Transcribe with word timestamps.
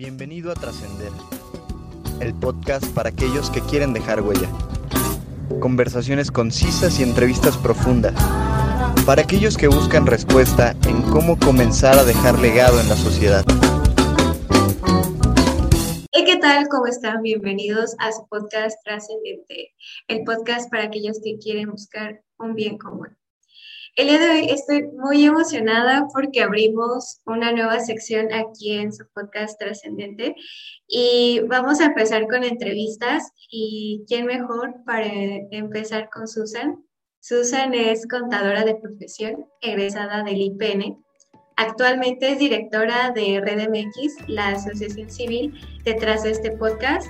Bienvenido 0.00 0.50
a 0.50 0.54
Trascender, 0.54 1.12
el 2.22 2.32
podcast 2.32 2.86
para 2.94 3.10
aquellos 3.10 3.50
que 3.50 3.60
quieren 3.60 3.92
dejar 3.92 4.22
huella. 4.22 4.48
Conversaciones 5.60 6.30
concisas 6.30 6.98
y 6.98 7.02
entrevistas 7.02 7.58
profundas. 7.58 8.14
Para 9.04 9.20
aquellos 9.20 9.58
que 9.58 9.68
buscan 9.68 10.06
respuesta 10.06 10.74
en 10.88 11.02
cómo 11.02 11.38
comenzar 11.38 11.98
a 11.98 12.04
dejar 12.04 12.38
legado 12.38 12.80
en 12.80 12.88
la 12.88 12.96
sociedad. 12.96 13.44
¿qué 16.10 16.36
tal? 16.38 16.68
¿Cómo 16.68 16.86
están? 16.86 17.20
Bienvenidos 17.20 17.94
a 17.98 18.10
su 18.10 18.26
podcast 18.28 18.82
Trascendente, 18.82 19.74
el 20.08 20.24
podcast 20.24 20.70
para 20.70 20.84
aquellos 20.84 21.20
que 21.22 21.36
quieren 21.36 21.72
buscar 21.72 22.22
un 22.38 22.54
bien 22.54 22.78
común. 22.78 23.19
El 23.96 24.06
día 24.06 24.18
de 24.18 24.30
hoy 24.30 24.50
estoy 24.50 24.84
muy 24.92 25.24
emocionada 25.24 26.06
porque 26.12 26.42
abrimos 26.42 27.20
una 27.26 27.50
nueva 27.50 27.80
sección 27.80 28.32
aquí 28.32 28.74
en 28.74 28.92
su 28.92 29.04
podcast 29.12 29.58
Trascendente 29.58 30.36
y 30.86 31.40
vamos 31.48 31.80
a 31.80 31.86
empezar 31.86 32.28
con 32.28 32.44
entrevistas 32.44 33.32
y 33.50 34.04
quién 34.06 34.26
mejor 34.26 34.76
para 34.86 35.06
empezar 35.50 36.08
con 36.10 36.28
Susan. 36.28 36.84
Susan 37.18 37.74
es 37.74 38.06
contadora 38.06 38.64
de 38.64 38.76
profesión, 38.76 39.46
egresada 39.60 40.22
del 40.22 40.40
IPN. 40.40 41.04
Actualmente 41.56 42.32
es 42.32 42.38
directora 42.38 43.10
de 43.10 43.40
Red 43.44 43.68
MX, 43.68 44.28
la 44.28 44.50
asociación 44.50 45.10
civil 45.10 45.52
detrás 45.84 46.22
de 46.22 46.30
este 46.30 46.52
podcast. 46.52 47.08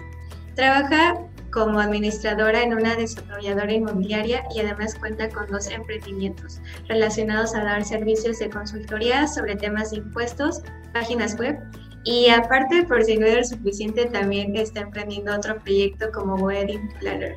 Trabaja 0.57 1.30
como 1.53 1.81
administradora 1.81 2.63
en 2.63 2.75
una 2.75 2.95
desarrolladora 2.97 3.73
inmobiliaria 3.73 4.45
y 4.55 4.61
además 4.61 4.95
cuenta 4.95 5.29
con 5.29 5.47
dos 5.49 5.69
emprendimientos 5.69 6.61
relacionados 6.89 7.55
a 7.55 7.65
dar 7.65 7.85
servicios 7.85 8.39
de 8.39 8.51
consultoría 8.51 9.27
sobre 9.27 9.57
temas 9.57 9.91
de 9.91 9.99
impuestos, 9.99 10.63
páginas 10.93 11.39
web 11.39 11.59
y 12.05 12.29
aparte, 12.31 12.85
por 12.85 13.05
si 13.05 13.17
no 13.17 13.27
era 13.27 13.45
suficiente, 13.45 14.07
también 14.07 14.57
está 14.57 14.81
emprendiendo 14.81 15.35
otro 15.35 15.59
proyecto 15.59 16.11
como 16.13 16.37
Wedding 16.37 16.89
Planner. 16.99 17.37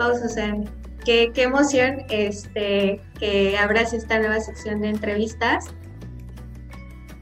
A 0.00 0.12
qué, 1.04 1.30
qué 1.32 1.42
emoción 1.42 2.04
este, 2.10 3.00
que 3.18 3.56
abras 3.56 3.92
esta 3.92 4.18
nueva 4.18 4.40
sección 4.40 4.80
de 4.80 4.88
entrevistas. 4.88 5.66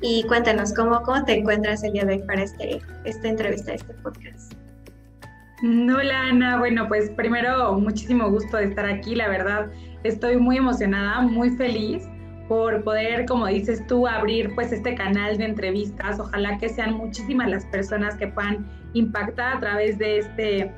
Y 0.01 0.25
cuéntanos, 0.25 0.75
¿cómo, 0.75 1.03
cómo 1.03 1.25
te 1.25 1.39
encuentras 1.39 1.83
el 1.85 1.93
día 1.93 2.05
de 2.05 2.15
hoy 2.15 2.23
para 2.23 2.43
este, 2.43 2.81
esta 3.05 3.29
entrevista, 3.29 3.75
este 3.75 3.95
podcast? 3.95 4.46
Hola 5.63 6.29
Ana, 6.29 6.59
bueno 6.59 6.87
pues 6.87 7.09
primero 7.11 7.79
muchísimo 7.79 8.31
gusto 8.31 8.59
de 8.59 8.65
estar 8.65 8.85
aquí, 8.85 9.15
la 9.15 9.29
verdad 9.29 9.71
estoy 10.05 10.37
muy 10.37 10.59
emocionada, 10.59 11.23
muy 11.23 11.49
feliz 11.51 12.07
por 12.47 12.85
poder, 12.85 13.27
como 13.27 13.47
dices 13.47 13.85
tú, 13.87 14.07
abrir 14.07 14.55
pues 14.55 14.71
este 14.71 14.95
canal 14.95 15.37
de 15.37 15.47
entrevistas. 15.47 16.21
Ojalá 16.21 16.59
que 16.59 16.69
sean 16.69 16.95
muchísimas 16.95 17.51
las 17.51 17.65
personas 17.67 18.17
que 18.17 18.29
puedan 18.29 18.67
impactar 18.93 19.57
a 19.57 19.61
través 19.61 19.99
de 19.99 20.19
este, 20.19 20.73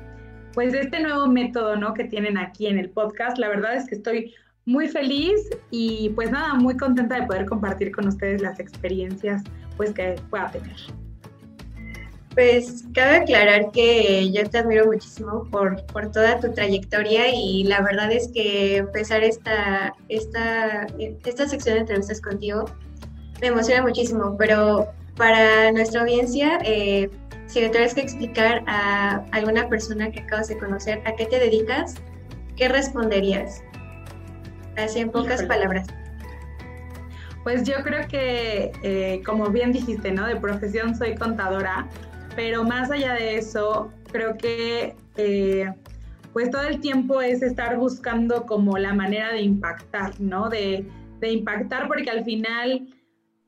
pues 0.53 0.71
de 0.71 0.81
este 0.81 0.99
nuevo 1.01 1.27
método, 1.27 1.75
¿no? 1.75 1.93
Que 1.93 2.05
tienen 2.05 2.37
aquí 2.37 2.67
en 2.67 2.79
el 2.79 2.89
podcast. 2.89 3.37
La 3.37 3.49
verdad 3.49 3.75
es 3.75 3.87
que 3.87 3.95
estoy 3.95 4.33
muy 4.65 4.87
feliz 4.87 5.49
y 5.71 6.09
pues 6.15 6.31
nada, 6.31 6.55
muy 6.55 6.75
contenta 6.75 7.19
de 7.19 7.27
poder 7.27 7.45
compartir 7.45 7.91
con 7.91 8.07
ustedes 8.07 8.41
las 8.41 8.59
experiencias 8.59 9.43
pues 9.77 9.93
que 9.93 10.15
pueda 10.29 10.49
tener. 10.51 10.75
Pues 12.39 12.85
cabe 12.93 13.17
aclarar 13.17 13.69
que 13.71 14.31
yo 14.31 14.49
te 14.49 14.59
admiro 14.59 14.85
muchísimo 14.85 15.43
por, 15.51 15.85
por, 15.87 16.09
toda 16.09 16.39
tu 16.39 16.53
trayectoria 16.53 17.35
y 17.35 17.65
la 17.65 17.81
verdad 17.81 18.09
es 18.13 18.29
que 18.29 18.77
empezar 18.77 19.25
esta, 19.25 19.93
esta, 20.07 20.87
esta 21.25 21.49
sección 21.49 21.75
de 21.75 21.81
entrevistas 21.81 22.21
contigo 22.21 22.63
me 23.41 23.47
emociona 23.47 23.81
muchísimo, 23.81 24.37
pero 24.37 24.87
para 25.17 25.69
nuestra 25.73 25.99
audiencia, 25.99 26.59
eh, 26.63 27.09
si 27.47 27.59
le 27.59 27.67
tuvieras 27.67 27.93
que 27.93 27.99
explicar 28.03 28.63
a 28.67 29.25
alguna 29.33 29.67
persona 29.67 30.09
que 30.09 30.21
acabas 30.21 30.47
de 30.47 30.57
conocer 30.57 31.01
a 31.03 31.17
qué 31.17 31.25
te 31.25 31.39
dedicas, 31.39 31.95
¿qué 32.55 32.69
responderías? 32.69 33.61
Así 34.77 34.99
en 34.99 35.11
pocas 35.11 35.43
palabras. 35.43 35.87
Pues 37.43 37.63
yo 37.63 37.83
creo 37.83 38.07
que, 38.07 38.71
eh, 38.83 39.21
como 39.25 39.49
bien 39.49 39.73
dijiste, 39.73 40.11
¿no? 40.13 40.25
De 40.25 40.37
profesión 40.37 40.95
soy 40.95 41.15
contadora, 41.15 41.87
pero 42.35 42.63
más 42.63 42.91
allá 42.91 43.13
de 43.13 43.37
eso, 43.37 43.91
creo 44.11 44.37
que 44.37 44.95
eh, 45.17 45.71
pues 46.33 46.51
todo 46.51 46.63
el 46.63 46.79
tiempo 46.79 47.21
es 47.21 47.41
estar 47.41 47.77
buscando 47.77 48.45
como 48.45 48.77
la 48.77 48.93
manera 48.93 49.33
de 49.33 49.41
impactar, 49.41 50.19
¿no? 50.19 50.49
De, 50.49 50.85
de 51.19 51.31
impactar 51.31 51.87
porque 51.87 52.09
al 52.09 52.23
final, 52.23 52.87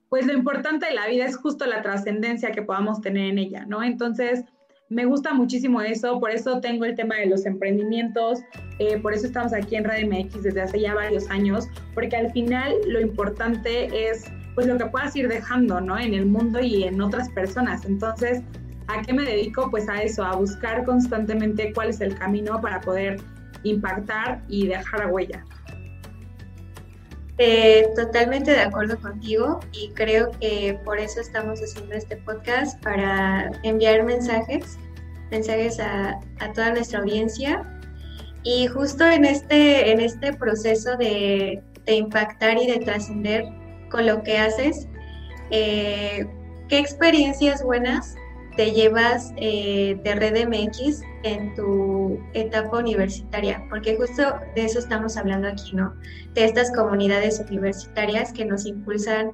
pues 0.10 0.26
lo 0.26 0.34
importante 0.34 0.88
de 0.88 0.94
la 0.94 1.08
vida 1.08 1.26
es 1.26 1.38
justo 1.38 1.66
la 1.66 1.82
trascendencia 1.82 2.52
que 2.52 2.62
podamos 2.62 3.02
tener 3.02 3.30
en 3.30 3.38
ella, 3.38 3.66
¿no? 3.66 3.84
Entonces, 3.84 4.44
me 4.92 5.06
gusta 5.06 5.34
muchísimo 5.34 5.82
eso, 5.82 6.20
por 6.20 6.32
eso 6.32 6.60
tengo 6.60 6.84
el 6.84 6.96
tema 6.96 7.16
de 7.16 7.28
los 7.28 7.46
emprendimientos, 7.46 8.42
eh, 8.78 8.98
por 8.98 9.14
eso 9.14 9.28
estamos 9.28 9.54
aquí 9.54 9.78
en 9.78 9.86
Radio 9.86 10.06
MX 10.08 10.44
desde 10.44 10.62
hace 10.62 10.82
ya 10.82 10.94
varios 10.94 11.30
años, 11.30 11.70
porque 11.94 12.18
al 12.18 12.30
final 12.34 12.74
lo 12.88 13.00
importante 13.00 14.10
es 14.10 14.26
pues 14.54 14.68
lo 14.68 14.78
que 14.78 14.86
puedas 14.88 15.16
ir 15.16 15.30
dejando, 15.30 15.80
¿no? 15.80 15.98
En 15.98 16.14
el 16.14 16.26
mundo 16.26 16.60
y 16.60 16.84
en 16.84 17.00
otras 17.02 17.30
personas. 17.30 17.86
Entonces, 17.86 18.42
¿A 18.92 19.02
qué 19.02 19.14
me 19.14 19.24
dedico? 19.24 19.70
Pues 19.72 19.88
a 19.88 20.04
eso, 20.04 20.24
a 20.24 20.36
buscar 20.36 20.84
constantemente 20.84 21.72
cuál 21.74 21.90
es 21.90 22.02
el 22.02 22.18
camino 22.18 22.60
para 22.60 22.82
poder 22.82 23.22
impactar 23.64 24.44
y 24.50 24.68
dejar 24.68 25.12
huella. 25.12 25.46
Eh, 27.38 27.88
totalmente 27.96 28.52
de 28.52 28.60
acuerdo 28.60 29.00
contigo 29.00 29.62
y 29.72 29.90
creo 29.94 30.30
que 30.40 30.78
por 30.84 31.00
eso 31.00 31.22
estamos 31.22 31.60
haciendo 31.60 31.96
este 31.96 32.18
podcast 32.18 32.82
para 32.84 33.50
enviar 33.64 34.04
mensajes, 34.04 34.78
mensajes 35.32 35.80
a, 35.80 36.20
toda 36.54 36.72
nuestra 36.72 37.00
audiencia 37.00 37.64
y 38.44 38.68
justo 38.68 39.06
en 39.08 39.26
este, 39.26 39.92
en 39.92 40.02
este 40.02 40.34
proceso 40.34 40.98
de, 40.98 41.64
impactar 41.88 42.58
y 42.58 42.68
de 42.68 42.80
trascender 42.80 43.44
con 43.90 44.06
lo 44.06 44.22
que 44.24 44.38
haces, 44.38 44.88
eh, 45.50 46.28
¿qué 46.70 46.80
experiencias 46.80 47.64
buenas 47.64 48.16
te 48.62 48.74
llevas 48.74 49.34
eh, 49.38 50.00
de 50.04 50.14
Red 50.14 50.48
MX 50.48 51.02
en 51.24 51.56
tu 51.56 52.20
etapa 52.36 52.78
universitaria, 52.78 53.66
porque 53.72 53.98
justo 53.98 54.22
de 54.56 54.66
eso 54.66 54.78
estamos 54.78 55.18
hablando 55.18 55.48
aquí, 55.48 55.76
¿no? 55.76 55.96
De 56.36 56.46
estas 56.46 56.72
comunidades 56.72 57.44
universitarias 57.50 58.32
que 58.32 58.46
nos 58.46 58.68
impulsan 58.68 59.32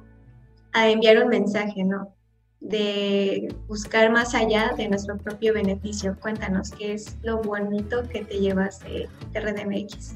a 0.72 0.88
enviar 0.88 1.22
un 1.22 1.28
mensaje, 1.28 1.84
¿no? 1.84 2.14
De 2.60 3.54
buscar 3.66 4.10
más 4.10 4.34
allá 4.34 4.72
de 4.78 4.88
nuestro 4.88 5.18
propio 5.18 5.52
beneficio. 5.52 6.16
Cuéntanos, 6.22 6.70
¿qué 6.70 6.94
es 6.94 7.18
lo 7.22 7.42
bonito 7.42 8.08
que 8.08 8.24
te 8.24 8.40
llevas 8.40 8.80
de, 8.80 9.10
de 9.32 9.40
Red 9.40 9.66
MX? 9.66 10.14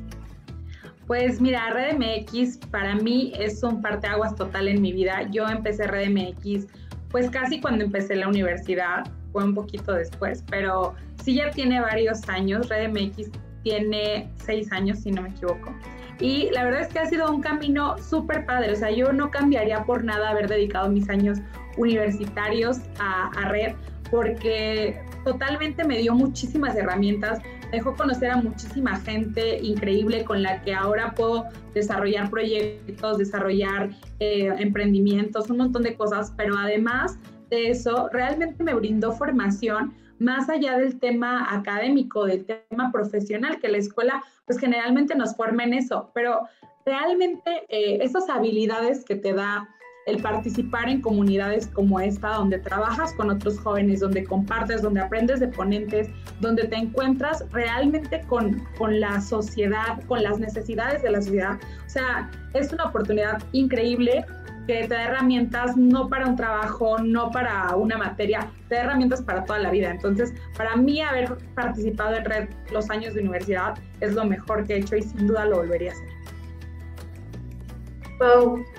Pues 1.06 1.38
mira, 1.38 1.68
Red 1.68 1.98
MX 1.98 2.56
para 2.70 2.94
mí 2.94 3.34
es 3.38 3.62
un 3.62 3.82
parteaguas 3.82 4.34
total 4.36 4.68
en 4.68 4.80
mi 4.80 4.94
vida. 4.94 5.28
Yo 5.30 5.46
empecé 5.46 5.86
Red 5.86 6.08
MX 6.08 6.66
pues 7.12 7.30
casi 7.30 7.60
cuando 7.60 7.84
empecé 7.84 8.16
la 8.16 8.26
universidad, 8.26 9.04
fue 9.32 9.44
un 9.44 9.54
poquito 9.54 9.92
después, 9.92 10.42
pero 10.50 10.94
sí 11.22 11.36
ya 11.36 11.50
tiene 11.50 11.80
varios 11.80 12.28
años, 12.28 12.68
Red 12.68 12.90
MX 12.90 13.30
tiene 13.62 14.28
seis 14.44 14.72
años, 14.72 14.98
si 15.00 15.12
no 15.12 15.22
me 15.22 15.28
equivoco. 15.28 15.72
Y 16.20 16.50
la 16.50 16.64
verdad 16.64 16.82
es 16.82 16.88
que 16.88 16.98
ha 16.98 17.06
sido 17.06 17.30
un 17.30 17.40
camino 17.40 17.96
súper 17.98 18.44
padre, 18.46 18.72
o 18.72 18.76
sea, 18.76 18.90
yo 18.90 19.12
no 19.12 19.30
cambiaría 19.30 19.84
por 19.84 20.04
nada 20.04 20.30
haber 20.30 20.48
dedicado 20.48 20.88
mis 20.88 21.08
años 21.08 21.38
universitarios 21.76 22.78
a, 22.98 23.28
a 23.28 23.48
Red, 23.48 23.74
porque 24.10 25.00
totalmente 25.24 25.84
me 25.84 25.98
dio 25.98 26.14
muchísimas 26.14 26.76
herramientas, 26.76 27.40
dejó 27.72 27.96
conocer 27.96 28.30
a 28.30 28.36
muchísima 28.36 28.96
gente 29.00 29.58
increíble 29.62 30.24
con 30.24 30.42
la 30.42 30.62
que 30.62 30.74
ahora 30.74 31.14
puedo 31.14 31.46
desarrollar 31.74 32.30
proyectos, 32.30 33.18
desarrollar 33.18 33.90
eh, 34.20 34.54
emprendimientos, 34.58 35.50
un 35.50 35.56
montón 35.56 35.82
de 35.82 35.96
cosas, 35.96 36.32
pero 36.36 36.56
además 36.56 37.18
de 37.50 37.70
eso, 37.70 38.08
realmente 38.12 38.62
me 38.62 38.74
brindó 38.74 39.12
formación 39.12 39.94
más 40.18 40.48
allá 40.48 40.78
del 40.78 41.00
tema 41.00 41.52
académico, 41.52 42.26
del 42.26 42.44
tema 42.44 42.92
profesional, 42.92 43.58
que 43.58 43.68
la 43.68 43.78
escuela 43.78 44.22
pues 44.46 44.58
generalmente 44.58 45.14
nos 45.14 45.34
forma 45.34 45.64
en 45.64 45.74
eso, 45.74 46.10
pero 46.14 46.42
realmente 46.84 47.64
eh, 47.68 47.98
esas 48.02 48.28
habilidades 48.28 49.04
que 49.04 49.16
te 49.16 49.32
da 49.32 49.68
el 50.06 50.20
participar 50.20 50.88
en 50.88 51.00
comunidades 51.00 51.68
como 51.68 52.00
esta, 52.00 52.34
donde 52.34 52.58
trabajas 52.58 53.12
con 53.14 53.30
otros 53.30 53.58
jóvenes, 53.60 54.00
donde 54.00 54.24
compartes, 54.24 54.82
donde 54.82 55.00
aprendes 55.00 55.40
de 55.40 55.48
ponentes, 55.48 56.08
donde 56.40 56.64
te 56.64 56.76
encuentras 56.76 57.44
realmente 57.52 58.20
con, 58.28 58.64
con 58.76 58.98
la 58.98 59.20
sociedad, 59.20 60.02
con 60.08 60.22
las 60.22 60.38
necesidades 60.38 61.02
de 61.02 61.10
la 61.10 61.22
sociedad. 61.22 61.58
O 61.86 61.90
sea, 61.90 62.30
es 62.54 62.72
una 62.72 62.84
oportunidad 62.84 63.42
increíble 63.52 64.24
que 64.66 64.86
te 64.86 64.94
da 64.94 65.04
herramientas 65.04 65.76
no 65.76 66.08
para 66.08 66.26
un 66.26 66.36
trabajo, 66.36 66.98
no 66.98 67.30
para 67.30 67.74
una 67.76 67.96
materia, 67.96 68.48
te 68.68 68.76
da 68.76 68.82
herramientas 68.82 69.22
para 69.22 69.44
toda 69.44 69.58
la 69.58 69.70
vida. 69.70 69.90
Entonces, 69.90 70.32
para 70.56 70.76
mí 70.76 71.00
haber 71.00 71.36
participado 71.54 72.16
en 72.16 72.24
Red 72.24 72.48
los 72.72 72.90
años 72.90 73.14
de 73.14 73.20
universidad 73.20 73.74
es 74.00 74.14
lo 74.14 74.24
mejor 74.24 74.64
que 74.64 74.74
he 74.74 74.78
hecho 74.78 74.96
y 74.96 75.02
sin 75.02 75.26
duda 75.26 75.46
lo 75.46 75.56
volvería 75.56 75.90
a 75.90 75.94
hacer. 75.94 76.21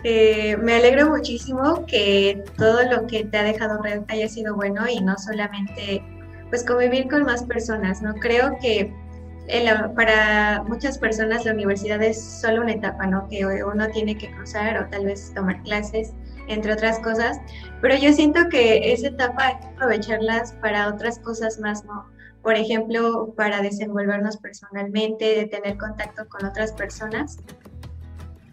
Eh, 0.04 0.58
me 0.58 0.76
alegro 0.76 1.10
muchísimo 1.10 1.86
que 1.86 2.44
todo 2.58 2.84
lo 2.84 3.08
que 3.08 3.26
te 3.26 3.38
ha 3.38 3.44
dejado 3.44 3.82
Red 3.82 4.04
haya 4.08 4.28
sido 4.28 4.56
bueno 4.56 4.88
y 4.88 5.02
no 5.02 5.18
solamente 5.18 6.04
pues 6.50 6.64
convivir 6.64 7.08
con 7.10 7.24
más 7.24 7.44
personas, 7.44 8.02
¿no? 8.02 8.14
Creo 8.16 8.58
que 8.62 8.94
para 9.96 10.64
muchas 10.64 10.98
personas 10.98 11.46
la 11.46 11.54
universidad 11.54 12.02
es 12.02 12.22
solo 12.22 12.62
una 12.62 12.74
etapa, 12.74 13.08
¿no? 13.08 13.28
Que 13.28 13.46
uno 13.46 13.88
tiene 13.90 14.18
que 14.18 14.32
cruzar 14.32 14.78
o 14.78 14.90
tal 14.90 15.06
vez 15.06 15.34
tomar 15.34 15.62
clases, 15.64 16.14
entre 16.48 16.74
otras 16.74 17.00
cosas, 17.00 17.40
pero 17.82 17.96
yo 17.96 18.14
siento 18.14 18.48
que 18.50 18.94
esa 18.94 19.08
etapa 19.08 19.48
hay 19.48 19.60
que 19.60 19.68
aprovecharlas 19.68 20.54
para 20.62 20.88
otras 20.90 21.20
cosas 21.20 21.60
más, 21.60 21.84
¿no? 21.86 22.06
Por 22.42 22.56
ejemplo, 22.56 23.34
para 23.36 23.62
desenvolvernos 23.62 24.38
personalmente, 24.38 25.26
de 25.36 25.46
tener 25.48 25.78
contacto 25.78 26.28
con 26.28 26.46
otras 26.46 26.74
personas. 26.74 27.38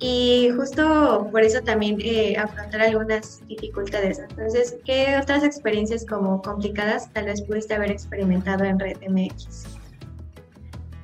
Y 0.01 0.49
justo 0.57 1.29
por 1.31 1.43
eso 1.43 1.61
también 1.61 1.99
eh, 2.01 2.35
afrontar 2.39 2.81
algunas 2.81 3.47
dificultades. 3.47 4.19
Entonces, 4.19 4.79
¿qué 4.87 5.19
otras 5.21 5.45
experiencias 5.45 6.07
como 6.07 6.41
complicadas 6.41 7.13
tal 7.13 7.27
vez 7.27 7.43
pudiste 7.43 7.75
haber 7.75 7.91
experimentado 7.91 8.65
en 8.65 8.79
Red 8.79 8.97
MX? 9.07 9.79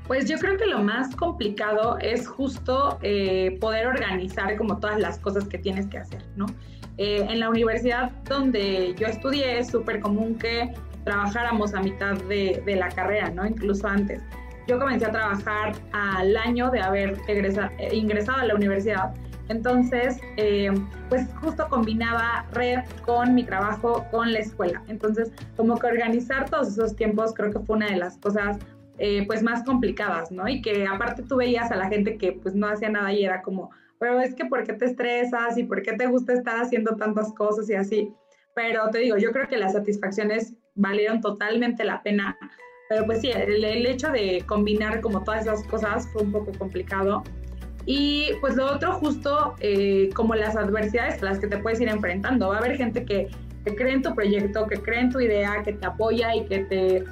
Pues 0.06 0.28
yo 0.28 0.38
creo 0.38 0.56
que 0.56 0.66
lo 0.66 0.78
más 0.78 1.14
complicado 1.14 1.98
es 1.98 2.26
justo 2.26 2.98
eh, 3.02 3.58
poder 3.60 3.86
organizar 3.86 4.56
como 4.56 4.78
todas 4.78 4.98
las 4.98 5.18
cosas 5.18 5.44
que 5.46 5.58
tienes 5.58 5.86
que 5.88 5.98
hacer, 5.98 6.22
¿no? 6.36 6.46
Eh, 6.96 7.26
en 7.28 7.40
la 7.40 7.50
universidad 7.50 8.10
donde 8.24 8.94
yo 8.98 9.08
estudié 9.08 9.58
es 9.58 9.66
súper 9.66 10.00
común 10.00 10.36
que 10.36 10.72
trabajáramos 11.04 11.74
a 11.74 11.80
mitad 11.80 12.16
de, 12.22 12.62
de, 12.64 12.76
la 12.76 12.88
carrera, 12.88 13.28
¿no? 13.28 13.44
Incluso 13.44 13.86
antes. 13.86 14.22
Yo 14.66 14.78
comencé 14.78 15.06
a 15.06 15.12
trabajar 15.12 15.74
al 15.92 16.36
año 16.36 16.70
de 16.70 16.80
haber 16.80 17.16
eh, 17.28 17.90
ingresado 17.92 18.38
a 18.38 18.44
la 18.44 18.54
universidad. 18.54 19.14
Entonces, 19.48 20.18
pues 21.08 21.28
justo 21.40 21.68
combinaba 21.68 22.46
red 22.52 22.80
con 23.04 23.34
mi 23.34 23.44
trabajo, 23.44 24.04
con 24.10 24.32
la 24.32 24.40
escuela. 24.40 24.82
Entonces, 24.88 25.30
como 25.56 25.78
que 25.78 25.86
organizar 25.86 26.50
todos 26.50 26.68
esos 26.68 26.96
tiempos 26.96 27.32
creo 27.32 27.52
que 27.52 27.60
fue 27.60 27.76
una 27.76 27.86
de 27.86 27.96
las 27.96 28.18
cosas 28.18 28.58
eh, 28.98 29.26
pues 29.26 29.42
más 29.42 29.62
complicadas, 29.62 30.32
¿no? 30.32 30.48
Y 30.48 30.62
que 30.62 30.86
aparte 30.86 31.22
tú 31.22 31.36
veías 31.36 31.70
a 31.70 31.76
la 31.76 31.88
gente 31.88 32.16
que 32.16 32.32
pues 32.32 32.54
no 32.54 32.66
hacía 32.66 32.88
nada 32.88 33.12
y 33.12 33.24
era 33.24 33.42
como, 33.42 33.70
pero 34.00 34.20
es 34.20 34.34
que 34.34 34.46
¿por 34.46 34.64
qué 34.64 34.72
te 34.72 34.86
estresas 34.86 35.58
y 35.58 35.64
por 35.64 35.82
qué 35.82 35.92
te 35.92 36.06
gusta 36.06 36.32
estar 36.32 36.56
haciendo 36.56 36.96
tantas 36.96 37.32
cosas 37.34 37.68
y 37.68 37.74
así? 37.74 38.14
Pero 38.54 38.88
te 38.88 38.98
digo, 38.98 39.18
yo 39.18 39.32
creo 39.32 39.48
que 39.48 39.58
las 39.58 39.74
satisfacciones 39.74 40.54
valieron 40.74 41.20
totalmente 41.20 41.84
la 41.84 42.02
pena. 42.02 42.38
Pero 42.88 43.04
pues 43.04 43.20
sí, 43.20 43.30
el, 43.30 43.64
hecho 43.86 44.10
de 44.10 44.42
combinar 44.46 45.00
como 45.00 45.24
todas 45.24 45.42
esas 45.42 45.64
cosas 45.64 46.08
fue 46.12 46.22
un 46.22 46.32
poco 46.32 46.52
complicado. 46.58 47.24
Y 47.84 48.30
pues 48.40 48.56
lo 48.56 48.66
otro 48.66 48.94
justo 48.94 49.54
eh, 49.60 50.10
como 50.14 50.34
las 50.34 50.56
adversidades 50.56 51.22
a 51.22 51.26
las 51.26 51.38
que 51.38 51.46
te 51.46 51.58
puedes 51.58 51.80
ir 51.80 51.88
enfrentando. 51.88 52.48
Va 52.48 52.56
a 52.56 52.58
haber 52.58 52.76
gente 52.76 53.04
que, 53.04 53.28
que 53.64 53.74
cree 53.74 53.94
en 53.94 54.02
tu 54.02 54.14
proyecto, 54.14 54.66
que 54.66 54.76
cree 54.76 55.00
en 55.00 55.10
tu 55.10 55.20
idea, 55.20 55.62
que 55.64 55.72
te 55.72 55.86
apoya 55.86 56.34
y 56.34 56.44
que 56.46 56.60
te 56.60 57.04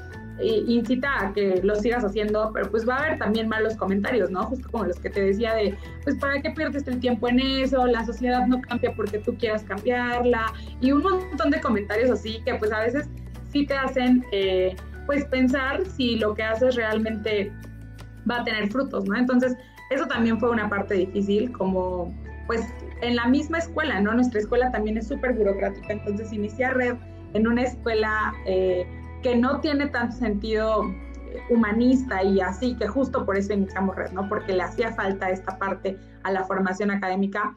incita 0.42 1.26
a 1.26 1.32
que 1.32 1.60
lo 1.62 1.76
sigas 1.76 2.04
haciendo, 2.04 2.50
pero 2.52 2.70
pues 2.70 2.88
va 2.88 2.96
a 2.96 3.04
haber 3.04 3.18
también 3.18 3.48
malos 3.48 3.76
comentarios, 3.76 4.30
¿no? 4.30 4.44
Justo 4.46 4.68
como 4.70 4.84
los 4.84 4.98
que 4.98 5.10
te 5.10 5.22
decía 5.22 5.54
de, 5.54 5.76
pues 6.02 6.16
¿para 6.16 6.40
qué 6.42 6.50
pierdes 6.50 6.86
el 6.88 6.98
tiempo 6.98 7.28
en 7.28 7.40
eso? 7.40 7.86
La 7.86 8.04
sociedad 8.04 8.46
no 8.46 8.60
cambia 8.60 8.92
porque 8.94 9.18
tú 9.18 9.36
quieras 9.36 9.62
cambiarla 9.62 10.52
y 10.80 10.92
un 10.92 11.02
montón 11.02 11.50
de 11.50 11.60
comentarios 11.60 12.10
así 12.10 12.40
que 12.44 12.54
pues 12.56 12.72
a 12.72 12.80
veces 12.80 13.08
sí 13.52 13.66
te 13.66 13.74
hacen 13.74 14.24
eh, 14.32 14.74
pues 15.06 15.24
pensar 15.26 15.84
si 15.86 16.16
lo 16.16 16.34
que 16.34 16.42
haces 16.42 16.76
realmente 16.76 17.52
va 18.30 18.40
a 18.40 18.44
tener 18.44 18.70
frutos, 18.70 19.04
¿no? 19.06 19.16
Entonces 19.16 19.56
eso 19.90 20.06
también 20.06 20.38
fue 20.38 20.50
una 20.50 20.68
parte 20.68 20.94
difícil 20.94 21.52
como 21.52 22.14
pues 22.46 22.62
en 23.00 23.16
la 23.16 23.26
misma 23.26 23.58
escuela, 23.58 24.00
¿no? 24.00 24.14
Nuestra 24.14 24.40
escuela 24.40 24.70
también 24.70 24.98
es 24.98 25.08
súper 25.08 25.32
burocrática, 25.34 25.92
entonces 25.92 26.32
iniciar 26.32 26.76
red 26.76 26.96
en 27.34 27.46
una 27.46 27.62
escuela... 27.62 28.32
Eh, 28.46 28.86
que 29.24 29.34
no 29.34 29.58
tiene 29.60 29.86
tanto 29.86 30.14
sentido 30.16 30.84
humanista 31.48 32.22
y 32.22 32.40
así, 32.40 32.76
que 32.76 32.86
justo 32.86 33.24
por 33.24 33.38
eso 33.38 33.54
iniciamos 33.54 33.96
Red, 33.96 34.12
¿no? 34.12 34.28
Porque 34.28 34.52
le 34.52 34.62
hacía 34.62 34.92
falta 34.92 35.30
esta 35.30 35.58
parte 35.58 35.98
a 36.22 36.30
la 36.30 36.44
formación 36.44 36.90
académica. 36.90 37.56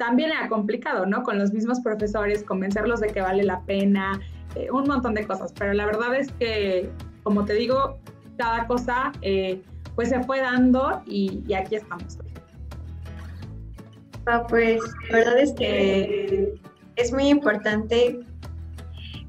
También 0.00 0.30
era 0.30 0.48
complicado, 0.48 1.04
¿no? 1.04 1.22
Con 1.22 1.38
los 1.38 1.52
mismos 1.52 1.80
profesores, 1.80 2.42
convencerlos 2.42 3.00
de 3.00 3.08
que 3.08 3.20
vale 3.20 3.42
la 3.42 3.60
pena, 3.60 4.18
eh, 4.54 4.70
un 4.70 4.84
montón 4.84 5.12
de 5.12 5.26
cosas. 5.26 5.52
Pero 5.52 5.74
la 5.74 5.84
verdad 5.84 6.14
es 6.14 6.32
que, 6.32 6.90
como 7.22 7.44
te 7.44 7.52
digo, 7.52 7.98
cada 8.38 8.66
cosa 8.66 9.12
eh, 9.20 9.60
pues 9.94 10.08
se 10.08 10.22
fue 10.22 10.40
dando 10.40 11.02
y, 11.04 11.44
y 11.46 11.52
aquí 11.52 11.74
estamos. 11.74 12.16
Ah, 14.24 14.46
pues 14.48 14.80
la 15.10 15.18
verdad 15.18 15.38
es 15.38 15.52
que 15.52 16.54
es 16.96 17.12
muy 17.12 17.28
importante 17.28 18.20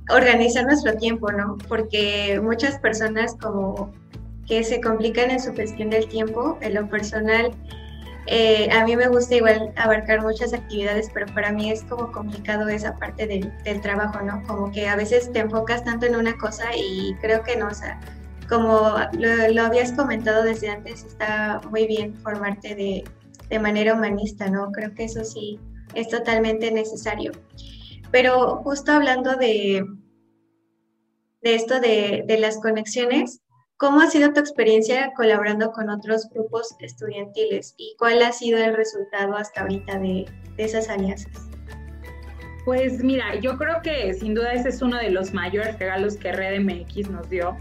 organizar 0.09 0.63
nuestro 0.63 0.95
tiempo, 0.95 1.33
¿no? 1.33 1.57
Porque 1.67 2.39
muchas 2.41 2.79
personas 2.79 3.35
como 3.41 3.91
que 4.47 4.63
se 4.63 4.79
complican 4.79 5.31
en 5.31 5.41
su 5.41 5.53
gestión 5.53 5.89
del 5.89 6.07
tiempo, 6.07 6.57
en 6.61 6.75
lo 6.75 6.87
personal, 6.87 7.51
eh, 8.27 8.69
a 8.71 8.85
mí 8.85 8.95
me 8.95 9.07
gusta 9.07 9.35
igual 9.35 9.73
abarcar 9.75 10.21
muchas 10.21 10.53
actividades, 10.53 11.09
pero 11.13 11.25
para 11.33 11.51
mí 11.51 11.71
es 11.71 11.83
como 11.83 12.11
complicado 12.11 12.67
esa 12.69 12.95
parte 12.95 13.27
del, 13.27 13.81
trabajo, 13.81 14.21
¿no? 14.21 14.43
Como 14.47 14.71
que 14.71 14.87
a 14.87 14.95
veces 14.95 15.31
te 15.31 15.39
enfocas 15.39 15.83
tanto 15.83 16.05
en 16.05 16.15
una 16.15 16.37
cosa 16.37 16.65
y 16.75 17.15
creo 17.21 17.43
que 17.43 17.55
no, 17.55 17.67
o 17.67 17.73
sea, 17.73 17.99
como 18.47 18.95
lo, 19.13 19.61
habías 19.63 19.91
comentado 19.93 20.43
desde 20.43 20.69
antes, 20.69 21.03
está 21.03 21.61
muy 21.69 21.87
bien 21.87 22.15
formarte 22.21 22.75
de, 22.75 23.03
de 23.49 23.59
manera 23.59 23.93
humanista, 23.93 24.49
¿no? 24.49 24.71
Creo 24.71 24.93
que 24.93 25.05
eso 25.05 25.23
sí 25.23 25.59
es 25.95 26.09
totalmente 26.09 26.71
necesario. 26.71 27.31
Pero 28.11 28.57
justo 28.57 28.91
hablando 28.91 29.35
de, 29.35 29.85
de 31.41 31.55
esto 31.55 31.79
de, 31.79 32.37
las 32.39 32.59
conexiones, 32.59 33.40
¿cómo 33.81 33.99
ha 33.99 34.07
sido 34.11 34.31
tu 34.31 34.39
experiencia 34.39 35.11
colaborando 35.15 35.71
con 35.71 35.89
otros 35.89 36.29
grupos 36.29 36.75
estudiantiles 36.81 37.73
y 37.77 37.95
cuál 37.97 38.21
ha 38.21 38.31
sido 38.31 38.59
el 38.59 38.75
resultado 38.75 39.35
hasta 39.35 39.61
ahorita 39.61 39.97
de, 39.97 40.25
esas 40.57 40.87
alianzas? 40.87 41.49
Pues 42.63 43.03
mira, 43.03 43.33
yo 43.39 43.57
creo 43.57 43.81
que 43.81 44.13
sin 44.13 44.35
duda 44.35 44.53
ese 44.53 44.69
es 44.69 44.83
uno 44.83 44.97
de 44.97 45.09
los 45.09 45.33
mayores 45.33 45.79
regalos 45.79 46.15
que 46.15 46.31
Red 46.31 46.59
MX 46.59 47.09
nos 47.09 47.27
dio, 47.27 47.57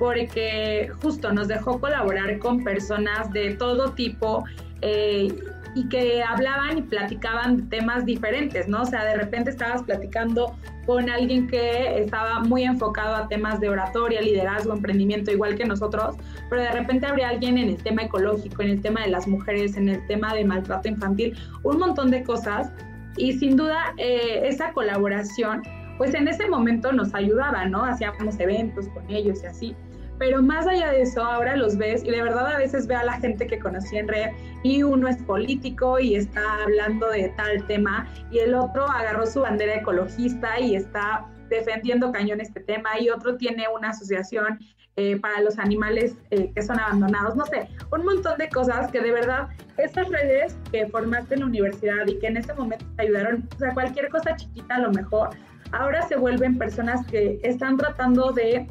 porque 0.00 0.90
justo 1.00 1.32
nos 1.32 1.46
dejó 1.46 1.78
colaborar 1.78 2.40
con 2.40 2.64
personas 2.64 3.32
de 3.32 3.54
todo 3.54 3.92
tipo 3.92 4.42
eh, 4.82 5.34
y 5.74 5.88
que 5.88 6.22
hablaban 6.22 6.78
y 6.78 6.82
platicaban 6.82 7.68
temas 7.68 8.04
diferentes, 8.04 8.68
¿no? 8.68 8.82
O 8.82 8.84
sea, 8.84 9.04
de 9.04 9.16
repente 9.16 9.50
estabas 9.50 9.82
platicando 9.82 10.54
con 10.84 11.08
alguien 11.08 11.46
que 11.46 11.98
estaba 12.00 12.40
muy 12.40 12.64
enfocado 12.64 13.16
a 13.16 13.28
temas 13.28 13.60
de 13.60 13.68
oratoria, 13.68 14.20
liderazgo, 14.20 14.74
emprendimiento, 14.74 15.30
igual 15.30 15.54
que 15.54 15.64
nosotros, 15.64 16.16
pero 16.50 16.62
de 16.62 16.72
repente 16.72 17.06
habría 17.06 17.28
alguien 17.30 17.56
en 17.56 17.70
el 17.70 17.82
tema 17.82 18.02
ecológico, 18.02 18.62
en 18.62 18.70
el 18.70 18.82
tema 18.82 19.02
de 19.02 19.08
las 19.08 19.26
mujeres, 19.26 19.76
en 19.76 19.88
el 19.88 20.06
tema 20.06 20.34
de 20.34 20.44
maltrato 20.44 20.88
infantil, 20.88 21.38
un 21.62 21.78
montón 21.78 22.10
de 22.10 22.22
cosas. 22.22 22.70
Y 23.16 23.32
sin 23.34 23.56
duda, 23.56 23.94
eh, 23.98 24.42
esa 24.44 24.72
colaboración, 24.72 25.62
pues 25.98 26.14
en 26.14 26.28
ese 26.28 26.48
momento 26.48 26.92
nos 26.92 27.14
ayudaba, 27.14 27.64
¿no? 27.66 27.84
Hacíamos 27.84 28.40
eventos 28.40 28.88
con 28.88 29.08
ellos 29.10 29.42
y 29.42 29.46
así 29.46 29.76
pero 30.18 30.42
más 30.42 30.66
allá 30.66 30.90
de 30.92 31.02
eso, 31.02 31.22
ahora 31.22 31.56
los 31.56 31.76
ves 31.76 32.04
y 32.04 32.10
de 32.10 32.22
verdad 32.22 32.46
a 32.46 32.58
veces 32.58 32.86
ve 32.86 32.94
a 32.94 33.04
la 33.04 33.14
gente 33.14 33.46
que 33.46 33.58
conocí 33.58 33.96
en 33.96 34.08
red 34.08 34.30
y 34.62 34.82
uno 34.82 35.08
es 35.08 35.16
político 35.22 35.98
y 35.98 36.14
está 36.14 36.62
hablando 36.62 37.08
de 37.08 37.28
tal 37.36 37.66
tema 37.66 38.08
y 38.30 38.38
el 38.38 38.54
otro 38.54 38.88
agarró 38.88 39.26
su 39.26 39.40
bandera 39.40 39.76
ecologista 39.76 40.60
y 40.60 40.76
está 40.76 41.26
defendiendo 41.48 42.12
cañón 42.12 42.40
este 42.40 42.60
tema 42.60 42.98
y 42.98 43.10
otro 43.10 43.36
tiene 43.36 43.66
una 43.68 43.90
asociación 43.90 44.58
eh, 44.96 45.18
para 45.18 45.40
los 45.40 45.58
animales 45.58 46.16
eh, 46.30 46.52
que 46.54 46.60
son 46.60 46.78
abandonados, 46.78 47.34
no 47.34 47.46
sé, 47.46 47.66
un 47.90 48.04
montón 48.04 48.36
de 48.36 48.50
cosas 48.50 48.90
que 48.90 49.00
de 49.00 49.10
verdad 49.10 49.48
estas 49.78 50.08
redes 50.10 50.54
que 50.70 50.86
formaste 50.86 51.34
en 51.34 51.40
la 51.40 51.46
universidad 51.46 52.06
y 52.06 52.18
que 52.18 52.26
en 52.26 52.36
ese 52.36 52.52
momento 52.52 52.84
te 52.96 53.02
ayudaron, 53.04 53.48
o 53.54 53.58
sea, 53.58 53.72
cualquier 53.72 54.10
cosa 54.10 54.36
chiquita 54.36 54.74
a 54.76 54.80
lo 54.80 54.92
mejor, 54.92 55.30
ahora 55.72 56.06
se 56.08 56.16
vuelven 56.16 56.58
personas 56.58 57.06
que 57.06 57.40
están 57.42 57.78
tratando 57.78 58.32
de 58.32 58.66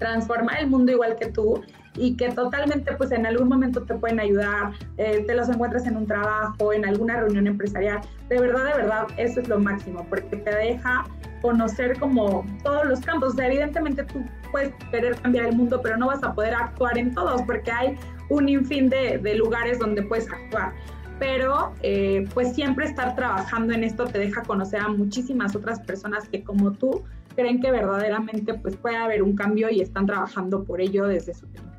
transformar 0.00 0.58
el 0.58 0.66
mundo 0.66 0.90
igual 0.90 1.16
que 1.16 1.26
tú 1.26 1.62
y 1.96 2.16
que 2.16 2.30
totalmente 2.30 2.92
pues 2.94 3.12
en 3.12 3.26
algún 3.26 3.48
momento 3.48 3.82
te 3.82 3.94
pueden 3.94 4.18
ayudar, 4.18 4.72
eh, 4.96 5.24
te 5.26 5.34
los 5.34 5.48
encuentras 5.48 5.86
en 5.86 5.96
un 5.96 6.06
trabajo, 6.06 6.72
en 6.72 6.84
alguna 6.84 7.20
reunión 7.20 7.46
empresarial. 7.46 8.00
De 8.28 8.40
verdad, 8.40 8.64
de 8.64 8.82
verdad, 8.82 9.06
eso 9.16 9.40
es 9.40 9.48
lo 9.48 9.58
máximo, 9.58 10.06
porque 10.08 10.36
te 10.36 10.54
deja 10.54 11.04
conocer 11.42 11.98
como 11.98 12.44
todos 12.62 12.86
los 12.86 13.00
campos. 13.00 13.34
O 13.34 13.36
sea, 13.36 13.46
evidentemente 13.46 14.04
tú 14.04 14.24
puedes 14.50 14.72
querer 14.90 15.16
cambiar 15.20 15.46
el 15.46 15.56
mundo, 15.56 15.80
pero 15.82 15.96
no 15.96 16.06
vas 16.06 16.22
a 16.22 16.32
poder 16.32 16.54
actuar 16.54 16.96
en 16.96 17.14
todos, 17.14 17.42
porque 17.42 17.70
hay 17.70 17.98
un 18.30 18.48
infin 18.48 18.88
de, 18.88 19.18
de 19.18 19.34
lugares 19.34 19.78
donde 19.78 20.02
puedes 20.02 20.30
actuar. 20.30 20.72
Pero 21.18 21.74
eh, 21.82 22.26
pues 22.32 22.54
siempre 22.54 22.86
estar 22.86 23.14
trabajando 23.14 23.74
en 23.74 23.84
esto 23.84 24.06
te 24.06 24.18
deja 24.18 24.42
conocer 24.42 24.80
a 24.80 24.88
muchísimas 24.88 25.54
otras 25.54 25.80
personas 25.80 26.26
que 26.28 26.42
como 26.42 26.72
tú 26.72 27.04
creen 27.40 27.60
que 27.60 27.70
verdaderamente 27.70 28.54
pues 28.54 28.76
puede 28.76 28.96
haber 28.96 29.22
un 29.22 29.34
cambio 29.34 29.70
y 29.70 29.80
están 29.80 30.06
trabajando 30.06 30.64
por 30.64 30.80
ello 30.80 31.06
desde 31.06 31.34
su 31.34 31.46
tiempo. 31.46 31.70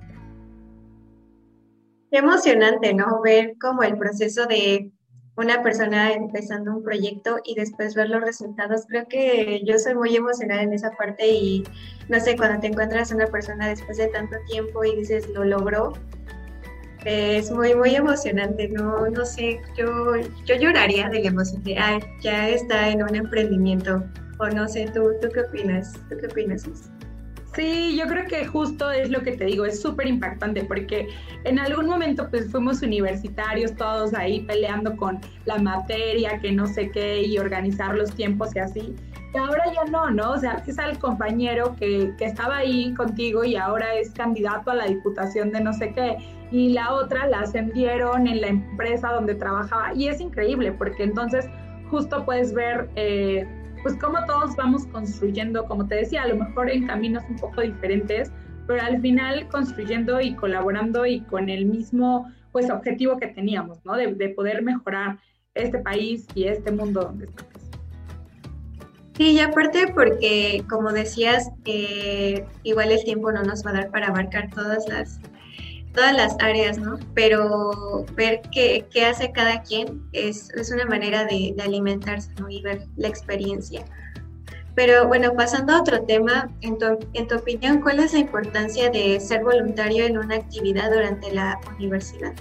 Emocionante, 2.11 2.93
¿no? 2.93 3.21
Ver 3.21 3.55
como 3.61 3.83
el 3.83 3.97
proceso 3.97 4.45
de 4.47 4.91
una 5.37 5.63
persona 5.63 6.11
empezando 6.11 6.75
un 6.75 6.83
proyecto 6.83 7.37
y 7.45 7.55
después 7.55 7.95
ver 7.95 8.09
los 8.09 8.21
resultados. 8.21 8.85
Creo 8.87 9.07
que 9.07 9.61
yo 9.65 9.77
soy 9.79 9.95
muy 9.95 10.15
emocionada 10.15 10.61
en 10.61 10.73
esa 10.73 10.91
parte 10.91 11.27
y 11.27 11.63
no 12.09 12.19
sé, 12.19 12.35
cuando 12.35 12.59
te 12.59 12.67
encuentras 12.67 13.11
una 13.11 13.27
persona 13.27 13.69
después 13.69 13.97
de 13.97 14.07
tanto 14.07 14.35
tiempo 14.49 14.83
y 14.83 14.97
dices 14.97 15.29
lo 15.29 15.45
logró, 15.45 15.93
es 17.05 17.49
muy, 17.51 17.73
muy 17.73 17.95
emocionante, 17.95 18.67
no, 18.69 19.09
no 19.09 19.25
sé, 19.25 19.59
yo, 19.75 20.15
yo 20.45 20.55
lloraría 20.55 21.09
de 21.09 21.23
la 21.23 21.29
emoción 21.29 21.63
de, 21.63 21.77
ay, 21.77 21.99
ya 22.21 22.49
está 22.49 22.89
en 22.89 23.01
un 23.01 23.15
emprendimiento, 23.15 24.03
o 24.41 24.49
no 24.49 24.67
sé, 24.67 24.89
¿tú, 24.93 25.11
tú 25.21 25.29
qué 25.33 25.41
opinas? 25.41 25.93
¿Tú 26.09 26.17
qué 26.19 26.27
opinas? 26.27 26.63
Sí, 27.53 27.97
yo 27.97 28.07
creo 28.07 28.25
que 28.27 28.45
justo 28.45 28.89
es 28.91 29.09
lo 29.09 29.21
que 29.21 29.33
te 29.33 29.45
digo, 29.45 29.65
es 29.65 29.81
súper 29.81 30.07
impactante 30.07 30.63
porque 30.63 31.09
en 31.43 31.59
algún 31.59 31.85
momento 31.85 32.29
pues 32.29 32.49
fuimos 32.49 32.81
universitarios 32.81 33.75
todos 33.75 34.13
ahí 34.13 34.41
peleando 34.41 34.95
con 34.95 35.19
la 35.45 35.57
materia, 35.57 36.39
que 36.39 36.53
no 36.53 36.65
sé 36.65 36.89
qué, 36.91 37.23
y 37.23 37.37
organizar 37.37 37.95
los 37.95 38.15
tiempos 38.15 38.55
y 38.55 38.59
así. 38.59 38.95
Y 39.33 39.37
ahora 39.37 39.63
ya 39.73 39.91
no, 39.91 40.09
¿no? 40.11 40.31
O 40.31 40.37
sea, 40.37 40.63
es 40.65 40.79
al 40.79 40.97
compañero 40.97 41.75
que, 41.77 42.13
que 42.17 42.25
estaba 42.25 42.57
ahí 42.57 42.93
contigo 42.93 43.43
y 43.43 43.57
ahora 43.57 43.95
es 43.95 44.11
candidato 44.11 44.71
a 44.71 44.75
la 44.75 44.85
diputación 44.85 45.51
de 45.51 45.61
no 45.61 45.73
sé 45.73 45.93
qué 45.93 46.17
y 46.51 46.69
la 46.69 46.93
otra 46.93 47.27
la 47.27 47.41
ascendieron 47.41 48.27
en 48.27 48.41
la 48.41 48.47
empresa 48.47 49.09
donde 49.13 49.35
trabajaba 49.35 49.93
y 49.93 50.07
es 50.07 50.19
increíble 50.19 50.71
porque 50.73 51.03
entonces 51.03 51.49
justo 51.89 52.25
puedes 52.25 52.53
ver 52.53 52.89
eh, 52.95 53.45
pues 53.83 53.95
cómo 53.95 54.25
todos 54.25 54.55
vamos 54.55 54.85
construyendo, 54.87 55.65
como 55.65 55.87
te 55.87 55.95
decía, 55.95 56.23
a 56.23 56.27
lo 56.27 56.35
mejor 56.35 56.69
en 56.69 56.87
caminos 56.87 57.23
un 57.29 57.37
poco 57.37 57.61
diferentes, 57.61 58.31
pero 58.67 58.81
al 58.81 59.01
final 59.01 59.47
construyendo 59.49 60.21
y 60.21 60.35
colaborando 60.35 61.05
y 61.05 61.21
con 61.21 61.49
el 61.49 61.65
mismo 61.65 62.31
pues 62.51 62.69
objetivo 62.69 63.17
que 63.17 63.27
teníamos, 63.27 63.83
¿no? 63.85 63.95
De, 63.95 64.29
poder 64.29 64.61
mejorar 64.61 65.17
este 65.53 65.79
país 65.79 66.27
y 66.35 66.45
este 66.45 66.71
mundo 66.71 67.01
donde 67.01 67.25
estamos. 67.25 67.53
Sí, 69.15 69.31
y 69.31 69.39
aparte 69.39 69.91
porque, 69.93 70.63
como 70.69 70.91
decías, 70.91 71.49
eh, 71.65 72.45
igual 72.63 72.91
el 72.91 73.03
tiempo 73.03 73.31
no 73.31 73.43
nos 73.43 73.65
va 73.65 73.71
a 73.71 73.73
dar 73.73 73.91
para 73.91 74.07
abarcar 74.07 74.49
todas 74.49 74.87
las 74.87 75.19
todas 75.93 76.15
las 76.15 76.35
áreas, 76.39 76.77
¿no? 76.77 76.99
Pero 77.13 78.05
ver 78.15 78.41
qué, 78.51 78.85
qué 78.91 79.05
hace 79.05 79.31
cada 79.31 79.61
quien 79.63 80.03
es, 80.13 80.49
es 80.51 80.71
una 80.71 80.85
manera 80.85 81.25
de, 81.25 81.55
alimentarse, 81.61 82.31
¿no? 82.39 82.49
Y 82.49 82.61
ver 82.61 82.83
la 82.97 83.07
experiencia. 83.07 83.85
Pero 84.73 85.07
bueno, 85.07 85.33
pasando 85.35 85.73
a 85.73 85.81
otro 85.81 86.03
tema, 86.03 86.49
en 86.61 86.77
tu, 86.77 86.97
en 87.13 87.27
tu 87.27 87.35
opinión, 87.35 87.81
¿cuál 87.81 87.99
es 87.99 88.13
la 88.13 88.19
importancia 88.19 88.89
de 88.89 89.19
ser 89.19 89.43
voluntario 89.43 90.05
en 90.05 90.17
una 90.17 90.35
actividad 90.35 90.91
durante 90.91 91.33
la 91.33 91.59
universidad? 91.77 92.33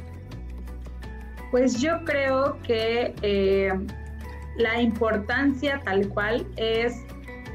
Pues 1.51 1.81
yo 1.81 2.05
creo 2.05 2.57
que 2.63 3.13
eh, 3.23 3.73
la 4.57 4.81
importancia 4.81 5.81
tal 5.85 6.09
cual 6.09 6.47
es 6.57 6.95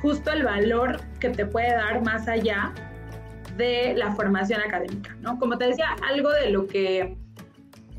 justo 0.02 0.32
el 0.32 0.44
valor 0.44 1.00
que 1.20 1.30
te 1.30 1.46
puede 1.46 1.72
dar 1.72 2.04
más 2.04 2.28
allá 2.28 2.74
de 3.58 3.94
la 3.96 4.14
formación 4.14 4.62
académica, 4.62 5.16
¿no? 5.22 5.40
Como 5.40 5.58
te 5.58 5.68
decía, 5.68 5.96
algo 6.08 6.32
de 6.32 6.50
lo 6.50 6.68
que 6.68 7.18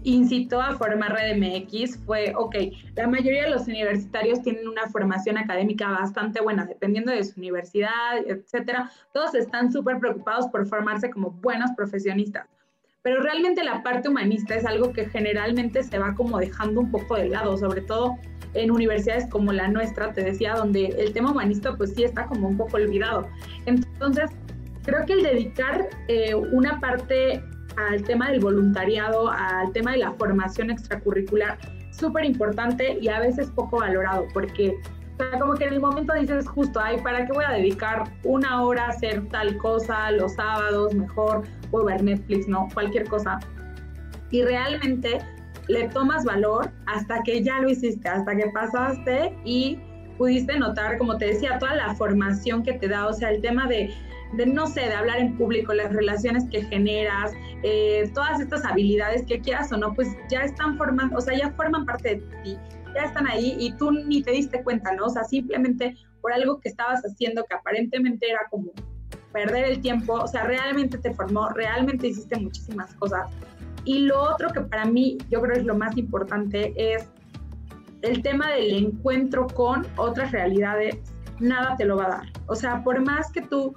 incitó 0.06 0.60
a 0.62 0.76
formar 0.76 1.14
Red 1.14 1.36
MX 1.36 1.98
fue, 2.04 2.32
ok, 2.36 2.54
la 2.94 3.08
mayoría 3.08 3.44
de 3.44 3.50
los 3.50 3.66
universitarios 3.66 4.40
tienen 4.40 4.68
una 4.68 4.86
formación 4.88 5.36
académica 5.36 5.88
bastante 5.90 6.40
buena, 6.40 6.64
dependiendo 6.64 7.10
de 7.10 7.24
su 7.24 7.40
universidad, 7.40 8.18
etcétera. 8.24 8.90
Todos 9.12 9.34
están 9.34 9.72
súper 9.72 9.98
preocupados 9.98 10.46
por 10.46 10.66
formarse 10.66 11.10
como 11.10 11.30
buenos 11.30 11.72
profesionistas. 11.76 12.46
Pero 13.02 13.20
realmente 13.20 13.64
la 13.64 13.82
parte 13.82 14.08
humanista 14.08 14.54
es 14.54 14.64
algo 14.64 14.92
que 14.92 15.06
generalmente 15.06 15.82
se 15.82 15.98
va 15.98 16.14
como 16.14 16.38
dejando 16.38 16.80
un 16.80 16.90
poco 16.90 17.16
de 17.16 17.28
lado, 17.28 17.56
sobre 17.56 17.80
todo 17.80 18.16
en 18.54 18.70
universidades 18.70 19.28
como 19.28 19.52
la 19.52 19.68
nuestra, 19.68 20.12
te 20.12 20.22
decía, 20.22 20.54
donde 20.54 20.86
el 20.86 21.12
tema 21.12 21.32
humanista 21.32 21.76
pues 21.76 21.94
sí 21.94 22.04
está 22.04 22.26
como 22.26 22.48
un 22.48 22.56
poco 22.56 22.76
olvidado. 22.76 23.28
Entonces, 23.66 24.30
creo 24.86 25.04
que 25.04 25.12
el 25.14 25.22
dedicar 25.22 25.88
eh, 26.08 26.34
una 26.34 26.80
parte 26.80 27.42
al 27.76 28.02
tema 28.04 28.30
del 28.30 28.40
voluntariado, 28.40 29.28
al 29.28 29.72
tema 29.72 29.92
de 29.92 29.98
la 29.98 30.12
formación 30.12 30.70
extracurricular, 30.70 31.58
súper 31.90 32.24
importante 32.24 32.98
y 33.00 33.08
a 33.08 33.20
veces 33.20 33.50
poco 33.50 33.78
valorado, 33.78 34.26
porque 34.32 34.74
como 35.38 35.54
que 35.54 35.64
en 35.64 35.74
el 35.74 35.80
momento 35.80 36.12
dices 36.14 36.46
justo, 36.46 36.78
ay, 36.80 36.98
¿para 37.02 37.26
qué 37.26 37.32
voy 37.32 37.44
a 37.44 37.52
dedicar 37.52 38.04
una 38.22 38.62
hora 38.62 38.86
a 38.86 38.88
hacer 38.88 39.26
tal 39.30 39.56
cosa 39.58 40.10
los 40.12 40.34
sábados 40.34 40.94
mejor 40.94 41.42
o 41.70 41.84
ver 41.84 42.02
Netflix, 42.02 42.46
no? 42.48 42.68
Cualquier 42.72 43.08
cosa. 43.08 43.38
Y 44.30 44.42
realmente 44.42 45.18
le 45.68 45.88
tomas 45.88 46.24
valor 46.24 46.70
hasta 46.86 47.22
que 47.22 47.42
ya 47.42 47.60
lo 47.60 47.70
hiciste, 47.70 48.08
hasta 48.08 48.36
que 48.36 48.46
pasaste 48.48 49.34
y 49.44 49.78
pudiste 50.18 50.58
notar, 50.58 50.98
como 50.98 51.16
te 51.16 51.26
decía, 51.26 51.58
toda 51.58 51.74
la 51.74 51.94
formación 51.94 52.62
que 52.62 52.74
te 52.74 52.88
da, 52.88 53.06
o 53.06 53.12
sea, 53.12 53.30
el 53.30 53.40
tema 53.40 53.66
de 53.66 53.90
de 54.32 54.46
no 54.46 54.66
sé, 54.66 54.80
de 54.80 54.94
hablar 54.94 55.18
en 55.18 55.36
público, 55.36 55.72
las 55.72 55.92
relaciones 55.92 56.44
que 56.50 56.62
generas, 56.62 57.32
eh, 57.62 58.10
todas 58.14 58.40
estas 58.40 58.64
habilidades 58.64 59.24
que 59.24 59.40
quieras 59.40 59.72
o 59.72 59.76
no, 59.76 59.94
pues 59.94 60.08
ya 60.28 60.40
están 60.40 60.76
formando, 60.76 61.16
o 61.16 61.20
sea, 61.20 61.36
ya 61.36 61.50
forman 61.52 61.86
parte 61.86 62.16
de 62.16 62.16
ti, 62.42 62.58
ya 62.94 63.02
están 63.02 63.26
ahí 63.26 63.56
y 63.58 63.72
tú 63.72 63.90
ni 63.90 64.22
te 64.22 64.32
diste 64.32 64.62
cuenta, 64.62 64.92
¿no? 64.92 65.06
O 65.06 65.10
sea, 65.10 65.24
simplemente 65.24 65.96
por 66.20 66.32
algo 66.32 66.60
que 66.60 66.68
estabas 66.68 67.02
haciendo 67.02 67.44
que 67.44 67.54
aparentemente 67.54 68.28
era 68.28 68.40
como 68.50 68.72
perder 69.32 69.66
el 69.66 69.80
tiempo, 69.80 70.14
o 70.14 70.26
sea, 70.26 70.44
realmente 70.44 70.98
te 70.98 71.12
formó, 71.14 71.50
realmente 71.50 72.08
hiciste 72.08 72.36
muchísimas 72.36 72.94
cosas. 72.94 73.30
Y 73.84 74.00
lo 74.00 74.20
otro 74.22 74.50
que 74.52 74.62
para 74.62 74.84
mí 74.84 75.18
yo 75.30 75.40
creo 75.40 75.56
es 75.56 75.64
lo 75.64 75.76
más 75.76 75.96
importante 75.96 76.72
es 76.76 77.08
el 78.02 78.22
tema 78.22 78.50
del 78.52 78.72
encuentro 78.72 79.46
con 79.46 79.86
otras 79.96 80.32
realidades, 80.32 80.96
nada 81.38 81.76
te 81.76 81.84
lo 81.84 81.96
va 81.96 82.06
a 82.06 82.08
dar. 82.08 82.26
O 82.46 82.54
sea, 82.54 82.82
por 82.82 83.04
más 83.04 83.30
que 83.30 83.42
tú 83.42 83.74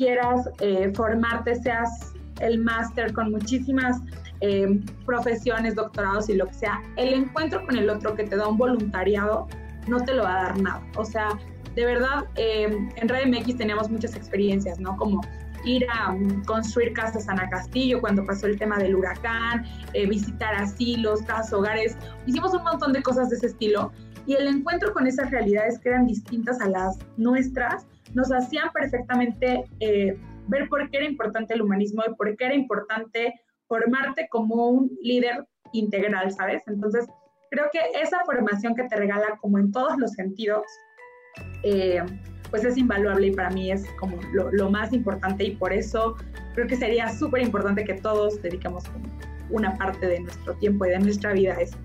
quieras 0.00 0.48
eh, 0.60 0.90
formarte, 0.94 1.54
seas 1.56 2.14
el 2.40 2.58
máster 2.58 3.12
con 3.12 3.30
muchísimas 3.30 4.00
eh, 4.40 4.80
profesiones, 5.04 5.74
doctorados 5.74 6.30
y 6.30 6.36
lo 6.36 6.46
que 6.46 6.54
sea, 6.54 6.80
el 6.96 7.12
encuentro 7.12 7.66
con 7.66 7.76
el 7.76 7.90
otro 7.90 8.14
que 8.14 8.24
te 8.24 8.34
da 8.34 8.48
un 8.48 8.56
voluntariado 8.56 9.46
no 9.88 10.02
te 10.02 10.14
lo 10.14 10.22
va 10.22 10.38
a 10.38 10.42
dar 10.44 10.62
nada. 10.62 10.82
O 10.96 11.04
sea, 11.04 11.38
de 11.74 11.84
verdad, 11.84 12.24
eh, 12.36 12.88
en 12.96 13.08
Red 13.10 13.26
MX 13.26 13.58
teníamos 13.58 13.90
muchas 13.90 14.16
experiencias, 14.16 14.80
¿no? 14.80 14.96
Como 14.96 15.20
ir 15.66 15.84
a 15.92 16.12
um, 16.12 16.42
construir 16.44 16.94
casas 16.94 17.28
Ana 17.28 17.50
Castillo 17.50 18.00
cuando 18.00 18.24
pasó 18.24 18.46
el 18.46 18.58
tema 18.58 18.78
del 18.78 18.96
huracán, 18.96 19.66
visitar 20.08 20.54
asilos, 20.54 21.20
casas, 21.24 21.52
hogares. 21.52 21.98
Hicimos 22.24 22.54
un 22.54 22.62
montón 22.62 22.94
de 22.94 23.02
cosas 23.02 23.28
de 23.28 23.36
ese 23.36 23.48
estilo 23.48 23.92
y 24.24 24.32
el 24.32 24.46
encuentro 24.46 24.94
con 24.94 25.06
esas 25.06 25.30
realidades 25.30 25.78
que 25.78 25.90
eran 25.90 26.06
distintas 26.06 26.58
a 26.62 26.68
las 26.70 26.98
nuestras 27.18 27.84
nos 28.14 28.32
hacían 28.32 28.70
perfectamente 28.72 29.64
eh, 29.80 30.16
ver 30.48 30.68
por 30.68 30.88
qué 30.90 30.98
era 30.98 31.06
importante 31.06 31.54
el 31.54 31.62
humanismo 31.62 32.02
y 32.06 32.14
por 32.14 32.36
qué 32.36 32.46
era 32.46 32.54
importante 32.54 33.34
formarte 33.68 34.28
como 34.30 34.68
un 34.68 34.90
líder 35.00 35.46
integral, 35.72 36.32
¿sabes? 36.32 36.62
Entonces, 36.66 37.06
creo 37.50 37.66
que 37.72 37.80
esa 38.00 38.24
formación 38.24 38.74
que 38.74 38.84
te 38.84 38.96
regala 38.96 39.38
como 39.40 39.58
en 39.58 39.70
todos 39.70 39.96
los 39.98 40.12
sentidos, 40.12 40.64
eh, 41.62 42.02
pues 42.50 42.64
es 42.64 42.76
invaluable 42.76 43.28
y 43.28 43.30
para 43.32 43.50
mí 43.50 43.70
es 43.70 43.86
como 43.98 44.18
lo, 44.32 44.70
más 44.70 44.92
importante 44.92 45.44
y 45.44 45.52
por 45.52 45.72
eso 45.72 46.16
creo 46.54 46.66
que 46.66 46.76
sería 46.76 47.08
súper 47.08 47.42
importante 47.42 47.84
que 47.84 47.94
todos 47.94 48.42
dediquemos 48.42 48.84
una 49.50 49.76
parte 49.76 50.06
de 50.06 50.20
nuestro 50.20 50.54
tiempo 50.54 50.86
y 50.86 50.90
de 50.90 50.98
nuestra 50.98 51.32
vida 51.32 51.54
a 51.54 51.60
eso. 51.60 51.76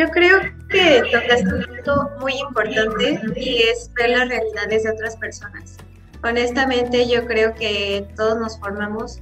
Yo 0.00 0.08
creo 0.08 0.38
que 0.70 1.02
tocas 1.12 1.42
un 1.42 1.62
punto 1.62 2.10
muy 2.20 2.32
importante 2.38 3.20
y 3.36 3.64
es 3.64 3.92
ver 3.92 4.08
las 4.08 4.30
realidades 4.30 4.84
de 4.84 4.90
otras 4.92 5.14
personas. 5.16 5.76
Honestamente, 6.24 7.06
yo 7.06 7.26
creo 7.26 7.54
que 7.54 8.08
todos 8.16 8.38
nos 8.38 8.58
formamos 8.58 9.20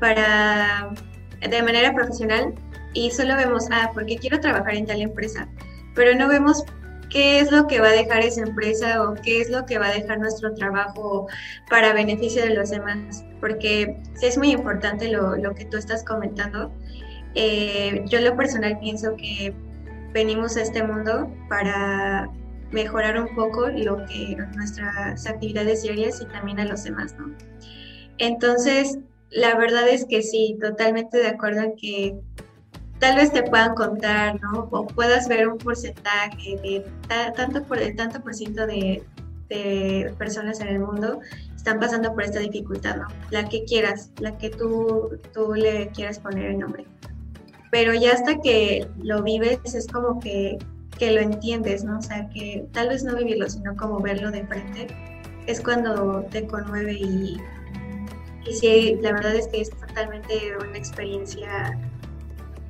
para 0.00 0.90
de 1.40 1.62
manera 1.62 1.94
profesional 1.94 2.52
y 2.94 3.12
solo 3.12 3.36
vemos, 3.36 3.68
ah, 3.70 3.92
porque 3.94 4.16
quiero 4.16 4.40
trabajar 4.40 4.74
en 4.74 4.86
tal 4.86 5.02
empresa, 5.02 5.46
pero 5.94 6.16
no 6.16 6.26
vemos 6.26 6.64
qué 7.10 7.38
es 7.38 7.52
lo 7.52 7.68
que 7.68 7.78
va 7.78 7.90
a 7.90 7.92
dejar 7.92 8.24
esa 8.24 8.40
empresa 8.40 9.00
o 9.04 9.14
qué 9.14 9.40
es 9.40 9.50
lo 9.50 9.66
que 9.66 9.78
va 9.78 9.86
a 9.86 9.92
dejar 9.92 10.18
nuestro 10.18 10.52
trabajo 10.54 11.28
para 11.70 11.92
beneficio 11.92 12.42
de 12.42 12.54
los 12.54 12.70
demás, 12.70 13.24
porque 13.38 14.02
sí 14.16 14.26
es 14.26 14.36
muy 14.36 14.50
importante 14.50 15.06
lo, 15.12 15.36
lo 15.36 15.54
que 15.54 15.64
tú 15.66 15.76
estás 15.76 16.04
comentando. 16.04 16.72
Eh, 17.36 18.02
yo 18.06 18.20
lo 18.20 18.36
personal 18.36 18.80
pienso 18.80 19.14
que 19.14 19.54
venimos 20.12 20.56
a 20.56 20.62
este 20.62 20.82
mundo 20.82 21.32
para 21.48 22.30
mejorar 22.70 23.18
un 23.20 23.34
poco 23.34 23.68
lo 23.68 24.04
que 24.06 24.36
nuestras 24.56 25.26
actividades 25.26 25.82
diarias 25.82 26.20
y 26.20 26.26
también 26.26 26.60
a 26.60 26.64
los 26.64 26.84
demás, 26.84 27.14
¿no? 27.18 27.34
Entonces, 28.18 28.98
la 29.30 29.56
verdad 29.56 29.88
es 29.88 30.04
que 30.04 30.22
sí, 30.22 30.58
totalmente 30.60 31.18
de 31.18 31.28
acuerdo 31.28 31.60
en 31.60 31.76
que 31.76 32.18
tal 32.98 33.16
vez 33.16 33.32
te 33.32 33.42
puedan 33.42 33.74
contar, 33.74 34.40
¿no? 34.40 34.68
O 34.70 34.86
puedas 34.86 35.28
ver 35.28 35.48
un 35.48 35.58
porcentaje 35.58 36.56
de 36.62 36.84
tanto 37.08 37.62
por 37.62 37.78
tanto 37.96 38.20
por 38.20 38.34
ciento 38.34 38.66
de, 38.66 39.02
de 39.48 40.12
personas 40.18 40.60
en 40.60 40.68
el 40.68 40.80
mundo 40.80 41.20
están 41.56 41.80
pasando 41.80 42.12
por 42.14 42.22
esta 42.22 42.40
dificultad, 42.40 42.96
¿no? 42.96 43.08
La 43.30 43.48
que 43.48 43.64
quieras, 43.64 44.10
la 44.20 44.36
que 44.38 44.50
tú, 44.50 45.18
tú 45.34 45.54
le 45.54 45.88
quieras 45.88 46.18
poner 46.18 46.46
el 46.52 46.58
nombre. 46.58 46.86
Pero 47.70 47.94
ya 47.94 48.12
hasta 48.12 48.40
que 48.40 48.88
lo 48.98 49.22
vives 49.22 49.58
es 49.74 49.86
como 49.86 50.20
que, 50.20 50.58
que 50.98 51.12
lo 51.12 51.20
entiendes, 51.20 51.84
¿no? 51.84 51.98
O 51.98 52.02
sea, 52.02 52.28
que 52.30 52.66
tal 52.72 52.88
vez 52.88 53.04
no 53.04 53.16
vivirlo, 53.16 53.48
sino 53.48 53.76
como 53.76 54.00
verlo 54.00 54.30
de 54.30 54.44
frente, 54.46 54.86
es 55.46 55.60
cuando 55.60 56.24
te 56.30 56.46
conmueve 56.46 56.92
y, 56.94 57.40
y 58.46 58.52
sí, 58.52 58.98
la 59.00 59.12
verdad 59.12 59.34
es 59.34 59.48
que 59.48 59.60
es 59.60 59.70
totalmente 59.70 60.56
una 60.58 60.76
experiencia 60.76 61.78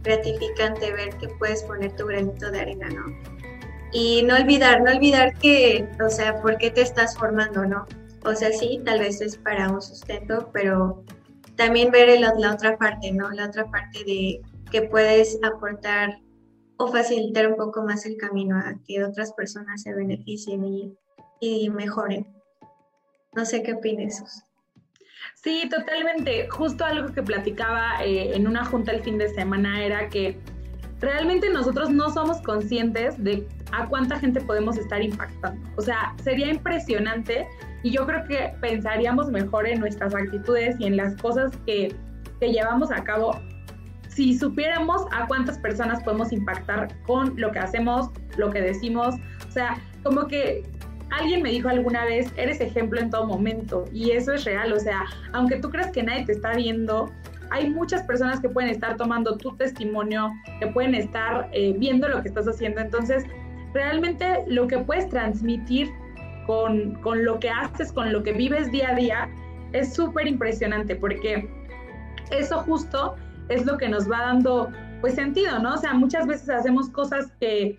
gratificante 0.02 0.92
ver 0.92 1.10
que 1.18 1.28
puedes 1.28 1.62
poner 1.64 1.94
tu 1.96 2.06
granito 2.06 2.50
de 2.50 2.60
arena, 2.60 2.88
¿no? 2.88 3.04
Y 3.92 4.22
no 4.22 4.36
olvidar, 4.36 4.82
no 4.82 4.90
olvidar 4.90 5.34
que, 5.38 5.88
o 6.04 6.10
sea, 6.10 6.40
por 6.42 6.58
qué 6.58 6.70
te 6.70 6.82
estás 6.82 7.16
formando, 7.16 7.64
¿no? 7.64 7.86
O 8.24 8.34
sea, 8.34 8.52
sí, 8.52 8.80
tal 8.84 9.00
vez 9.00 9.20
es 9.20 9.36
para 9.36 9.70
un 9.70 9.80
sustento, 9.80 10.50
pero 10.52 11.02
también 11.56 11.90
ver 11.90 12.20
la, 12.20 12.34
la 12.36 12.52
otra 12.52 12.76
parte, 12.76 13.12
¿no? 13.12 13.30
La 13.30 13.46
otra 13.46 13.64
parte 13.70 14.04
de 14.04 14.40
que 14.70 14.82
puedes 14.82 15.38
aportar 15.42 16.20
o 16.76 16.88
facilitar 16.88 17.48
un 17.48 17.56
poco 17.56 17.82
más 17.82 18.06
el 18.06 18.16
camino 18.16 18.56
a 18.56 18.74
que 18.86 19.04
otras 19.04 19.32
personas 19.32 19.82
se 19.82 19.94
beneficien 19.94 20.64
y, 20.64 20.96
y 21.40 21.70
mejoren. 21.70 22.26
No 23.34 23.44
sé 23.44 23.62
qué 23.62 23.74
opinas. 23.74 24.44
Sí, 25.34 25.68
totalmente. 25.70 26.48
Justo 26.48 26.84
algo 26.84 27.12
que 27.12 27.22
platicaba 27.22 28.04
eh, 28.04 28.34
en 28.34 28.46
una 28.46 28.64
junta 28.64 28.92
el 28.92 29.02
fin 29.02 29.18
de 29.18 29.28
semana 29.28 29.84
era 29.84 30.08
que 30.08 30.38
realmente 31.00 31.48
nosotros 31.50 31.90
no 31.90 32.10
somos 32.10 32.40
conscientes 32.42 33.22
de 33.22 33.46
a 33.72 33.86
cuánta 33.86 34.18
gente 34.18 34.40
podemos 34.40 34.76
estar 34.76 35.02
impactando. 35.02 35.68
O 35.76 35.82
sea, 35.82 36.14
sería 36.22 36.48
impresionante 36.48 37.46
y 37.82 37.90
yo 37.90 38.06
creo 38.06 38.24
que 38.26 38.54
pensaríamos 38.60 39.30
mejor 39.30 39.66
en 39.66 39.80
nuestras 39.80 40.14
actitudes 40.14 40.76
y 40.80 40.86
en 40.86 40.96
las 40.96 41.14
cosas 41.16 41.52
que, 41.66 41.94
que 42.40 42.52
llevamos 42.52 42.90
a 42.90 43.04
cabo 43.04 43.38
si 44.18 44.36
supiéramos 44.36 45.02
a 45.12 45.28
cuántas 45.28 45.60
personas 45.60 46.02
podemos 46.02 46.32
impactar 46.32 46.88
con 47.06 47.40
lo 47.40 47.52
que 47.52 47.60
hacemos, 47.60 48.10
lo 48.36 48.50
que 48.50 48.60
decimos. 48.60 49.14
O 49.46 49.50
sea, 49.52 49.80
como 50.02 50.26
que 50.26 50.64
alguien 51.12 51.40
me 51.40 51.50
dijo 51.50 51.68
alguna 51.68 52.04
vez, 52.04 52.32
eres 52.36 52.60
ejemplo 52.60 52.98
en 53.00 53.10
todo 53.10 53.28
momento 53.28 53.84
y 53.92 54.10
eso 54.10 54.32
es 54.32 54.44
real, 54.44 54.72
o 54.72 54.80
sea, 54.80 55.04
aunque 55.32 55.60
tú 55.60 55.70
creas 55.70 55.92
que 55.92 56.02
nadie 56.02 56.24
te 56.24 56.32
está 56.32 56.54
viendo, 56.54 57.12
hay 57.52 57.70
muchas 57.70 58.02
personas 58.02 58.40
que 58.40 58.48
pueden 58.48 58.70
estar 58.70 58.96
tomando 58.96 59.36
tu 59.36 59.56
testimonio, 59.56 60.32
que 60.58 60.66
pueden 60.66 60.96
estar 60.96 61.48
eh, 61.52 61.76
viendo 61.78 62.08
lo 62.08 62.20
que 62.20 62.26
estás 62.26 62.48
haciendo, 62.48 62.80
entonces 62.80 63.24
realmente 63.72 64.42
lo 64.48 64.66
que 64.66 64.78
puedes 64.78 65.08
transmitir 65.10 65.90
con, 66.44 66.96
con 67.02 67.24
lo 67.24 67.38
que 67.38 67.50
haces, 67.50 67.92
con 67.92 68.12
lo 68.12 68.24
que 68.24 68.32
vives 68.32 68.72
día 68.72 68.90
a 68.90 68.94
día, 68.96 69.28
es 69.72 69.94
súper 69.94 70.26
impresionante 70.26 70.96
porque 70.96 71.48
eso 72.32 72.58
justo 72.64 73.14
es 73.48 73.66
lo 73.66 73.76
que 73.76 73.88
nos 73.88 74.10
va 74.10 74.20
dando 74.20 74.70
pues 75.00 75.14
sentido, 75.14 75.58
¿no? 75.58 75.74
O 75.74 75.78
sea, 75.78 75.94
muchas 75.94 76.26
veces 76.26 76.48
hacemos 76.50 76.88
cosas 76.90 77.32
que 77.40 77.78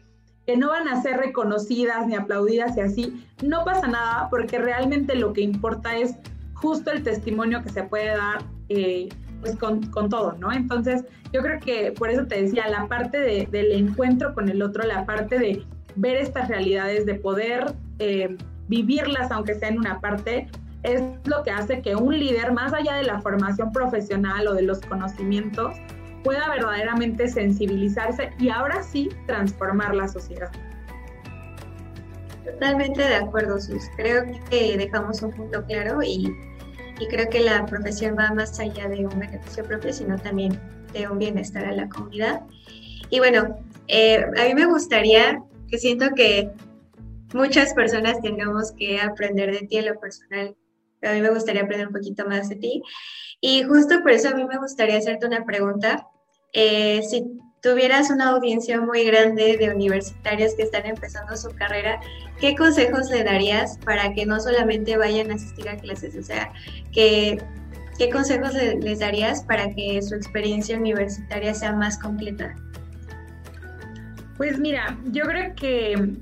que 0.50 0.58
no 0.58 0.70
van 0.70 0.88
a 0.88 1.00
ser 1.04 1.18
reconocidas 1.18 2.08
ni 2.08 2.16
aplaudidas 2.16 2.76
y 2.76 2.80
así, 2.80 3.24
no 3.44 3.64
pasa 3.64 3.86
nada 3.86 4.30
porque 4.32 4.58
realmente 4.58 5.14
lo 5.14 5.32
que 5.32 5.42
importa 5.42 5.96
es 5.96 6.16
justo 6.56 6.90
el 6.90 7.04
testimonio 7.04 7.62
que 7.62 7.70
se 7.70 7.84
puede 7.84 8.08
dar 8.18 8.42
eh, 8.70 9.10
pues 9.42 9.56
con, 9.58 9.86
con, 9.92 10.10
todo, 10.10 10.34
¿no? 10.40 10.52
Entonces, 10.52 11.06
yo 11.32 11.44
creo 11.44 11.60
que 11.60 11.92
por 11.92 12.10
eso 12.10 12.26
te 12.26 12.42
decía, 12.42 12.68
la 12.68 12.88
parte 12.88 13.20
de, 13.20 13.48
del 13.52 13.72
encuentro 13.74 14.34
con 14.34 14.50
el 14.50 14.64
otro, 14.64 14.84
la 14.88 15.06
parte 15.06 15.38
de 15.38 15.64
ver 15.96 16.18
estas 16.18 16.48
realidades, 16.48 17.06
de 17.06 17.14
poder 17.14 17.76
eh, 18.00 18.36
vivirlas, 18.68 19.30
aunque 19.30 19.54
sea 19.54 19.70
en 19.70 19.78
una 19.78 20.02
parte, 20.02 20.48
es 20.84 21.02
lo 21.26 21.44
que 21.44 21.52
hace 21.52 21.82
que 21.82 21.96
un 21.96 22.18
líder, 22.18 22.52
más 22.52 22.74
allá 22.74 22.96
de 22.96 23.04
la 23.04 23.22
formación 23.22 23.72
profesional 23.72 24.48
o 24.48 24.54
de 24.54 24.62
los 24.62 24.80
conocimientos, 24.82 25.76
pueda 26.24 26.50
verdaderamente 26.50 27.28
sensibilizarse 27.28 28.32
y 28.40 28.50
ahora 28.50 28.84
sí 28.84 29.10
transformar 29.26 29.96
la 29.96 30.08
sociedad. 30.08 30.52
Totalmente 32.46 33.02
de 33.02 33.16
acuerdo, 33.16 33.60
Sus. 33.60 33.84
Creo 33.96 34.24
que 34.50 34.78
dejamos 34.78 35.22
un 35.22 35.32
punto 35.32 35.64
claro 35.66 36.02
y, 36.02 36.34
y 37.00 37.08
creo 37.08 37.30
que 37.30 37.42
la 37.42 37.66
profesión 37.66 38.16
va 38.18 38.32
más 38.34 38.60
allá 38.60 38.88
de 38.90 39.06
un 39.06 39.20
beneficio 39.20 39.64
propio, 39.64 39.94
sino 39.94 40.18
también 40.18 40.60
de 40.94 41.08
un 41.08 41.20
bienestar 41.20 41.66
a 41.66 41.72
la 41.72 41.88
comunidad. 41.88 42.42
Y 43.10 43.20
bueno, 43.20 43.58
eh, 43.88 44.24
a 44.38 44.46
mí 44.46 44.54
me 44.54 44.66
gustaría, 44.66 45.42
que 45.70 45.78
siento 45.78 46.08
que 46.16 46.52
muchas 47.34 47.74
personas 47.74 48.22
tengamos 48.22 48.72
que 48.74 49.00
aprender 49.00 49.52
de 49.52 49.68
ti 49.68 49.78
en 49.78 49.86
lo 49.86 50.00
personal. 50.00 50.56
A 51.02 51.14
mí 51.14 51.22
me 51.22 51.30
gustaría 51.30 51.64
aprender 51.64 51.88
un 51.88 51.94
poquito 51.94 52.26
más 52.26 52.50
de 52.50 52.56
ti. 52.56 52.84
Y 53.42 53.64
justo 53.64 54.02
por 54.02 54.12
eso 54.12 54.30
a 54.30 54.34
mí 54.34 54.46
me 54.46 54.58
gustaría 54.58 54.98
hacerte 54.98 55.26
una 55.26 55.46
pregunta. 55.46 56.08
Eh, 56.54 57.02
si 57.10 57.40
tuvieras 57.62 58.10
una 58.10 58.30
audiencia 58.30 58.80
muy 58.82 59.04
grande 59.06 59.58
de 59.58 59.70
universitarios 59.70 60.54
que 60.56 60.64
están 60.64 60.86
empezando 60.86 61.36
su 61.36 61.50
carrera, 61.56 62.00
¿qué 62.40 62.56
consejos 62.56 63.10
le 63.10 63.24
darías 63.24 63.78
para 63.86 64.14
que 64.14 64.26
no 64.26 64.40
solamente 64.40 64.98
vayan 64.98 65.32
a 65.32 65.36
asistir 65.36 65.70
a 65.70 65.78
clases? 65.78 66.16
O 66.16 66.24
sea, 66.24 66.52
¿qué, 66.92 67.38
qué 67.98 68.10
consejos 68.10 68.54
les 68.54 69.00
darías 69.00 69.44
para 69.44 69.74
que 69.74 70.02
su 70.02 70.16
experiencia 70.16 70.78
universitaria 70.78 71.54
sea 71.54 71.74
más 71.74 71.98
completa? 71.98 72.56
Pues 74.38 74.58
mira, 74.58 74.98
yo 75.12 75.26
creo 75.26 75.54
que 75.56 76.16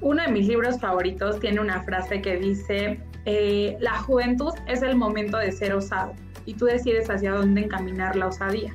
uno 0.00 0.22
de 0.22 0.28
mis 0.28 0.48
libros 0.48 0.80
favoritos 0.80 1.40
tiene 1.40 1.60
una 1.60 1.82
frase 1.82 2.22
que 2.22 2.38
dice, 2.38 3.00
eh, 3.30 3.76
la 3.78 3.92
juventud 3.98 4.54
es 4.68 4.80
el 4.80 4.96
momento 4.96 5.36
de 5.36 5.52
ser 5.52 5.74
osado 5.74 6.14
y 6.46 6.54
tú 6.54 6.64
decides 6.64 7.10
hacia 7.10 7.32
dónde 7.32 7.60
encaminar 7.60 8.16
la 8.16 8.28
osadía. 8.28 8.74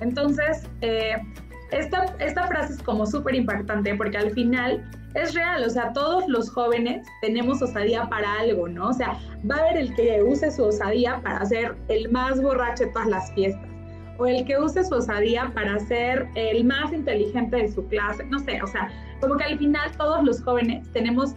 Entonces, 0.00 0.66
eh, 0.80 1.18
esta, 1.70 2.06
esta 2.18 2.46
frase 2.46 2.72
es 2.72 2.82
como 2.82 3.04
súper 3.04 3.34
impactante 3.34 3.94
porque 3.94 4.16
al 4.16 4.30
final 4.30 4.90
es 5.12 5.34
real, 5.34 5.64
o 5.64 5.68
sea, 5.68 5.92
todos 5.92 6.26
los 6.28 6.48
jóvenes 6.48 7.06
tenemos 7.20 7.60
osadía 7.60 8.08
para 8.08 8.40
algo, 8.40 8.68
¿no? 8.68 8.88
O 8.88 8.92
sea, 8.94 9.18
va 9.48 9.56
a 9.56 9.58
haber 9.58 9.76
el 9.76 9.94
que 9.94 10.22
use 10.22 10.50
su 10.50 10.64
osadía 10.64 11.20
para 11.22 11.44
ser 11.44 11.76
el 11.88 12.10
más 12.10 12.40
borracho 12.40 12.84
de 12.84 12.92
todas 12.92 13.08
las 13.08 13.30
fiestas, 13.34 13.68
o 14.16 14.26
el 14.26 14.46
que 14.46 14.58
use 14.58 14.82
su 14.82 14.94
osadía 14.94 15.50
para 15.52 15.78
ser 15.78 16.26
el 16.36 16.64
más 16.64 16.90
inteligente 16.90 17.54
de 17.54 17.68
su 17.70 17.86
clase, 17.88 18.24
no 18.30 18.38
sé, 18.38 18.62
o 18.62 18.66
sea, 18.66 18.88
como 19.20 19.36
que 19.36 19.44
al 19.44 19.58
final 19.58 19.90
todos 19.98 20.24
los 20.24 20.42
jóvenes 20.42 20.90
tenemos 20.94 21.34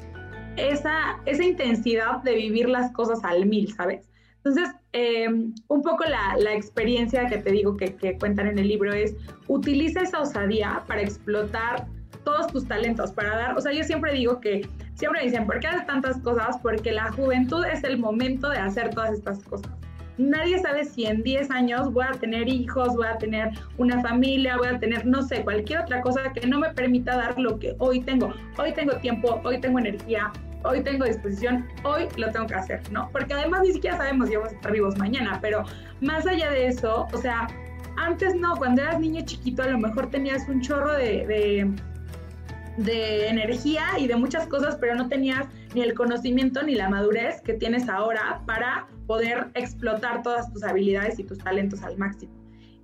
esa, 0.58 1.20
esa 1.26 1.44
intensidad 1.44 2.22
de 2.24 2.36
vivir 2.36 2.70
las 2.70 2.92
cosas 2.92 3.24
al 3.24 3.46
mil, 3.46 3.74
¿sabes? 3.74 4.10
Entonces, 4.38 4.76
eh, 4.92 5.28
un 5.30 5.82
poco 5.82 6.04
la, 6.04 6.36
la, 6.38 6.54
experiencia 6.54 7.28
que 7.28 7.38
te 7.38 7.52
digo 7.52 7.78
que, 7.78 7.96
que, 7.96 8.18
cuentan 8.18 8.48
en 8.48 8.60
el 8.60 8.68
libro 8.68 8.94
es, 8.94 9.16
utiliza 9.48 10.02
esa 10.02 10.20
osadía 10.20 10.84
para 10.86 11.02
explotar 11.02 11.88
todos 12.26 12.48
tus 12.48 12.68
talentos, 12.68 13.12
para 13.12 13.36
dar, 13.36 13.58
o 13.58 13.62
sea, 13.62 13.72
yo 13.72 13.84
siempre 13.84 14.14
digo 14.14 14.40
que, 14.42 14.68
siempre 14.96 15.24
dicen, 15.24 15.46
¿por 15.46 15.60
qué 15.60 15.68
haces 15.68 15.86
tantas 15.86 16.18
cosas? 16.20 16.58
Porque 16.62 16.92
la 16.92 17.12
juventud 17.12 17.64
es 17.66 17.84
el 17.84 17.98
momento 17.98 18.50
de 18.50 18.58
hacer 18.58 18.90
todas 18.90 19.14
estas 19.14 19.44
cosas. 19.44 19.72
Nadie 20.18 20.60
sabe 20.60 20.86
si 20.86 21.06
en 21.06 21.24
10 21.24 21.50
años 21.52 21.92
voy 21.92 22.06
a 22.08 22.12
tener 22.12 22.48
hijos, 22.48 22.96
voy 22.96 23.08
a 23.08 23.18
tener 23.18 23.50
una 23.78 24.02
familia, 24.02 24.58
voy 24.58 24.68
a 24.68 24.80
tener, 24.80 25.06
no 25.06 25.24
sé, 25.24 25.44
cualquier 25.44 25.80
otra 25.80 26.02
cosa 26.02 26.32
que 26.34 26.46
no 26.46 26.60
me 26.60 26.70
permita 26.70 27.16
dar 27.16 27.40
lo 27.40 27.58
que 27.58 27.76
hoy 27.80 28.02
tengo. 28.02 28.34
Hoy 28.58 28.74
tengo 28.74 28.96
tiempo, 28.98 29.42
hoy 29.44 29.60
tengo 29.60 29.80
energía, 29.80 30.32
hoy 30.64 30.82
tengo 30.82 31.06
disposición, 31.06 31.68
hoy 31.84 32.08
lo 32.18 32.32
tengo 32.32 32.46
que 32.46 32.56
hacer, 32.56 32.82
¿no? 32.92 33.10
Porque 33.12 33.34
además 33.34 33.62
ni 33.64 33.74
siquiera 33.74 33.98
sabemos 33.98 34.30
si 34.30 34.36
vamos 34.36 34.52
a 34.52 34.56
estar 34.56 34.72
vivos 34.72 34.98
mañana, 34.98 35.40
pero 35.42 35.64
más 36.02 36.26
allá 36.28 36.52
de 36.52 36.68
eso, 36.68 37.08
o 37.12 37.18
sea, 37.18 37.48
antes 37.98 38.36
no, 38.36 38.56
cuando 38.56 38.82
eras 38.82 39.00
niño 39.00 39.24
chiquito 39.26 39.64
a 39.64 39.68
lo 39.68 39.78
mejor 39.78 40.10
tenías 40.10 40.48
un 40.48 40.62
chorro 40.62 40.94
de, 40.94 41.26
de, 41.28 41.72
de 42.78 43.28
energía 43.28 43.84
y 43.98 44.08
de 44.08 44.16
muchas 44.16 44.48
cosas, 44.48 44.76
pero 44.78 44.96
no 44.96 45.08
tenías 45.08 45.48
ni 45.76 45.82
el 45.82 45.94
conocimiento 45.94 46.64
ni 46.64 46.76
la 46.76 46.90
madurez 46.90 47.42
que 47.42 47.54
tienes 47.54 47.88
ahora 47.90 48.42
para 48.46 48.88
poder 49.08 49.48
explotar 49.54 50.24
todas 50.24 50.52
tus 50.52 50.64
habilidades 50.64 51.20
y 51.20 51.24
tus 51.24 51.38
talentos 51.38 51.84
al 51.84 51.98
máximo. 51.98 52.34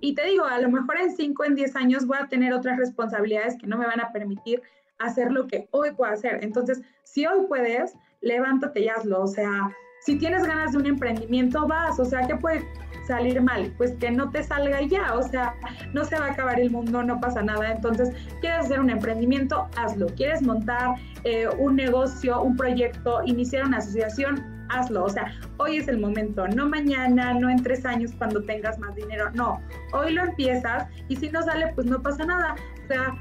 Y 0.00 0.14
te 0.14 0.24
digo, 0.26 0.44
a 0.44 0.58
lo 0.58 0.70
mejor 0.70 0.98
en 0.98 1.14
5, 1.14 1.44
en 1.44 1.54
10 1.54 1.76
años 1.76 2.06
voy 2.06 2.18
a 2.20 2.28
tener 2.28 2.54
otras 2.54 2.78
responsabilidades 2.78 3.56
que 3.58 3.66
no 3.66 3.76
me 3.76 3.86
van 3.86 4.00
a 4.00 4.12
permitir 4.12 4.62
hacer 4.98 5.30
lo 5.30 5.46
que 5.46 5.68
hoy 5.72 5.90
puedo 5.92 6.12
hacer. 6.12 6.42
Entonces, 6.42 6.80
si 7.04 7.26
hoy 7.26 7.46
puedes, 7.48 7.94
levántate 8.20 8.80
y 8.80 8.88
hazlo. 8.88 9.22
O 9.22 9.26
sea, 9.26 9.70
si 10.00 10.16
tienes 10.16 10.46
ganas 10.46 10.72
de 10.72 10.78
un 10.78 10.86
emprendimiento, 10.86 11.66
vas. 11.66 11.98
O 11.98 12.04
sea, 12.04 12.26
¿qué 12.26 12.36
puede 12.36 12.66
salir 13.10 13.40
mal? 13.42 13.72
Pues 13.76 13.92
que 13.96 14.10
no 14.10 14.30
te 14.30 14.42
salga 14.42 14.80
ya. 14.82 15.14
O 15.14 15.22
sea, 15.22 15.54
no 15.92 16.04
se 16.04 16.18
va 16.18 16.26
a 16.26 16.30
acabar 16.32 16.60
el 16.60 16.70
mundo, 16.70 17.02
no 17.02 17.20
pasa 17.20 17.42
nada. 17.42 17.72
Entonces, 17.72 18.10
¿quieres 18.40 18.66
hacer 18.66 18.80
un 18.80 18.90
emprendimiento? 18.90 19.68
Hazlo. 19.76 20.06
¿Quieres 20.16 20.42
montar 20.42 20.94
eh, 21.24 21.48
un 21.58 21.76
negocio, 21.76 22.40
un 22.40 22.56
proyecto, 22.56 23.22
iniciar 23.26 23.66
una 23.66 23.78
asociación? 23.78 24.66
Hazlo. 24.70 25.04
O 25.04 25.08
sea, 25.08 25.34
hoy 25.58 25.78
es 25.78 25.88
el 25.88 25.98
momento, 25.98 26.46
no 26.46 26.68
mañana, 26.68 27.34
no 27.34 27.50
en 27.50 27.62
tres 27.62 27.84
años 27.84 28.12
cuando 28.16 28.42
tengas 28.42 28.78
más 28.78 28.94
dinero. 28.94 29.30
No, 29.34 29.60
hoy 29.92 30.12
lo 30.12 30.22
empiezas 30.22 30.86
y 31.08 31.16
si 31.16 31.28
no 31.30 31.42
sale, 31.42 31.72
pues 31.74 31.86
no 31.88 32.00
pasa 32.00 32.24
nada. 32.24 32.54
O 32.84 32.86
sea, 32.86 33.16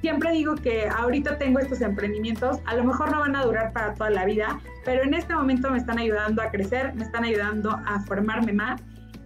siempre 0.00 0.32
digo 0.32 0.56
que 0.56 0.88
ahorita 0.88 1.38
tengo 1.38 1.60
estos 1.60 1.80
emprendimientos, 1.80 2.58
a 2.64 2.74
lo 2.74 2.84
mejor 2.84 3.12
no 3.12 3.20
van 3.20 3.36
a 3.36 3.44
durar 3.44 3.72
para 3.72 3.94
toda 3.94 4.10
la 4.10 4.24
vida, 4.24 4.58
pero 4.84 5.04
en 5.04 5.14
este 5.14 5.34
momento 5.34 5.70
me 5.70 5.78
están 5.78 5.98
ayudando 5.98 6.42
a 6.42 6.50
crecer, 6.50 6.94
me 6.94 7.04
están 7.04 7.24
ayudando 7.24 7.70
a 7.70 8.00
formarme 8.00 8.52
más 8.52 8.80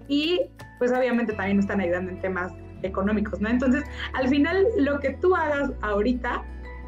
y 0.08 0.42
pues 0.78 0.92
obviamente 0.92 1.32
también 1.32 1.58
están 1.58 1.80
ayudando 1.80 2.10
en 2.10 2.20
temas 2.20 2.52
económicos, 2.82 3.40
¿no? 3.40 3.48
Entonces, 3.48 3.84
al 4.12 4.28
final, 4.28 4.66
lo 4.76 5.00
que 5.00 5.10
tú 5.14 5.34
hagas 5.34 5.70
ahorita 5.80 6.44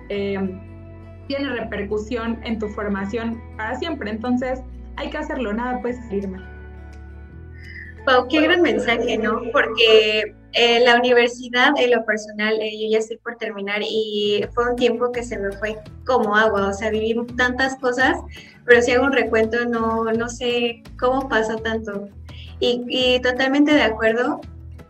eh, 0.08 0.38
tiene 1.26 1.48
repercusión 1.50 2.38
en 2.44 2.58
tu 2.58 2.68
formación 2.68 3.40
para 3.56 3.76
siempre. 3.76 4.10
Entonces, 4.10 4.60
hay 4.96 5.10
que 5.10 5.18
hacerlo, 5.18 5.52
nada 5.52 5.80
puede 5.80 5.94
salir 5.94 6.28
mal. 6.28 6.52
Wow, 8.06 8.28
qué 8.28 8.40
gran 8.40 8.62
mensaje, 8.62 9.18
¿no? 9.18 9.42
Porque 9.52 10.34
eh, 10.52 10.80
la 10.84 10.96
universidad, 10.96 11.72
en 11.76 11.90
lo 11.90 12.04
personal, 12.04 12.54
eh, 12.60 12.70
yo 12.80 12.88
ya 12.92 12.98
estoy 12.98 13.16
por 13.16 13.36
terminar 13.36 13.80
y 13.82 14.44
fue 14.54 14.70
un 14.70 14.76
tiempo 14.76 15.10
que 15.10 15.24
se 15.24 15.36
me 15.38 15.50
fue 15.52 15.76
como 16.04 16.36
agua, 16.36 16.68
o 16.68 16.72
sea, 16.72 16.90
viví 16.90 17.16
tantas 17.36 17.74
cosas, 17.76 18.16
pero 18.64 18.80
si 18.80 18.92
hago 18.92 19.06
un 19.06 19.12
recuento 19.12 19.64
no, 19.64 20.04
no 20.04 20.28
sé 20.28 20.84
cómo 20.98 21.28
pasó 21.28 21.56
tanto. 21.56 22.08
Y, 22.60 22.84
y 22.88 23.20
totalmente 23.20 23.72
de 23.72 23.82
acuerdo 23.82 24.40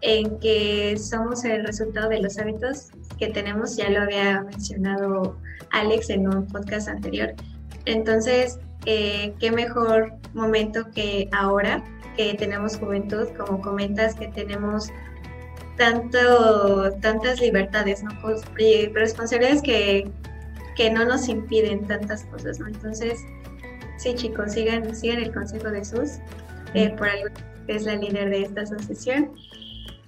en 0.02 0.38
que 0.38 0.96
somos 0.98 1.44
el 1.44 1.66
resultado 1.66 2.08
de 2.08 2.20
los 2.20 2.38
hábitos 2.38 2.88
que 3.18 3.28
tenemos, 3.28 3.76
ya 3.76 3.90
lo 3.90 4.02
había 4.02 4.42
mencionado 4.42 5.36
Alex 5.72 6.10
en 6.10 6.28
un 6.28 6.46
podcast 6.46 6.88
anterior. 6.88 7.34
Entonces, 7.86 8.58
eh, 8.84 9.34
qué 9.40 9.50
mejor 9.50 10.12
momento 10.34 10.90
que 10.94 11.28
ahora 11.32 11.82
que 12.16 12.34
tenemos 12.34 12.76
juventud, 12.76 13.28
como 13.36 13.60
comentas, 13.60 14.14
que 14.14 14.28
tenemos 14.28 14.88
tanto, 15.76 16.92
tantas 17.00 17.40
libertades, 17.40 18.02
¿no? 18.02 18.10
Pues, 18.22 18.42
responsabilidades 18.94 19.62
que, 19.62 20.10
que 20.76 20.90
no 20.90 21.04
nos 21.04 21.28
impiden 21.28 21.86
tantas 21.86 22.24
cosas, 22.24 22.58
¿no? 22.58 22.68
Entonces, 22.68 23.20
sí, 23.98 24.14
chicos, 24.14 24.52
sigan, 24.52 24.94
sigan 24.94 25.18
el 25.18 25.32
consejo 25.32 25.70
de 25.70 25.84
Sus, 25.84 26.18
eh, 26.74 26.94
por 26.96 27.08
algo 27.08 27.28
que 27.66 27.76
es 27.76 27.84
la 27.84 27.96
líder 27.96 28.30
de 28.30 28.42
esta 28.42 28.62
asociación. 28.62 29.32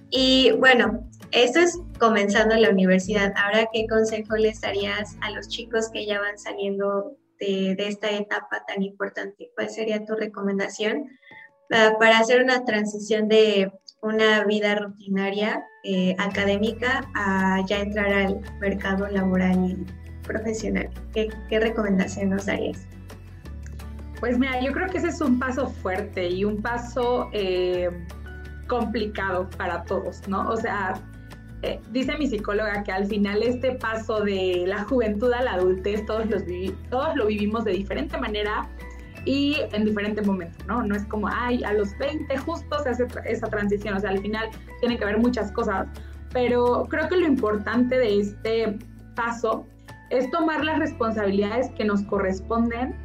Y 0.09 0.51
bueno, 0.53 1.07
esto 1.31 1.59
es 1.59 1.79
comenzando 1.99 2.55
la 2.55 2.69
universidad. 2.69 3.33
Ahora, 3.35 3.67
¿qué 3.71 3.85
consejo 3.87 4.35
les 4.35 4.61
darías 4.61 5.15
a 5.21 5.31
los 5.31 5.47
chicos 5.47 5.89
que 5.91 6.05
ya 6.05 6.19
van 6.19 6.39
saliendo 6.39 7.15
de, 7.39 7.75
esta 7.77 8.09
etapa 8.09 8.63
tan 8.67 8.81
importante? 8.81 9.51
¿Cuál 9.55 9.69
sería 9.69 10.05
tu 10.05 10.15
recomendación 10.15 11.09
ah, 11.71 11.93
para 11.99 12.19
hacer 12.19 12.43
una 12.43 12.65
transición 12.65 13.27
de 13.27 13.71
una 14.01 14.43
vida 14.45 14.75
rutinaria 14.75 15.63
eh, 15.83 16.15
académica 16.17 17.07
a 17.13 17.63
ya 17.67 17.79
entrar 17.79 18.11
al 18.11 18.41
mercado 18.59 19.07
laboral 19.07 19.69
y 19.69 20.23
profesional? 20.23 20.89
¿Qué, 21.13 21.29
recomendación 21.51 22.29
nos 22.31 22.47
darías? 22.47 22.87
Pues 24.19 24.37
mira, 24.37 24.59
yo 24.61 24.71
creo 24.71 24.87
que 24.89 24.97
ese 24.97 25.09
es 25.09 25.21
un 25.21 25.39
paso 25.39 25.67
fuerte 25.67 26.27
y 26.27 26.43
un 26.43 26.61
paso 26.61 27.29
eh, 27.31 27.89
complicado 28.67 29.49
para 29.57 29.83
todos, 29.83 30.27
¿no? 30.27 30.49
O 30.49 30.57
sea, 30.57 30.99
eh, 31.61 31.79
dice 31.91 32.17
mi 32.17 32.27
psicóloga 32.27 32.83
que 32.83 32.91
al 32.91 33.05
final 33.05 33.43
este 33.43 33.73
paso 33.73 34.21
de 34.21 34.65
la 34.67 34.83
juventud 34.83 35.31
a 35.31 35.41
la 35.41 35.53
adultez 35.53 36.05
todos, 36.05 36.29
los 36.29 36.43
todos 36.89 37.15
lo 37.15 37.27
vivimos 37.27 37.63
de 37.63 37.71
diferente 37.71 38.17
manera 38.17 38.67
y 39.25 39.57
en 39.73 39.85
diferente 39.85 40.21
momento, 40.21 40.57
¿no? 40.67 40.83
No 40.83 40.95
es 40.95 41.05
como, 41.05 41.27
ay, 41.27 41.63
a 41.63 41.73
los 41.73 41.97
20 41.97 42.37
justo 42.37 42.83
se 42.83 42.89
hace 42.89 43.07
esa 43.25 43.47
transición, 43.47 43.95
o 43.95 43.99
sea, 43.99 44.09
al 44.11 44.19
final 44.19 44.49
tiene 44.79 44.97
que 44.97 45.03
haber 45.03 45.17
muchas 45.17 45.51
cosas, 45.51 45.87
pero 46.33 46.87
creo 46.89 47.07
que 47.07 47.17
lo 47.17 47.27
importante 47.27 47.97
de 47.97 48.19
este 48.19 48.77
paso 49.15 49.65
es 50.09 50.29
tomar 50.31 50.63
las 50.63 50.79
responsabilidades 50.79 51.69
que 51.71 51.85
nos 51.85 52.03
corresponden 52.03 52.95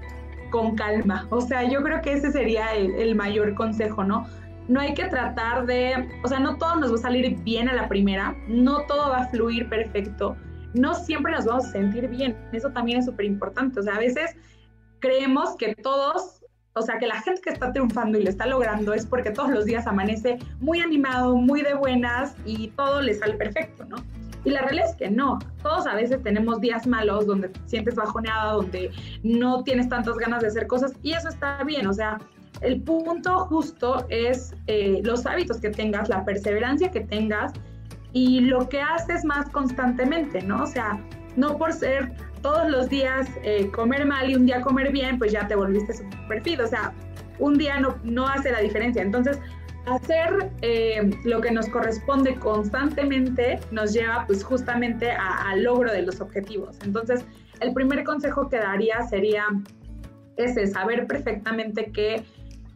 con 0.55 0.77
calma, 0.77 1.27
o 1.31 1.41
sea, 1.41 1.69
yo 1.69 1.83
creo 1.83 2.01
que 2.01 2.13
ese 2.13 2.31
sería 2.31 2.75
el, 2.77 3.17
mayor 3.17 3.57
consejo, 3.57 4.05
¿no? 4.05 4.25
no 4.69 4.79
hay 4.79 4.95
que 4.95 5.07
tratar 5.07 5.67
de, 5.67 6.09
o 6.23 6.29
sea, 6.29 6.39
no 6.39 6.59
todo 6.59 6.77
nos 6.77 6.93
va 6.93 6.95
a 6.95 6.99
salir 6.99 7.37
bien 7.43 7.69
a 7.69 7.73
la 7.73 7.89
primera, 7.89 8.37
no 8.47 8.83
todo 8.83 9.11
va 9.11 9.23
a 9.23 9.29
fluir 9.31 9.69
perfecto, 9.69 10.37
no 10.73 10.95
siempre 10.95 11.33
nos 11.33 11.45
vamos 11.45 11.65
a 11.65 11.71
sentir 11.73 12.07
bien, 12.07 12.37
eso 12.53 12.71
también 12.71 13.01
es 13.01 13.07
súper 13.07 13.27
importante, 13.27 13.81
o 13.81 13.83
sea, 13.83 13.97
a 13.97 13.99
veces 13.99 14.37
creemos 15.01 15.57
que 15.57 15.75
todos, 15.75 16.45
o 16.75 16.83
sea, 16.83 17.01
que 17.01 17.09
la 17.09 17.21
gente 17.21 17.41
que 17.41 17.51
está 17.51 17.73
triunfando 17.73 18.17
y 18.17 18.23
lo 18.23 18.31
está 18.31 18.47
logrando 18.47 18.95
es 18.95 19.05
porque 19.07 19.33
todos 19.33 19.51
los 19.51 19.65
días 19.65 19.89
amanece 19.89 20.39
muy 20.61 20.79
animado, 20.79 21.35
muy 21.35 21.63
de 21.63 21.75
buenas 21.75 22.37
y 22.45 22.69
todo 22.69 23.03
le 23.03 23.15
sale 23.15 23.35
perfecto, 23.35 23.85
¿no? 23.87 23.97
Y 24.45 24.51
la 24.51 24.63
realidad 24.63 24.91
es 24.91 24.97
que 24.97 25.11
no, 25.11 25.39
todos 25.63 25.87
a 25.87 25.95
veces 25.95 26.23
tenemos 26.23 26.61
días 26.61 26.87
malos 26.87 27.27
donde 27.27 27.49
te 27.49 27.61
sientes 27.67 27.95
bajoneada, 27.95 28.53
donde 28.53 28.91
no 29.23 29.63
tienes 29.63 29.89
tantas 29.89 30.17
ganas 30.17 30.43
de 30.43 30.49
hacer 30.49 30.67
cosas 30.67 30.93
y 31.03 31.13
eso 31.13 31.29
está 31.29 31.63
bien, 31.65 31.87
o 31.87 31.93
sea, 31.93 32.19
el 32.61 32.81
punto 32.83 33.47
justo 33.47 34.07
es 34.09 34.55
eh, 34.67 35.01
los 35.03 35.27
hábitos 35.27 35.61
que 35.61 35.71
tengas, 35.71 36.09
la 36.09 36.25
perseverancia 36.25 36.91
que 36.91 37.01
tengas 37.01 37.53
y 38.13 38.41
lo 38.41 38.69
que 38.69 38.81
haces 38.81 39.25
más 39.25 39.49
constantemente, 39.51 40.41
¿no? 40.43 40.63
O 40.63 40.67
sea, 40.67 41.01
no 41.37 41.59
por 41.59 41.73
ser 41.73 42.13
todos 42.43 42.69
los 42.71 42.89
días 42.89 43.29
eh, 43.43 43.71
comer 43.71 44.07
mal 44.07 44.31
y 44.31 44.37
un 44.37 44.47
día 44.47 44.61
comer 44.61 44.93
bien, 44.93 45.19
pues 45.19 45.33
ya 45.33 45.49
te 45.49 45.57
volviste 45.57 45.95
super 45.95 46.43
fit. 46.43 46.61
O 46.61 46.67
sea, 46.67 46.93
un 47.39 47.59
día 47.59 47.81
no, 47.81 47.97
no 48.05 48.29
hace 48.29 48.53
la 48.53 48.61
diferencia. 48.61 49.03
Entonces, 49.03 49.39
hacer 49.87 50.51
eh, 50.63 51.11
lo 51.25 51.41
que 51.41 51.51
nos 51.51 51.69
corresponde 51.69 52.37
constantemente 52.37 53.61
nos 53.71 53.93
lleva 53.93 54.25
pues 54.27 54.43
justamente 54.43 55.11
al 55.11 55.63
logro 55.63 55.93
de 55.93 56.03
los 56.03 56.21
objetivos. 56.21 56.77
Entonces, 56.85 57.25
el 57.61 57.73
primer 57.75 58.05
consejo 58.05 58.49
que 58.49 58.57
daría 58.57 59.03
sería 59.03 59.47
ese, 60.37 60.67
saber 60.67 61.07
perfectamente 61.07 61.93
que 61.93 62.25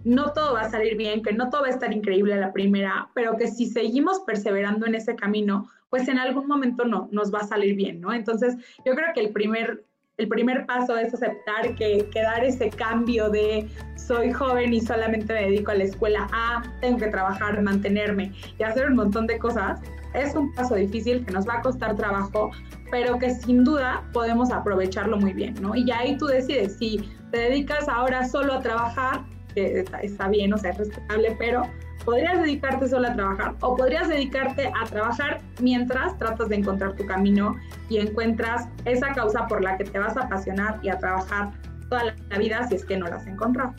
no 0.05 0.33
todo 0.33 0.55
va 0.55 0.63
a 0.63 0.71
salir 0.71 0.97
bien, 0.97 1.23
que 1.23 1.33
no 1.33 1.51
todo 1.51 1.63
va 1.63 1.69
a 1.69 1.71
estar 1.71 1.93
increíble 1.93 2.35
a 2.35 2.39
la 2.39 2.53
primera, 2.53 3.09
pero 3.15 3.37
que 3.37 3.49
si 3.49 3.67
seguimos 3.67 4.21
perseverando 4.21 4.87
en 4.87 4.95
ese 4.95 5.17
camino, 5.17 5.69
pues 5.91 6.07
en 6.09 6.19
algún 6.19 6.47
momento 6.47 6.85
no, 6.85 7.09
nos 7.11 7.33
va 7.33 7.41
a 7.41 7.47
salir 7.47 7.75
bien, 7.75 8.01
¿no? 8.01 8.13
Entonces, 8.13 8.57
yo 8.85 8.95
creo 8.95 9.09
que 9.15 9.21
el 9.21 9.33
primer, 9.33 9.85
el 10.19 10.29
primer 10.29 10.67
paso 10.67 10.97
es 10.97 11.15
aceptar 11.15 11.75
que, 11.77 12.09
que 12.13 12.23
dar 12.23 12.45
ese 12.45 12.69
cambio 12.71 13.31
de 13.31 13.69
soy 13.97 14.33
joven 14.33 14.75
y 14.75 14.81
solamente 14.81 15.33
me 15.33 15.43
dedico 15.43 15.71
a 15.71 15.77
la 15.77 15.85
escuela 15.85 16.29
a, 16.33 16.63
tengo 16.81 16.99
que 16.99 17.07
trabajar, 17.07 17.63
mantenerme 17.63 18.33
y 18.59 18.63
hacer 18.63 18.89
un 18.89 18.97
montón 18.97 19.27
de 19.27 19.39
cosas, 19.39 19.81
es 20.15 20.35
un 20.35 20.53
paso 20.55 20.75
difícil 20.75 21.25
que 21.25 21.33
nos 21.33 21.47
va 21.49 21.59
a 21.59 21.63
costar 21.63 21.95
trabajo, 21.97 22.51
pero 22.91 23.19
que 23.19 23.31
sin 23.31 23.63
duda 23.63 24.03
podemos 24.13 24.51
aprovecharlo 24.51 25.19
muy 25.19 25.33
bien, 25.33 25.55
¿no? 25.61 25.77
Y 25.77 25.91
ahí 25.91 26.17
tú 26.17 26.27
decides 26.27 26.77
si 26.79 26.99
te 27.31 27.39
dedicas 27.39 27.89
ahora 27.89 28.27
solo 28.27 28.55
a 28.55 28.61
trabajar 28.61 29.25
está, 29.55 30.29
bien, 30.29 30.53
o 30.53 30.59
sea, 30.59 30.71
es 30.71 30.79
respetable, 30.79 31.37
pero 31.39 31.63
podrías 32.09 32.41
dedicarte 32.41 32.89
solo 32.89 33.07
a 33.07 33.13
trabajar 33.13 33.55
o 33.61 33.77
podrías 33.77 34.09
dedicarte 34.09 34.73
a 34.75 34.87
trabajar 34.87 35.43
mientras 35.61 36.17
tratas 36.17 36.49
de 36.49 36.57
encontrar 36.57 36.97
tu 36.97 37.05
camino 37.05 37.55
y 37.91 37.99
encuentras 37.99 38.67
esa 38.87 39.13
causa 39.13 39.47
por 39.47 39.63
la 39.63 39.77
que 39.77 39.85
te 39.85 39.99
vas 39.99 40.17
a 40.17 40.23
apasionar 40.23 40.81
y 40.83 40.89
a 40.89 40.99
trabajar 40.99 41.51
toda 41.91 42.15
la 42.31 42.39
vida 42.39 42.67
si 42.67 42.77
es 42.77 42.87
que 42.87 42.97
no 42.97 43.09
la 43.09 43.17
has 43.17 43.27
encontrado. 43.27 43.75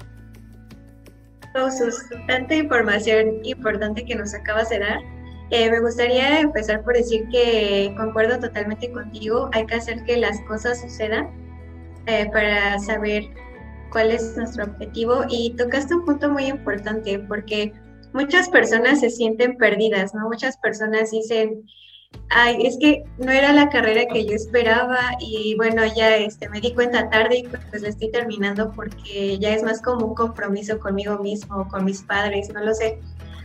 Tanta 2.28 2.54
información 2.54 3.44
importante 3.46 4.06
que 4.06 4.14
nos 4.14 4.36
acabas 4.36 4.70
de 4.70 4.78
dar. 4.78 5.00
Eh, 5.50 5.72
me 5.72 5.80
gustaría 5.80 6.42
empezar 6.42 6.84
por 6.84 6.94
decir 6.94 7.28
que 7.32 7.96
concuerdo 7.98 8.38
totalmente 8.38 8.92
contigo. 8.92 9.50
Hay 9.54 9.66
que 9.66 9.74
hacer 9.74 10.04
que 10.04 10.18
las 10.18 10.40
cosas 10.42 10.80
sucedan 10.80 11.32
eh, 12.06 12.30
para 12.32 12.78
saber 12.78 13.24
cuál 13.92 14.12
es 14.12 14.38
nuestro 14.38 14.66
objetivo 14.66 15.26
y 15.30 15.56
tocaste 15.56 15.96
un 15.96 16.06
punto 16.06 16.30
muy 16.30 16.46
importante 16.46 17.18
porque 17.28 17.74
muchas 18.14 18.50
personas 18.50 19.00
se 19.00 19.10
sienten 19.10 19.58
perdidas, 19.58 20.14
¿no? 20.14 20.28
Muchas 20.28 20.58
personas 20.58 21.12
dicen, 21.12 21.66
ay, 22.30 22.66
es 22.66 22.78
que 22.80 23.04
no 23.18 23.32
era 23.32 23.54
la 23.54 23.70
carrera 23.70 24.06
que 24.12 24.26
yo 24.26 24.34
esperaba 24.34 25.00
y 25.20 25.56
bueno, 25.56 25.84
ya 25.96 26.18
este, 26.18 26.50
me 26.50 26.62
di 26.62 26.74
cuenta 26.74 27.10
tarde 27.10 27.40
y 27.40 27.44
pues 27.44 27.82
la 27.82 27.90
estoy 27.90 28.12
terminando 28.12 28.72
porque 28.74 29.38
ya 29.40 29.54
es 29.54 29.64
más 29.64 29.82
como 29.82 30.08
un 30.08 30.16
compromiso 30.16 30.80
conmigo 30.80 31.20
mismo, 31.20 31.68
con 31.68 31.86
mis 31.86 32.04
padres, 32.04 32.50
no 32.54 32.64
lo 32.64 32.74
sé. 32.74 33.00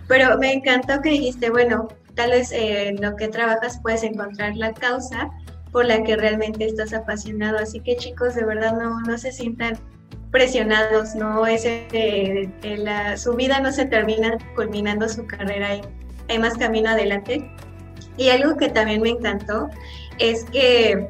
Pero 0.09 0.39
me 0.39 0.53
encantó 0.53 1.01
que 1.01 1.11
dijiste, 1.11 1.51
bueno, 1.51 1.89
tal 2.15 2.31
vez 2.31 2.53
eh, 2.53 2.89
en 2.89 3.01
lo 3.01 3.17
que 3.17 3.29
trabajas 3.29 3.81
puedes 3.83 4.03
encontrar 4.03 4.55
la 4.57 4.73
causa 4.73 5.31
por 5.73 5.87
la 5.87 6.05
que 6.05 6.17
realmente 6.17 6.67
estás 6.67 6.93
apasionado. 6.93 7.59
Así 7.59 7.81
que 7.81 7.97
chicos, 7.97 8.35
de 8.35 8.45
verdad 8.45 8.79
no, 8.79 9.01
no 9.01 9.19
se 9.19 9.33
sientan 9.33 9.79
presionados, 10.35 11.15
¿no? 11.15 11.47
Es, 11.47 11.65
la, 12.63 13.17
su 13.17 13.35
vida 13.35 13.61
no 13.61 13.71
se 13.71 13.85
termina 13.85 14.37
culminando 14.57 15.09
su 15.09 15.25
carrera, 15.29 15.69
hay, 15.69 15.83
hay 16.29 16.41
más 16.41 16.59
camino 16.59 16.91
adelante. 16.91 17.49
Y 18.17 18.31
algo 18.31 18.57
que 18.57 18.69
también 18.69 19.01
me 19.01 19.11
encantó 19.11 19.71
es 20.19 20.43
que, 20.47 21.07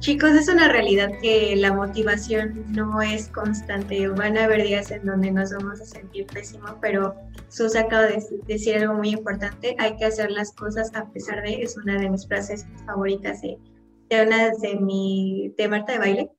chicos, 0.00 0.32
es 0.32 0.50
una 0.50 0.68
realidad 0.68 1.08
que 1.22 1.56
la 1.56 1.72
motivación 1.72 2.62
no 2.68 3.00
es 3.00 3.28
constante. 3.28 4.06
Van 4.08 4.36
a 4.36 4.44
haber 4.44 4.62
días 4.64 4.90
en 4.90 5.06
donde 5.06 5.30
nos 5.30 5.50
vamos 5.50 5.80
a 5.80 5.86
sentir 5.86 6.26
pésimos, 6.26 6.72
pero 6.82 7.14
Sus 7.48 7.74
acaba 7.74 8.02
de 8.02 8.22
decir 8.46 8.76
algo 8.76 8.92
muy 8.92 9.08
importante, 9.08 9.76
hay 9.78 9.96
que 9.96 10.04
hacer 10.04 10.30
las 10.30 10.52
cosas 10.52 10.94
a 10.94 11.10
pesar 11.10 11.42
de, 11.42 11.62
es 11.62 11.74
una 11.78 11.98
de 11.98 12.10
mis 12.10 12.26
frases 12.26 12.66
favoritas 12.84 13.40
de, 13.40 13.56
de 14.10 14.26
una 14.26 14.50
de 14.50 14.76
mi, 14.78 15.54
de 15.56 15.68
Marta 15.68 15.92
de 15.92 15.98
Baile, 16.00 16.30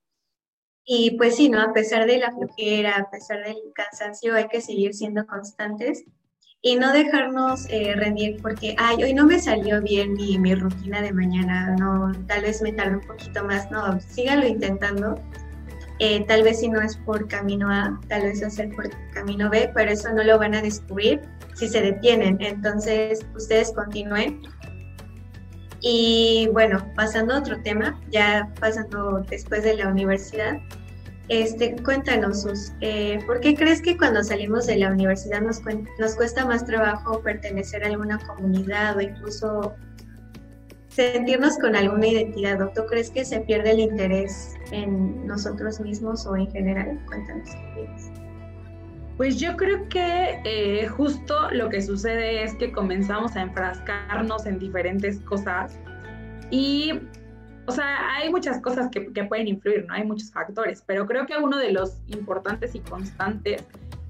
y 0.91 1.11
pues 1.11 1.35
sí, 1.35 1.49
¿no? 1.49 1.61
A 1.61 1.71
pesar 1.71 2.07
de 2.07 2.17
la 2.17 2.31
flojera, 2.31 2.95
a 2.97 3.11
pesar 3.11 3.43
del 3.43 3.57
cansancio, 3.75 4.33
hay 4.33 4.47
que 4.47 4.59
seguir 4.59 4.95
siendo 4.95 5.23
constantes 5.27 6.03
y 6.63 6.77
no 6.77 6.91
dejarnos 6.91 7.67
eh, 7.69 7.93
rendir 7.95 8.41
porque, 8.41 8.75
ay, 8.79 9.03
hoy 9.03 9.13
no 9.13 9.27
me 9.27 9.39
salió 9.39 9.83
bien 9.83 10.13
mi, 10.13 10.39
mi, 10.39 10.55
rutina 10.55 10.99
de 11.03 11.13
mañana, 11.13 11.75
no, 11.77 12.11
tal 12.25 12.41
vez 12.41 12.63
me 12.63 12.73
tarde 12.73 12.95
un 12.95 13.05
poquito 13.05 13.43
más, 13.43 13.69
no, 13.69 14.01
sígalo 14.01 14.47
intentando. 14.47 15.13
Eh, 15.99 16.25
tal 16.27 16.41
vez 16.41 16.59
si 16.59 16.69
no 16.69 16.81
es 16.81 16.97
por 16.97 17.27
camino 17.27 17.69
A, 17.69 17.99
tal 18.07 18.23
vez 18.23 18.41
es 18.41 18.59
por 18.75 18.89
camino 19.13 19.47
B, 19.47 19.71
pero 19.75 19.91
eso 19.91 20.11
no 20.11 20.23
lo 20.23 20.39
van 20.39 20.55
a 20.55 20.61
descubrir 20.63 21.21
si 21.53 21.67
se 21.67 21.81
detienen. 21.81 22.41
Entonces, 22.41 23.23
ustedes 23.35 23.71
continúen. 23.73 24.41
Y 25.81 26.49
bueno, 26.51 26.83
pasando 26.95 27.35
a 27.35 27.39
otro 27.39 27.61
tema, 27.61 28.01
ya 28.09 28.51
pasando 28.59 29.23
después 29.29 29.63
de 29.63 29.75
la 29.75 29.87
universidad, 29.87 30.59
este, 31.29 31.75
cuéntanos, 31.83 32.41
Sus, 32.41 32.73
eh, 32.81 33.19
¿por 33.27 33.39
qué 33.39 33.55
crees 33.55 33.81
que 33.81 33.95
cuando 33.95 34.23
salimos 34.23 34.65
de 34.65 34.77
la 34.77 34.91
universidad 34.91 35.41
nos, 35.41 35.61
cuesta 36.15 36.45
más 36.45 36.65
trabajo 36.65 37.21
pertenecer 37.21 37.83
a 37.83 37.87
alguna 37.87 38.17
comunidad 38.17 38.97
o 38.97 39.01
incluso 39.01 39.75
sentirnos 40.87 41.59
con 41.59 41.75
alguna 41.75 42.07
identidad? 42.07 42.59
¿O 42.63 42.69
tú 42.69 42.81
crees 42.89 43.11
que 43.11 43.23
se 43.23 43.41
pierde 43.41 43.71
el 43.71 43.79
interés 43.79 44.55
en 44.71 45.27
nosotros 45.27 45.79
mismos 45.79 46.25
o 46.25 46.35
en 46.35 46.49
general? 46.51 46.99
Cuéntanos. 47.05 47.49
Pues 49.17 49.39
yo 49.39 49.55
creo 49.55 49.87
que 49.89 50.41
eh, 50.45 50.87
justo 50.87 51.51
lo 51.51 51.69
que 51.69 51.81
sucede 51.83 52.43
es 52.43 52.55
que 52.55 52.71
comenzamos 52.71 53.35
a 53.35 53.41
enfrascarnos 53.41 54.47
en 54.47 54.57
diferentes 54.57 55.19
cosas 55.19 55.77
y 56.49 56.93
o 57.69 57.71
sea, 57.71 58.15
hay 58.15 58.31
muchas 58.31 58.59
cosas 58.61 58.89
que, 58.89 59.01
pueden 59.25 59.47
influir, 59.47 59.85
¿no? 59.87 59.93
Hay 59.93 60.03
muchos 60.03 60.31
factores, 60.31 60.83
pero 60.87 61.05
creo 61.05 61.27
que 61.27 61.37
uno 61.37 61.55
de 61.55 61.71
los 61.71 62.01
importantes 62.07 62.73
y 62.73 62.79
constantes 62.79 63.63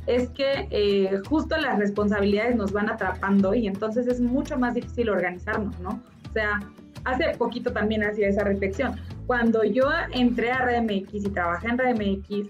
es 0.07 0.29
que 0.29 0.67
eh, 0.71 1.21
justo 1.27 1.57
las 1.57 1.77
responsabilidades 1.77 2.55
nos 2.55 2.71
van 2.71 2.89
atrapando 2.89 3.53
y 3.53 3.67
entonces 3.67 4.07
es 4.07 4.21
mucho 4.21 4.57
más 4.57 4.75
difícil 4.75 5.09
organizarnos, 5.09 5.77
¿no? 5.81 6.01
O 6.29 6.31
sea, 6.31 6.61
hace 7.03 7.35
poquito 7.37 7.73
también 7.73 8.01
hacía 8.03 8.29
esa 8.29 8.45
reflexión. 8.45 8.95
Cuando 9.27 9.65
yo 9.65 9.89
entré 10.13 10.51
a 10.51 10.59
RedMX 10.59 11.13
y 11.15 11.29
trabajé 11.29 11.67
en 11.67 11.77
RedMX, 11.77 12.47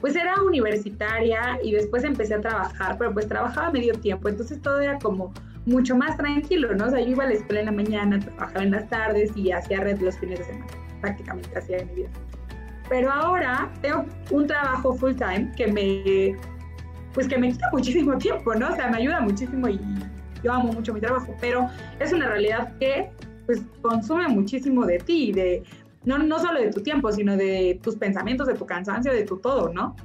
pues 0.00 0.16
era 0.16 0.42
universitaria 0.42 1.58
y 1.62 1.72
después 1.72 2.02
empecé 2.02 2.34
a 2.34 2.40
trabajar, 2.40 2.96
pero 2.96 3.12
pues 3.12 3.28
trabajaba 3.28 3.70
medio 3.72 3.92
tiempo, 3.92 4.30
entonces 4.30 4.62
todo 4.62 4.80
era 4.80 4.98
como 4.98 5.34
mucho 5.66 5.96
más 5.96 6.16
tranquilo, 6.16 6.74
¿no? 6.74 6.86
O 6.86 6.90
sea, 6.90 7.00
yo 7.00 7.08
iba 7.08 7.24
a 7.24 7.26
la 7.28 7.34
escuela 7.34 7.60
en 7.60 7.66
la 7.66 7.72
mañana, 7.72 8.20
trabajaba 8.20 8.62
en 8.62 8.70
las 8.70 8.88
tardes 8.88 9.36
y 9.36 9.50
hacía 9.50 9.80
red 9.80 10.00
los 10.00 10.16
fines 10.18 10.38
de 10.38 10.44
semana, 10.46 10.66
prácticamente 11.00 11.58
hacía 11.58 11.84
mi 11.84 11.94
vida. 11.94 12.08
Pero 12.88 13.10
ahora 13.10 13.70
tengo 13.82 14.04
un 14.30 14.46
trabajo 14.46 14.94
full 14.94 15.14
time 15.14 15.52
que 15.56 15.66
me, 15.66 16.36
pues 17.12 17.26
que 17.26 17.36
me 17.36 17.50
quita 17.50 17.68
muchísimo 17.72 18.16
tiempo, 18.16 18.54
¿no? 18.54 18.68
O 18.68 18.76
sea, 18.76 18.88
me 18.88 18.98
ayuda 18.98 19.20
muchísimo 19.20 19.68
y 19.68 19.80
yo 20.42 20.52
amo 20.52 20.72
mucho 20.72 20.94
mi 20.94 21.00
trabajo, 21.00 21.34
pero 21.40 21.68
es 21.98 22.12
una 22.12 22.28
realidad 22.28 22.76
que 22.78 23.10
pues 23.46 23.62
consume 23.82 24.28
muchísimo 24.28 24.86
de 24.86 24.98
ti, 24.98 25.32
de, 25.32 25.64
no, 26.04 26.18
no 26.18 26.38
solo 26.38 26.60
de 26.60 26.70
tu 26.70 26.80
tiempo, 26.80 27.10
sino 27.10 27.36
de 27.36 27.80
tus 27.82 27.96
pensamientos, 27.96 28.46
de 28.46 28.54
tu 28.54 28.66
cansancio, 28.66 29.12
de 29.12 29.24
tu 29.24 29.38
todo, 29.38 29.72
¿no? 29.72 29.96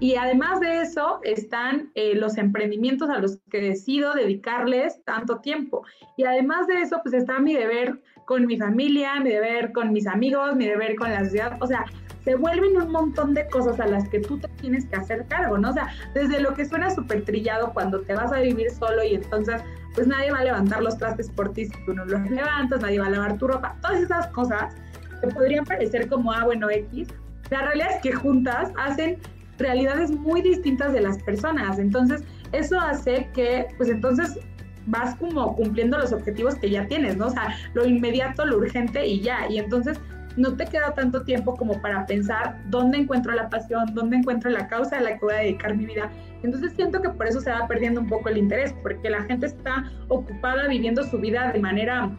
Y 0.00 0.14
además 0.14 0.60
de 0.60 0.82
eso 0.82 1.20
están 1.24 1.90
eh, 1.94 2.14
los 2.14 2.38
emprendimientos 2.38 3.10
a 3.10 3.18
los 3.18 3.38
que 3.50 3.60
decido 3.60 4.14
dedicarles 4.14 5.02
tanto 5.04 5.38
tiempo. 5.38 5.84
Y 6.16 6.24
además 6.24 6.66
de 6.68 6.82
eso, 6.82 7.00
pues 7.02 7.14
está 7.14 7.40
mi 7.40 7.54
deber 7.54 8.00
con 8.24 8.46
mi 8.46 8.58
familia, 8.58 9.18
mi 9.20 9.30
deber 9.30 9.72
con 9.72 9.92
mis 9.92 10.06
amigos, 10.06 10.54
mi 10.54 10.66
deber 10.66 10.94
con 10.96 11.10
la 11.10 11.24
sociedad. 11.24 11.56
O 11.60 11.66
sea, 11.66 11.84
se 12.24 12.34
vuelven 12.34 12.76
un 12.76 12.92
montón 12.92 13.34
de 13.34 13.48
cosas 13.48 13.80
a 13.80 13.86
las 13.86 14.08
que 14.08 14.20
tú 14.20 14.38
te 14.38 14.48
tienes 14.60 14.86
que 14.86 14.96
hacer 14.96 15.26
cargo, 15.28 15.58
¿no? 15.58 15.70
O 15.70 15.72
sea, 15.72 15.88
desde 16.14 16.40
lo 16.40 16.54
que 16.54 16.64
suena 16.64 16.90
súper 16.90 17.24
trillado 17.24 17.72
cuando 17.72 18.00
te 18.02 18.14
vas 18.14 18.32
a 18.32 18.40
vivir 18.40 18.70
solo 18.70 19.02
y 19.02 19.14
entonces, 19.14 19.62
pues 19.94 20.06
nadie 20.06 20.30
va 20.30 20.40
a 20.40 20.44
levantar 20.44 20.82
los 20.82 20.98
trastes 20.98 21.30
por 21.30 21.52
ti 21.52 21.66
si 21.66 21.84
tú 21.86 21.94
no 21.94 22.04
los 22.04 22.30
levantas, 22.30 22.82
nadie 22.82 23.00
va 23.00 23.06
a 23.06 23.10
lavar 23.10 23.38
tu 23.38 23.48
ropa. 23.48 23.76
Todas 23.80 24.02
esas 24.02 24.26
cosas 24.28 24.74
que 25.20 25.28
podrían 25.28 25.64
parecer 25.64 26.08
como, 26.08 26.32
ah, 26.32 26.44
bueno, 26.44 26.70
X. 26.70 27.08
La 27.50 27.62
realidad 27.62 27.92
es 27.96 28.02
que 28.02 28.12
juntas 28.12 28.72
hacen 28.76 29.18
realidades 29.58 30.10
muy 30.10 30.42
distintas 30.42 30.92
de 30.92 31.00
las 31.00 31.22
personas. 31.22 31.78
Entonces, 31.78 32.24
eso 32.52 32.78
hace 32.80 33.28
que, 33.34 33.66
pues 33.76 33.90
entonces 33.90 34.38
vas 34.86 35.16
como 35.16 35.54
cumpliendo 35.54 35.98
los 35.98 36.12
objetivos 36.12 36.54
que 36.54 36.70
ya 36.70 36.86
tienes, 36.86 37.16
¿no? 37.16 37.26
O 37.26 37.30
sea, 37.30 37.54
lo 37.74 37.86
inmediato, 37.86 38.44
lo 38.46 38.56
urgente 38.56 39.06
y 39.06 39.20
ya. 39.20 39.48
Y 39.50 39.58
entonces 39.58 40.00
no 40.36 40.56
te 40.56 40.66
queda 40.66 40.94
tanto 40.94 41.22
tiempo 41.24 41.56
como 41.56 41.80
para 41.82 42.06
pensar 42.06 42.62
dónde 42.66 42.98
encuentro 42.98 43.32
la 43.32 43.50
pasión, 43.50 43.92
dónde 43.92 44.18
encuentro 44.18 44.50
la 44.50 44.68
causa 44.68 44.98
a 44.98 45.00
la 45.00 45.18
que 45.18 45.24
voy 45.24 45.34
a 45.34 45.38
dedicar 45.38 45.76
mi 45.76 45.84
vida. 45.84 46.10
Entonces 46.42 46.72
siento 46.74 47.02
que 47.02 47.10
por 47.10 47.26
eso 47.26 47.40
se 47.40 47.50
va 47.50 47.66
perdiendo 47.66 48.00
un 48.00 48.08
poco 48.08 48.28
el 48.28 48.38
interés, 48.38 48.72
porque 48.82 49.10
la 49.10 49.22
gente 49.24 49.46
está 49.46 49.90
ocupada 50.08 50.68
viviendo 50.68 51.02
su 51.02 51.18
vida 51.18 51.50
de 51.52 51.58
manera 51.58 52.10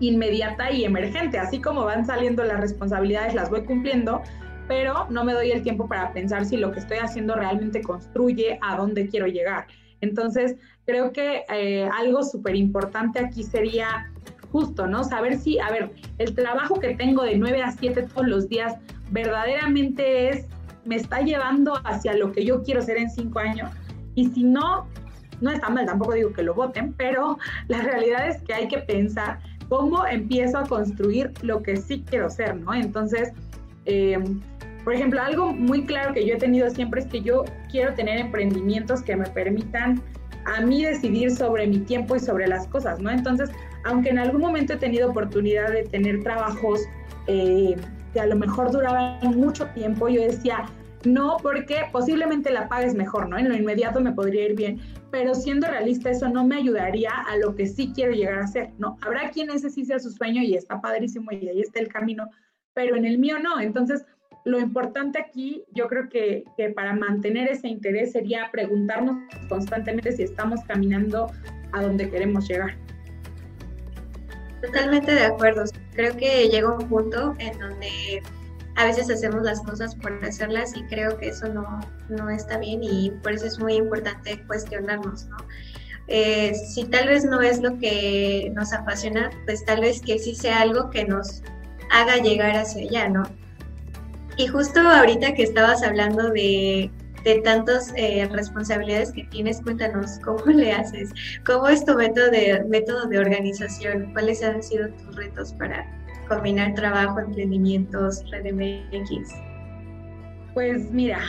inmediata 0.00 0.72
y 0.72 0.84
emergente, 0.84 1.38
así 1.38 1.60
como 1.60 1.84
van 1.84 2.04
saliendo 2.04 2.42
las 2.42 2.60
responsabilidades, 2.60 3.34
las 3.34 3.48
voy 3.48 3.64
cumpliendo, 3.64 4.22
pero 4.68 5.06
no 5.10 5.24
me 5.24 5.32
doy 5.32 5.50
el 5.50 5.62
tiempo 5.62 5.88
para 5.88 6.12
pensar 6.12 6.44
si 6.44 6.56
lo 6.56 6.72
que 6.72 6.80
estoy 6.80 6.98
haciendo 6.98 7.34
realmente 7.34 7.82
construye 7.82 8.58
a 8.62 8.76
dónde 8.76 9.08
quiero 9.08 9.26
llegar. 9.26 9.66
Entonces, 10.00 10.56
creo 10.86 11.12
que 11.12 11.44
eh, 11.52 11.88
algo 11.92 12.22
súper 12.22 12.56
importante 12.56 13.18
aquí 13.18 13.42
sería 13.42 14.10
justo, 14.52 14.86
¿no? 14.86 15.02
Saber 15.02 15.38
si, 15.38 15.58
a 15.58 15.70
ver, 15.70 15.90
el 16.18 16.34
trabajo 16.34 16.78
que 16.78 16.94
tengo 16.94 17.22
de 17.24 17.36
9 17.36 17.62
a 17.62 17.72
7 17.72 18.02
todos 18.02 18.26
los 18.26 18.48
días 18.48 18.76
verdaderamente 19.10 20.28
es, 20.28 20.46
me 20.84 20.96
está 20.96 21.20
llevando 21.22 21.74
hacia 21.84 22.14
lo 22.14 22.32
que 22.32 22.44
yo 22.44 22.62
quiero 22.62 22.82
ser 22.82 22.98
en 22.98 23.10
5 23.10 23.38
años. 23.38 23.70
Y 24.14 24.28
si 24.28 24.44
no, 24.44 24.86
no 25.40 25.50
está 25.50 25.70
mal, 25.70 25.86
tampoco 25.86 26.12
digo 26.12 26.32
que 26.32 26.42
lo 26.42 26.54
voten, 26.54 26.92
pero 26.92 27.38
la 27.68 27.80
realidad 27.80 28.28
es 28.28 28.42
que 28.42 28.54
hay 28.54 28.68
que 28.68 28.78
pensar 28.78 29.40
cómo 29.68 30.06
empiezo 30.06 30.58
a 30.58 30.66
construir 30.66 31.32
lo 31.42 31.62
que 31.62 31.76
sí 31.76 32.04
quiero 32.08 32.30
ser, 32.30 32.56
¿no? 32.56 32.74
Entonces, 32.74 33.32
eh, 33.86 34.22
por 34.84 34.94
ejemplo, 34.94 35.20
algo 35.20 35.52
muy 35.52 35.86
claro 35.86 36.12
que 36.12 36.26
yo 36.26 36.34
he 36.34 36.38
tenido 36.38 36.68
siempre 36.70 37.00
es 37.00 37.06
que 37.06 37.22
yo 37.22 37.44
quiero 37.70 37.94
tener 37.94 38.18
emprendimientos 38.18 39.02
que 39.02 39.16
me 39.16 39.26
permitan 39.26 40.02
a 40.44 40.60
mí 40.60 40.84
decidir 40.84 41.30
sobre 41.30 41.66
mi 41.66 41.78
tiempo 41.78 42.16
y 42.16 42.20
sobre 42.20 42.46
las 42.46 42.66
cosas, 42.66 43.00
¿no? 43.00 43.10
Entonces, 43.10 43.50
aunque 43.84 44.10
en 44.10 44.18
algún 44.18 44.42
momento 44.42 44.74
he 44.74 44.76
tenido 44.76 45.10
oportunidad 45.10 45.72
de 45.72 45.84
tener 45.84 46.22
trabajos 46.22 46.80
eh, 47.26 47.76
que 48.12 48.20
a 48.20 48.26
lo 48.26 48.36
mejor 48.36 48.70
duraban 48.70 49.18
mucho 49.36 49.66
tiempo, 49.68 50.08
yo 50.08 50.20
decía, 50.20 50.66
no, 51.04 51.38
porque 51.42 51.82
posiblemente 51.92 52.50
la 52.50 52.68
pagues 52.68 52.94
mejor, 52.94 53.28
¿no? 53.28 53.38
En 53.38 53.48
lo 53.48 53.54
inmediato 53.54 54.00
me 54.00 54.12
podría 54.12 54.44
ir 54.46 54.54
bien, 54.54 54.80
pero 55.10 55.34
siendo 55.34 55.66
realista, 55.66 56.10
eso 56.10 56.28
no 56.28 56.46
me 56.46 56.56
ayudaría 56.56 57.10
a 57.10 57.36
lo 57.36 57.54
que 57.54 57.66
sí 57.66 57.92
quiero 57.94 58.12
llegar 58.12 58.38
a 58.38 58.46
ser, 58.46 58.70
¿no? 58.78 58.98
Habrá 59.02 59.30
quien 59.30 59.50
ese 59.50 59.70
sí 59.70 59.84
sea 59.84 59.98
su 59.98 60.10
sueño 60.10 60.42
y 60.42 60.54
está 60.54 60.80
padrísimo 60.80 61.30
y 61.32 61.48
ahí 61.48 61.60
está 61.60 61.80
el 61.80 61.88
camino, 61.88 62.28
pero 62.74 62.96
en 62.96 63.04
el 63.04 63.18
mío 63.18 63.38
no. 63.38 63.60
Entonces, 63.60 64.04
lo 64.44 64.60
importante 64.60 65.18
aquí, 65.18 65.64
yo 65.72 65.88
creo 65.88 66.08
que, 66.08 66.44
para 66.76 66.92
mantener 66.92 67.48
ese 67.48 67.68
interés 67.68 68.12
sería 68.12 68.50
preguntarnos 68.52 69.16
constantemente 69.48 70.12
si 70.12 70.22
estamos 70.22 70.60
caminando 70.66 71.30
a 71.72 71.82
donde 71.82 72.10
queremos 72.10 72.46
llegar. 72.46 72.76
Totalmente 74.60 75.12
de 75.12 75.24
acuerdo. 75.24 75.64
Creo 75.94 76.16
que 76.16 76.48
llega 76.48 76.76
un 76.76 76.88
punto 76.88 77.34
en 77.38 77.58
donde 77.58 78.22
a 78.76 78.84
veces 78.84 79.10
hacemos 79.10 79.42
las 79.42 79.60
cosas 79.60 79.94
por 79.94 80.22
hacerlas 80.24 80.76
y 80.76 80.82
creo 80.84 81.16
que 81.16 81.28
eso 81.28 81.48
no, 81.48 81.80
no 82.08 82.28
está 82.28 82.58
bien 82.58 82.82
y 82.82 83.10
por 83.22 83.32
eso 83.32 83.46
es 83.46 83.58
muy 83.58 83.74
importante 83.74 84.42
cuestionarnos, 84.46 85.26
¿no? 85.26 85.36
Eh, 86.06 86.52
si 86.54 86.84
tal 86.84 87.08
vez 87.08 87.24
no 87.24 87.40
es 87.40 87.62
lo 87.62 87.78
que 87.78 88.52
nos 88.54 88.74
apasiona, 88.74 89.30
pues 89.46 89.64
tal 89.64 89.80
vez 89.80 90.02
que 90.02 90.18
sí 90.18 90.34
sea 90.34 90.60
algo 90.60 90.90
que 90.90 91.06
nos 91.06 91.42
haga 91.90 92.16
llegar 92.16 92.56
hacia 92.56 92.82
allá, 92.82 93.08
¿no? 93.08 93.22
Y 94.36 94.46
justo 94.48 94.80
ahorita 94.80 95.34
que 95.34 95.44
estabas 95.44 95.82
hablando 95.82 96.30
de, 96.30 96.90
de 97.24 97.40
tantas 97.40 97.92
eh, 97.96 98.28
responsabilidades 98.30 99.12
que 99.12 99.24
tienes, 99.24 99.60
cuéntanos 99.62 100.18
cómo 100.24 100.44
le 100.46 100.72
haces, 100.72 101.12
cómo 101.46 101.68
es 101.68 101.84
tu 101.84 101.94
método 101.94 102.30
de, 102.30 102.64
método 102.68 103.06
de 103.06 103.18
organización, 103.18 104.12
cuáles 104.12 104.42
han 104.42 104.62
sido 104.62 104.88
tus 104.90 105.16
retos 105.16 105.52
para 105.54 105.86
combinar 106.28 106.74
trabajo, 106.74 107.20
emprendimientos, 107.20 108.28
red 108.30 108.52
MX. 108.52 109.34
Pues 110.52 110.90
mira, 110.90 111.20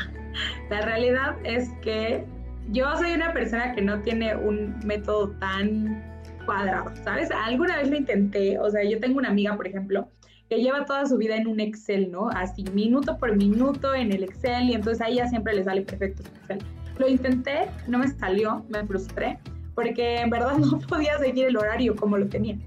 la 0.70 0.82
realidad 0.82 1.36
es 1.44 1.70
que 1.82 2.26
yo 2.72 2.96
soy 2.98 3.14
una 3.14 3.34
persona 3.34 3.74
que 3.74 3.82
no 3.82 4.02
tiene 4.02 4.36
un 4.36 4.80
método 4.84 5.30
tan 5.40 6.04
cuadrado, 6.46 6.92
¿sabes? 7.04 7.30
Alguna 7.32 7.78
vez 7.78 7.90
lo 7.90 7.96
intenté, 7.96 8.60
o 8.60 8.70
sea, 8.70 8.84
yo 8.84 9.00
tengo 9.00 9.18
una 9.18 9.30
amiga, 9.30 9.56
por 9.56 9.68
ejemplo, 9.68 10.10
que 10.50 10.58
lleva 10.58 10.86
toda 10.86 11.06
su 11.06 11.18
vida 11.18 11.36
en 11.36 11.48
un 11.48 11.60
Excel, 11.60 12.12
¿no? 12.12 12.30
Así 12.30 12.64
minuto 12.74 13.18
por 13.18 13.36
minuto 13.36 13.94
en 13.94 14.12
el 14.12 14.24
Excel 14.24 14.70
y 14.70 14.74
entonces 14.74 15.02
a 15.02 15.10
ella 15.10 15.28
siempre 15.28 15.56
le 15.56 15.64
sale 15.64 15.82
perfecto 15.82 16.24
su 16.24 16.30
Excel. 16.30 16.60
Lo 16.98 17.08
intenté, 17.08 17.68
no 17.88 18.00
me 18.00 18.08
salió, 18.08 18.64
me 18.70 18.86
frustré, 18.86 19.40
porque 19.74 20.18
en 20.18 20.30
verdad 20.30 20.58
no 20.58 20.80
podía 20.80 21.18
seguir 21.18 21.48
el 21.48 21.58
horario 21.58 21.96
como 21.96 22.18
lo 22.18 22.28
tenía. 22.28 22.58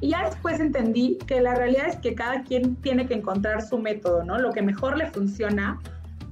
Y 0.00 0.10
ya 0.10 0.24
después 0.24 0.58
entendí 0.60 1.18
que 1.26 1.42
la 1.42 1.54
realidad 1.54 1.88
es 1.88 1.96
que 1.96 2.14
cada 2.14 2.42
quien 2.42 2.76
tiene 2.76 3.06
que 3.06 3.14
encontrar 3.14 3.60
su 3.62 3.78
método, 3.78 4.24
¿no? 4.24 4.38
Lo 4.38 4.50
que 4.50 4.62
mejor 4.62 4.96
le 4.96 5.06
funciona 5.06 5.78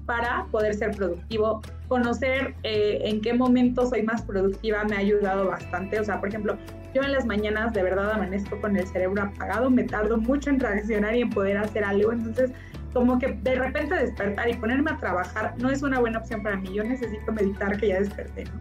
para 0.07 0.47
poder 0.51 0.75
ser 0.75 0.93
productivo. 0.97 1.61
Conocer 1.87 2.55
eh, 2.63 3.03
en 3.05 3.21
qué 3.21 3.35
momento 3.35 3.87
soy 3.87 4.03
más 4.03 4.23
productiva 4.23 4.85
me 4.85 4.97
ha 4.97 5.01
ayudado 5.01 5.49
bastante. 5.49 6.01
O 6.01 6.05
sea, 6.05 6.19
por 6.19 6.31
ejemplo, 6.31 6.57
yo 6.99 7.05
en 7.05 7.13
las 7.13 7.27
mañanas 7.27 7.73
de 7.73 7.83
verdad 7.83 8.13
amanezco 8.13 8.61
con 8.61 8.77
el 8.77 8.87
cerebro 8.87 9.23
apagado, 9.23 9.71
me 9.71 9.85
tardo 9.85 10.17
mucho 10.17 10.51
en 10.51 10.59
reaccionar 10.59 11.15
y 11.15 11.23
en 11.23 11.31
poder 11.31 11.57
hacer 11.59 11.85
algo. 11.85 12.13
Entonces, 12.13 12.51
como 12.93 13.19
que 13.19 13.39
de 13.43 13.55
repente 13.55 13.95
despertar 13.95 14.49
y 14.49 14.55
ponerme 14.55 14.91
a 14.91 14.97
trabajar 14.97 15.55
no 15.59 15.71
es 15.71 15.83
una 15.83 16.01
buena 16.01 16.19
opción 16.19 16.43
para 16.43 16.57
mí. 16.57 16.75
Yo 16.75 16.83
necesito 16.83 17.33
meditar 17.33 17.77
que 17.79 17.89
ya 17.89 18.01
desperté, 18.01 18.45
¿no? 18.45 18.61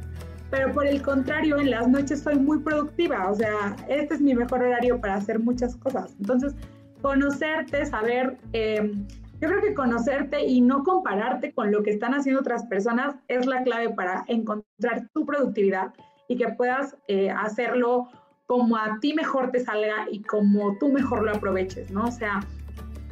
Pero 0.52 0.72
por 0.72 0.86
el 0.86 1.02
contrario, 1.02 1.58
en 1.58 1.72
las 1.72 1.88
noches 1.88 2.22
soy 2.22 2.36
muy 2.36 2.60
productiva. 2.60 3.30
O 3.30 3.36
sea, 3.36 3.76
este 3.90 4.14
es 4.14 4.22
mi 4.22 4.34
mejor 4.34 4.64
horario 4.64 5.02
para 5.02 5.16
hacer 5.16 5.40
muchas 5.40 5.76
cosas. 5.76 6.16
Entonces, 6.20 6.56
conocerte, 7.02 7.86
saber... 7.86 8.38
Eh, 8.54 8.94
yo 9.40 9.50
creo 9.50 9.62
que 9.62 9.76
conocerte 9.76 10.44
y 10.46 10.62
no 10.62 10.84
compararte 10.84 11.54
con 11.54 11.72
lo 11.72 11.84
que 11.84 11.92
están 11.92 12.16
haciendo 12.16 12.42
otras 12.42 12.66
personas 12.66 13.18
es 13.28 13.46
la 13.46 13.62
clave 13.62 13.90
para 13.90 14.24
encontrar 14.28 15.10
tu 15.14 15.28
productividad 15.28 15.94
y 16.28 16.38
que 16.38 16.50
puedas 16.50 16.98
eh, 17.08 17.30
hacerlo 17.30 18.08
como 18.48 18.78
a 18.78 19.00
ti 19.00 19.14
mejor 19.14 19.52
te 19.52 19.60
salga 19.60 20.08
y 20.10 20.22
como 20.22 20.78
tú 20.78 20.92
mejor 20.92 21.24
lo 21.24 21.32
aproveches, 21.32 21.92
¿no? 21.92 22.06
O 22.06 22.12
sea, 22.12 22.40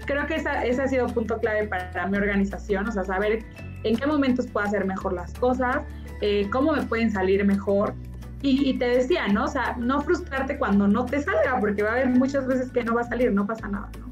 creo 0.05 0.25
que 0.27 0.35
esa, 0.35 0.63
ese 0.65 0.81
ha 0.81 0.87
sido 0.87 1.07
punto 1.07 1.37
clave 1.39 1.67
para 1.67 2.07
mi 2.07 2.17
organización, 2.17 2.87
o 2.87 2.91
sea, 2.91 3.03
saber 3.03 3.43
en 3.83 3.97
qué 3.97 4.07
momentos 4.07 4.47
puedo 4.47 4.65
hacer 4.65 4.85
mejor 4.85 5.13
las 5.13 5.33
cosas, 5.33 5.81
eh, 6.21 6.49
cómo 6.51 6.71
me 6.71 6.83
pueden 6.83 7.11
salir 7.11 7.43
mejor. 7.45 7.93
Y, 8.41 8.69
y, 8.69 8.77
te 8.77 8.85
decía, 8.85 9.27
¿no? 9.27 9.45
O 9.45 9.47
sea, 9.47 9.75
no 9.77 10.01
frustrarte 10.01 10.57
cuando 10.57 10.87
no 10.87 11.05
te 11.05 11.21
salga, 11.21 11.59
porque 11.59 11.81
va 11.81 11.89
a 11.89 11.91
haber 11.93 12.09
muchas 12.09 12.45
veces 12.45 12.71
que 12.71 12.83
no 12.83 12.93
va 12.93 13.01
a 13.01 13.05
salir, 13.05 13.31
no 13.31 13.47
pasa 13.47 13.67
nada, 13.67 13.89
¿no? 13.99 14.05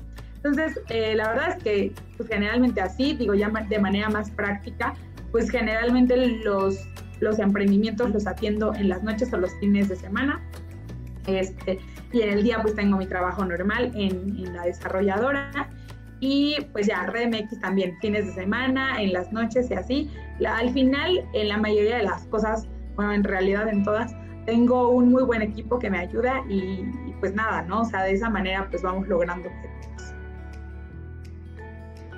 Entonces, 0.44 0.82
eh, 0.90 1.16
la 1.16 1.30
verdad 1.30 1.50
es 1.56 1.64
que 1.64 1.94
pues, 2.18 2.28
generalmente 2.28 2.82
así, 2.82 3.14
digo 3.14 3.34
ya 3.34 3.50
de 3.50 3.80
manera 3.80 4.10
más 4.10 4.30
práctica, 4.32 4.94
pues 5.32 5.50
generalmente 5.50 6.18
los, 6.44 6.76
los 7.22 7.40
emprendimientos 7.40 8.12
los 8.12 8.28
atiendo 8.28 8.74
en 8.74 8.90
las 8.90 9.04
noches 9.04 9.32
o 9.34 9.38
los 9.38 9.54
fines 9.60 9.88
de 9.88 9.96
semana. 9.96 10.42
Este, 11.28 11.80
y 12.12 12.22
en 12.22 12.30
el 12.30 12.44
día 12.44 12.62
pues 12.62 12.76
tengo 12.76 12.98
mi 12.98 13.08
trabajo 13.08 13.46
normal 13.46 13.92
en, 13.96 14.54
la 14.54 14.64
desarrolladora 14.64 15.70
y 16.20 16.58
pues 16.72 16.88
ya 16.88 17.06
RedMX 17.06 17.60
también 17.60 17.98
fines 18.00 18.28
de 18.28 18.34
semana, 18.34 19.02
en 19.02 19.14
las 19.14 19.32
noches 19.32 19.70
y 19.72 19.74
así. 19.74 20.12
al 20.46 20.70
final, 20.72 21.26
en 21.34 21.50
la 21.50 21.58
mayoría 21.58 21.98
de 21.98 22.04
las 22.04 22.26
cosas, 22.28 22.68
bueno, 22.96 23.14
en 23.14 23.24
realidad 23.24 23.68
en 23.68 23.84
todas, 23.84 24.16
tengo 24.46 24.90
un 24.90 25.12
muy 25.12 25.24
buen 25.24 25.42
equipo 25.42 25.80
que 25.80 25.90
me 25.90 26.00
ayuda 26.00 26.44
y, 26.50 26.86
pues 27.20 27.34
nada, 27.34 27.64
¿no? 27.64 27.82
O 27.82 27.86
sea, 27.86 28.04
de 28.04 28.14
esa 28.14 28.30
manera 28.30 28.68
pues 28.70 28.82
vamos 28.82 29.08
logrando 29.08 29.50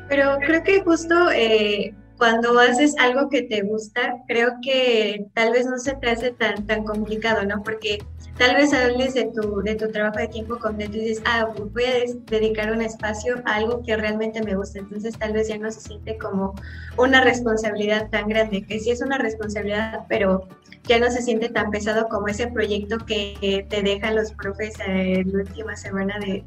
pero 0.08 0.38
creo 0.38 0.64
que 0.64 0.82
justo 0.84 1.32
eh, 1.32 1.96
cuando 2.18 2.58
haces 2.60 2.96
algo 2.98 3.30
que 3.30 3.42
te 3.42 3.62
gusta, 3.62 4.24
creo 4.28 4.54
que 4.62 5.26
tal 5.34 5.52
vez 5.52 5.66
no 5.66 5.78
se 5.78 5.96
te 5.96 6.10
hace 6.10 6.32
tan, 6.32 6.66
tan 6.66 6.84
complicado, 6.84 7.44
¿no? 7.46 7.62
Porque 7.64 8.00
tal 8.38 8.56
vez 8.56 8.74
hables 8.74 9.14
de 9.14 9.26
tu, 9.26 9.62
de 9.62 9.76
tu 9.76 9.92
trabajo 9.92 10.20
de 10.20 10.28
tiempo 10.28 10.58
completo 10.58 10.98
y 10.98 11.02
dices, 11.02 11.24
ah, 11.26 11.54
voy 11.74 11.84
a 11.84 12.14
dedicar 12.28 12.72
un 12.72 12.82
espacio 12.82 13.42
a 13.46 13.56
algo 13.56 13.84
que 13.84 13.96
realmente 13.98 14.42
me 14.44 14.56
gusta. 14.56 14.80
Entonces 14.80 15.18
tal 15.18 15.34
vez 15.34 15.48
ya 15.48 15.58
no 15.58 15.72
se 15.72 15.82
siente 15.82 16.18
como 16.18 16.56
una 16.98 17.22
responsabilidad 17.22 18.10
tan 18.10 18.28
grande, 18.28 18.64
que 18.64 18.80
sí 18.80 18.92
es 18.92 19.02
una 19.02 19.18
responsabilidad, 19.18 20.06
pero 20.08 20.48
ya 20.84 21.00
no 21.00 21.10
se 21.12 21.22
siente 21.22 21.50
tan 21.50 21.72
pesado 21.72 22.08
como 22.08 22.28
ese 22.28 22.48
proyecto 22.48 22.98
que 23.06 23.66
te 23.70 23.82
dejan 23.82 24.16
los 24.16 24.32
profes 24.34 24.76
en 24.86 25.32
la 25.34 25.40
última 25.40 25.76
semana 25.76 26.18
de, 26.20 26.44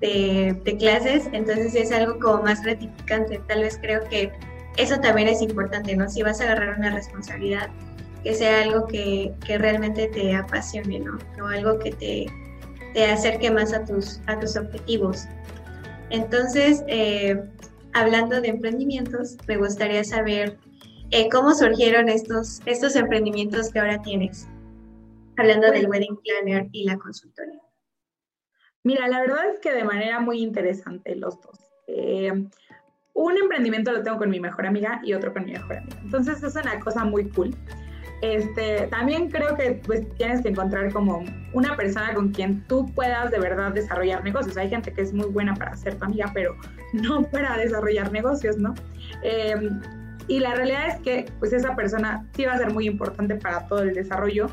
de, 0.00 0.76
clases, 0.78 1.28
entonces 1.32 1.74
es 1.74 1.92
algo 1.92 2.18
como 2.18 2.42
más 2.42 2.62
gratificante. 2.62 3.40
Tal 3.46 3.60
vez 3.60 3.78
creo 3.80 4.02
que 4.08 4.32
eso 4.76 5.00
también 5.00 5.28
es 5.28 5.42
importante, 5.42 5.96
¿no? 5.96 6.08
Si 6.08 6.22
vas 6.22 6.40
a 6.40 6.44
agarrar 6.44 6.78
una 6.78 6.90
responsabilidad, 6.90 7.70
que 8.22 8.34
sea 8.34 8.62
algo 8.62 8.86
que, 8.86 9.32
que 9.46 9.58
realmente 9.58 10.08
te 10.08 10.34
apasione, 10.34 11.00
¿no? 11.00 11.18
O 11.42 11.46
algo 11.46 11.78
que 11.78 11.92
te, 11.92 12.26
te, 12.94 13.04
acerque 13.06 13.50
más 13.50 13.72
a 13.72 13.84
tus, 13.84 14.20
a 14.26 14.38
tus 14.38 14.56
objetivos. 14.56 15.26
Entonces, 16.10 16.84
eh, 16.86 17.40
hablando 17.92 18.40
de 18.40 18.48
emprendimientos, 18.48 19.36
me 19.46 19.56
gustaría 19.56 20.04
saber 20.04 20.58
eh, 21.10 21.28
cómo 21.30 21.54
surgieron 21.54 22.08
estos, 22.08 22.60
estos 22.66 22.94
emprendimientos 22.96 23.70
que 23.70 23.80
ahora 23.80 24.02
tienes, 24.02 24.48
hablando 25.36 25.70
del 25.70 25.88
wedding 25.88 26.16
planner 26.16 26.68
y 26.72 26.84
la 26.84 26.98
consultoría. 26.98 27.60
Mira, 28.82 29.08
la 29.08 29.20
verdad 29.20 29.50
es 29.50 29.60
que 29.60 29.72
de 29.72 29.84
manera 29.84 30.20
muy 30.20 30.40
interesante 30.42 31.14
los 31.16 31.40
dos. 31.40 31.58
Eh, 31.86 32.32
un 33.20 33.36
emprendimiento 33.36 33.92
lo 33.92 34.02
tengo 34.02 34.18
con 34.18 34.30
mi 34.30 34.40
mejor 34.40 34.66
amiga 34.66 35.00
y 35.04 35.12
otro 35.12 35.32
con 35.32 35.44
mi 35.44 35.52
mejor 35.52 35.78
amiga. 35.78 35.96
Entonces 36.02 36.42
es 36.42 36.54
una 36.54 36.80
cosa 36.80 37.04
muy 37.04 37.28
cool. 37.30 37.54
Este, 38.22 38.86
también 38.88 39.30
creo 39.30 39.56
que 39.56 39.80
pues, 39.86 40.06
tienes 40.16 40.42
que 40.42 40.48
encontrar 40.48 40.92
como 40.92 41.24
una 41.54 41.74
persona 41.76 42.12
con 42.14 42.30
quien 42.30 42.62
tú 42.66 42.86
puedas 42.94 43.30
de 43.30 43.38
verdad 43.38 43.72
desarrollar 43.72 44.24
negocios. 44.24 44.56
Hay 44.56 44.68
gente 44.68 44.92
que 44.92 45.02
es 45.02 45.12
muy 45.12 45.26
buena 45.26 45.54
para 45.54 45.76
ser 45.76 45.96
tu 45.96 46.04
amiga, 46.04 46.30
pero 46.34 46.56
no 46.92 47.22
para 47.22 47.56
desarrollar 47.56 48.10
negocios, 48.12 48.56
¿no? 48.56 48.74
Eh, 49.22 49.70
y 50.28 50.38
la 50.38 50.54
realidad 50.54 50.88
es 50.88 51.00
que 51.00 51.32
pues 51.38 51.52
esa 51.52 51.74
persona 51.74 52.26
sí 52.34 52.44
va 52.44 52.52
a 52.54 52.58
ser 52.58 52.72
muy 52.72 52.86
importante 52.86 53.34
para 53.36 53.66
todo 53.66 53.82
el 53.82 53.94
desarrollo. 53.94 54.48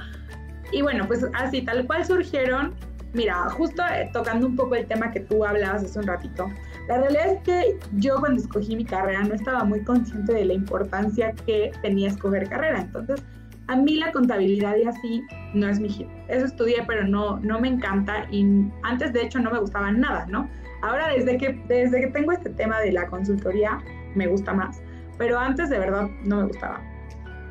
Y 0.71 0.81
bueno, 0.81 1.07
pues 1.07 1.25
así 1.33 1.61
tal 1.61 1.85
cual 1.85 2.03
surgieron 2.05 2.73
Mira, 3.13 3.49
justo 3.49 3.81
eh, 3.83 4.09
tocando 4.11 4.47
un 4.47 4.55
poco 4.55 4.75
el 4.75 4.85
tema 4.85 5.11
que 5.11 5.21
tú 5.21 5.45
hablabas 5.45 5.83
hace 5.83 5.97
un 5.97 6.07
ratito, 6.07 6.51
la 6.87 6.97
realidad 6.99 7.27
es 7.33 7.41
que 7.41 7.79
yo 7.97 8.19
cuando 8.19 8.41
escogí 8.41 8.75
mi 8.75 8.85
carrera 8.85 9.23
no 9.23 9.33
estaba 9.33 9.63
muy 9.63 9.83
consciente 9.83 10.33
de 10.33 10.45
la 10.45 10.53
importancia 10.53 11.33
que 11.45 11.71
tenía 11.81 12.09
escoger 12.09 12.47
carrera. 12.47 12.81
Entonces, 12.81 13.21
a 13.67 13.75
mí 13.75 13.97
la 13.97 14.11
contabilidad 14.13 14.77
y 14.77 14.83
así 14.83 15.23
no 15.53 15.67
es 15.67 15.79
mi 15.79 15.89
hit. 15.89 16.07
Eso 16.29 16.45
estudié, 16.45 16.83
pero 16.87 17.05
no, 17.05 17.39
no 17.39 17.59
me 17.59 17.67
encanta 17.67 18.25
y 18.31 18.45
antes 18.83 19.11
de 19.11 19.23
hecho 19.23 19.39
no 19.39 19.51
me 19.51 19.59
gustaba 19.59 19.91
nada, 19.91 20.25
¿no? 20.27 20.49
Ahora 20.81 21.09
desde 21.09 21.37
que, 21.37 21.61
desde 21.67 21.99
que 21.99 22.07
tengo 22.07 22.31
este 22.31 22.51
tema 22.51 22.79
de 22.79 22.93
la 22.93 23.07
consultoría 23.07 23.79
me 24.15 24.27
gusta 24.27 24.53
más, 24.53 24.81
pero 25.17 25.37
antes 25.37 25.69
de 25.69 25.79
verdad 25.79 26.07
no 26.23 26.37
me 26.37 26.47
gustaba. 26.47 26.81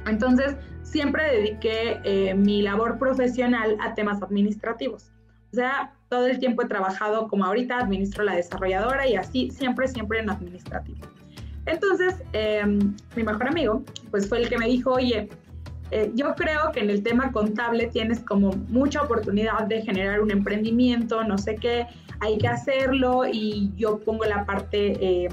Entonces, 0.06 0.56
siempre 0.82 1.24
dediqué 1.24 2.00
eh, 2.04 2.34
mi 2.34 2.62
labor 2.62 2.98
profesional 2.98 3.76
a 3.80 3.94
temas 3.94 4.22
administrativos. 4.22 5.12
Sea, 5.56 5.94
todo 6.10 6.26
el 6.26 6.38
tiempo 6.38 6.60
he 6.60 6.66
trabajado 6.66 7.28
como 7.28 7.46
ahorita, 7.46 7.78
administro 7.78 8.24
la 8.24 8.36
desarrolladora 8.36 9.08
y 9.08 9.16
así, 9.16 9.50
siempre, 9.50 9.88
siempre 9.88 10.18
en 10.18 10.28
administrativo. 10.28 10.98
Entonces, 11.64 12.22
em, 12.34 12.94
mi 13.16 13.22
mejor 13.22 13.48
amigo, 13.48 13.82
pues 14.10 14.28
fue 14.28 14.42
el 14.42 14.50
que 14.50 14.58
me 14.58 14.66
dijo, 14.66 14.92
oye, 14.92 15.30
eh, 15.92 16.12
yo 16.14 16.34
creo 16.34 16.72
que 16.72 16.80
en 16.80 16.90
el 16.90 17.02
tema 17.02 17.32
contable 17.32 17.86
tienes 17.86 18.20
como 18.20 18.50
mucha 18.68 19.00
oportunidad 19.00 19.62
de 19.66 19.80
generar 19.80 20.20
un 20.20 20.30
emprendimiento, 20.30 21.24
no 21.24 21.38
sé 21.38 21.54
qué, 21.54 21.86
hay 22.20 22.36
que 22.36 22.48
hacerlo 22.48 23.22
y 23.26 23.72
yo 23.76 23.98
pongo 24.00 24.26
la 24.26 24.44
parte 24.44 25.24
em, 25.24 25.32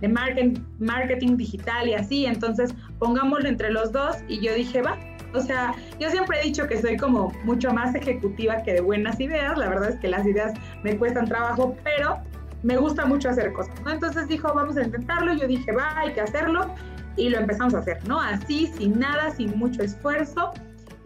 de 0.00 0.08
marketing, 0.08 0.60
marketing 0.78 1.36
digital 1.36 1.88
y 1.88 1.94
así, 1.94 2.26
entonces 2.26 2.72
pongámoslo 3.00 3.48
entre 3.48 3.72
los 3.72 3.90
dos 3.90 4.18
y 4.28 4.38
yo 4.38 4.54
dije, 4.54 4.82
va, 4.82 4.96
o 5.34 5.40
sea, 5.40 5.74
yo 5.98 6.10
siempre 6.10 6.40
he 6.40 6.44
dicho 6.44 6.66
que 6.66 6.80
soy 6.80 6.96
como 6.96 7.32
mucho 7.44 7.72
más 7.72 7.94
ejecutiva 7.94 8.62
que 8.62 8.74
de 8.74 8.80
buenas 8.80 9.18
ideas. 9.20 9.58
La 9.58 9.68
verdad 9.68 9.90
es 9.90 9.96
que 10.00 10.08
las 10.08 10.26
ideas 10.26 10.52
me 10.82 10.96
cuestan 10.96 11.26
trabajo, 11.26 11.76
pero 11.82 12.18
me 12.62 12.76
gusta 12.76 13.04
mucho 13.04 13.28
hacer 13.28 13.52
cosas, 13.52 13.74
¿no? 13.82 13.92
Entonces 13.92 14.28
dijo, 14.28 14.52
vamos 14.54 14.76
a 14.76 14.82
intentarlo. 14.82 15.34
Yo 15.34 15.46
dije, 15.46 15.72
va, 15.72 15.98
hay 15.98 16.12
que 16.12 16.20
hacerlo. 16.20 16.72
Y 17.16 17.28
lo 17.28 17.38
empezamos 17.38 17.74
a 17.74 17.78
hacer, 17.78 17.98
¿no? 18.08 18.20
Así, 18.20 18.68
sin 18.78 18.98
nada, 18.98 19.30
sin 19.30 19.56
mucho 19.56 19.82
esfuerzo. 19.82 20.52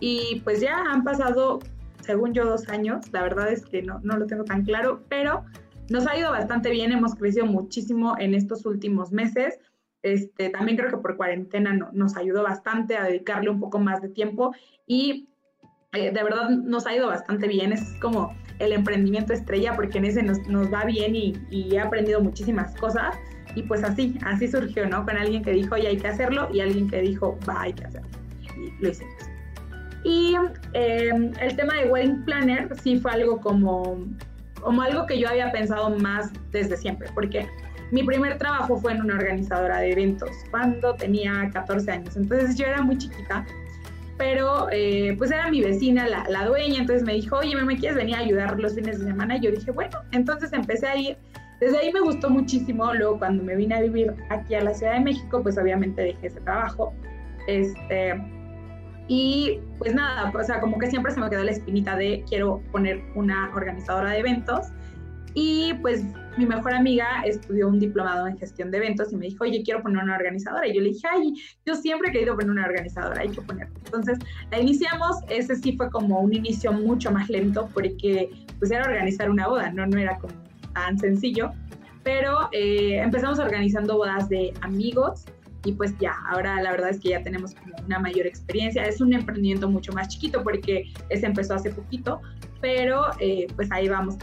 Y 0.01 0.41
pues 0.45 0.61
ya 0.61 0.79
han 0.91 1.05
pasado, 1.05 1.59
según 2.03 2.33
yo, 2.33 2.45
dos 2.45 2.69
años. 2.69 3.12
La 3.12 3.23
verdad 3.23 3.51
es 3.51 3.64
que 3.64 3.83
no, 3.83 3.99
no 4.03 4.17
lo 4.17 4.27
tengo 4.27 4.45
tan 4.45 4.64
claro, 4.64 5.03
pero 5.09 5.45
nos 5.91 6.07
ha 6.07 6.17
ido 6.17 6.31
bastante 6.31 6.71
bien. 6.71 6.93
Hemos 6.93 7.14
crecido 7.14 7.47
muchísimo 7.47 8.14
en 8.19 8.35
estos 8.35 8.64
últimos 8.64 9.11
meses. 9.11 9.59
Este, 10.12 10.51
también 10.51 10.77
creo 10.77 10.90
que 10.90 10.97
por 10.97 11.16
cuarentena 11.16 11.73
nos 11.92 12.16
ayudó 12.16 12.42
bastante 12.42 12.97
a 12.97 13.05
dedicarle 13.05 13.51
un 13.51 13.61
poco 13.61 13.79
más 13.79 14.01
de 14.01 14.09
tiempo 14.09 14.55
y 14.87 15.29
eh, 15.92 16.11
de 16.12 16.23
verdad 16.23 16.51
nos 16.51 16.87
ha 16.87 16.94
ido 16.94 17.09
bastante 17.09 17.49
bien. 17.49 17.73
Es 17.73 17.94
como 18.01 18.35
el 18.59 18.73
emprendimiento 18.73 19.33
estrella 19.33 19.75
porque 19.77 19.99
en 19.99 20.07
ese 20.07 20.23
nos, 20.23 20.38
va 20.73 20.85
bien 20.85 21.15
y, 21.15 21.35
he 21.50 21.81
aprendido 21.81 22.21
muchísimas 22.21 22.75
cosas. 22.77 23.17
Y 23.54 23.63
pues 23.63 23.83
así, 23.83 24.19
así 24.25 24.46
surgió, 24.46 24.87
¿no? 24.87 25.04
Con 25.04 25.17
alguien 25.17 25.42
que 25.42 25.52
dijo, 25.52 25.77
ya 25.77 25.88
hay 25.88 25.96
que 25.96 26.09
hacerlo 26.09 26.48
y 26.52 26.61
alguien 26.61 26.88
que 26.88 27.00
dijo, 27.00 27.38
va, 27.48 27.63
hay 27.63 27.73
que 27.73 27.85
hacerlo. 27.85 28.09
Y 28.56 28.83
lo 28.83 28.90
hicimos. 28.90 29.15
Y 30.04 30.37
em, 30.75 31.33
el 31.40 31.56
tema 31.56 31.75
de 31.75 31.88
Wedding 31.88 32.25
Planner 32.25 32.69
sí 32.83 32.98
fue 32.98 33.11
algo 33.13 33.40
como, 33.40 34.06
como 34.61 34.83
algo 34.83 35.06
que 35.06 35.19
yo 35.19 35.29
había 35.29 35.50
pensado 35.50 35.90
más 35.98 36.31
desde 36.52 36.77
siempre, 36.77 37.09
porque 37.15 37.48
mi 37.91 38.03
primer 38.03 38.39
trabajo 38.39 38.77
fue 38.79 38.93
en 38.93 39.03
una 39.03 39.15
organizadora 39.15 39.79
de 39.79 39.93
eventos 39.93 40.31
cuando 40.51 40.95
tenía 40.95 41.51
14 41.53 41.91
años, 41.91 42.17
entonces 42.17 42.57
yo 42.57 42.67
era 42.67 42.83
muy 42.83 42.99
chiquita, 42.99 43.47
pero 44.19 44.69
eh, 44.73 45.15
pues 45.17 45.31
era 45.31 45.51
mi 45.51 45.63
vecina, 45.63 46.07
la, 46.09 46.25
la, 46.29 46.47
dueña, 46.47 46.81
entonces 46.81 47.05
me 47.05 47.15
dijo, 47.15 47.37
oye, 47.37 47.55
¿me 47.55 47.77
quieres 47.77 47.97
venir 47.97 48.17
a 48.17 48.19
ayudar 48.19 48.59
los 48.59 48.75
fines 48.75 48.99
de 48.99 49.07
semana? 49.07 49.37
Y 49.37 49.41
yo 49.41 49.51
dije, 49.51 49.71
bueno, 49.71 49.99
entonces 50.11 50.53
empecé 50.53 50.87
a 50.89 50.97
ir 50.97 51.17
Desde 51.61 51.79
ahí 51.79 51.93
me 51.93 52.01
gustó 52.01 52.29
muchísimo, 52.29 52.93
luego 52.95 53.19
cuando 53.19 53.43
me 53.43 53.57
vine 53.57 53.77
a 53.77 53.81
vivir 53.81 54.15
aquí 54.31 54.55
a 54.55 54.63
la 54.63 54.75
Ciudad 54.75 54.95
de 54.95 55.01
México, 55.01 55.43
pues 55.43 55.57
obviamente 55.57 56.03
dejé 56.03 56.27
ese 56.27 56.41
trabajo. 56.41 56.93
Este, 57.47 58.15
y 59.09 59.59
pues 59.79 59.95
nada, 59.95 60.31
o 60.33 60.45
sea, 60.45 60.61
como 60.61 60.79
que 60.79 60.89
siempre 60.89 61.13
se 61.13 61.19
me 61.19 61.31
quedó 61.31 61.43
la 61.43 61.51
espinita 61.51 61.97
de 61.97 62.25
quiero 62.29 62.61
poner 62.71 63.03
una 63.15 63.51
organizadora 63.55 64.11
de 64.11 64.19
eventos. 64.19 64.69
Y 65.35 65.75
pues 65.81 66.05
mi 66.39 66.47
mejor 66.47 66.73
amiga 66.73 67.23
estudió 67.25 67.69
un 67.69 67.81
diplomado 67.81 68.29
en 68.29 68.39
gestión 68.39 68.71
de 68.71 68.79
eventos 68.79 69.13
y 69.13 69.17
me 69.17 69.27
dijo, 69.27 69.45
oye, 69.45 69.63
quiero 69.65 69.83
poner 69.83 70.03
una 70.05 70.15
organizadora. 70.15 70.67
Y 70.69 70.75
yo 70.75 70.81
le 70.81 70.91
dije, 70.91 71.07
ay, 71.11 71.35
yo 71.67 71.75
siempre 71.75 72.09
he 72.09 72.13
querido 72.13 72.35
poner 72.37 72.51
una 72.51 72.65
organizadora, 72.65 73.21
hay 73.21 73.29
que 73.29 73.43
poner. 73.43 73.69
Entonces 73.85 74.19
la 74.51 74.61
iniciamos, 74.61 75.17
ese 75.29 75.57
sí 75.57 75.77
fue 75.77 75.91
como 75.91 76.21
un 76.21 76.33
inicio 76.33 76.73
mucho 76.73 77.11
más 77.11 77.29
lento 77.29 77.69
porque 77.75 78.31
pues 78.59 78.71
era 78.71 78.85
organizar 78.85 79.31
una 79.31 79.49
boda, 79.49 79.71
no, 79.73 79.87
no 79.87 79.99
era 79.99 80.17
como 80.19 80.33
tan 80.75 80.99
sencillo. 80.99 81.51
Pero 82.05 82.49
eh, 82.53 83.01
empezamos 83.03 83.39
organizando 83.39 83.97
bodas 83.97 84.29
de 84.29 84.55
amigos 84.63 85.25
y 85.65 85.73
pues 85.73 85.93
ya, 85.99 86.15
ahora 86.31 86.63
la 86.63 86.71
verdad 86.71 86.91
es 86.91 87.01
que 87.01 87.11
ya 87.11 87.23
tenemos 87.23 87.55
como 87.55 87.75
una 87.85 87.99
mayor 87.99 88.27
experiencia. 88.27 88.87
Es 88.87 89.01
un 89.01 89.13
emprendimiento 89.13 89.69
mucho 89.69 89.93
más 89.93 90.09
chiquito 90.09 90.43
porque 90.45 90.85
ese 91.09 91.27
empezó 91.27 91.55
hace 91.55 91.71
poquito, 91.71 92.21
pero 92.61 93.07
eh, 93.19 93.49
pues 93.57 93.71
ahí 93.73 93.89
vamos. 93.89 94.17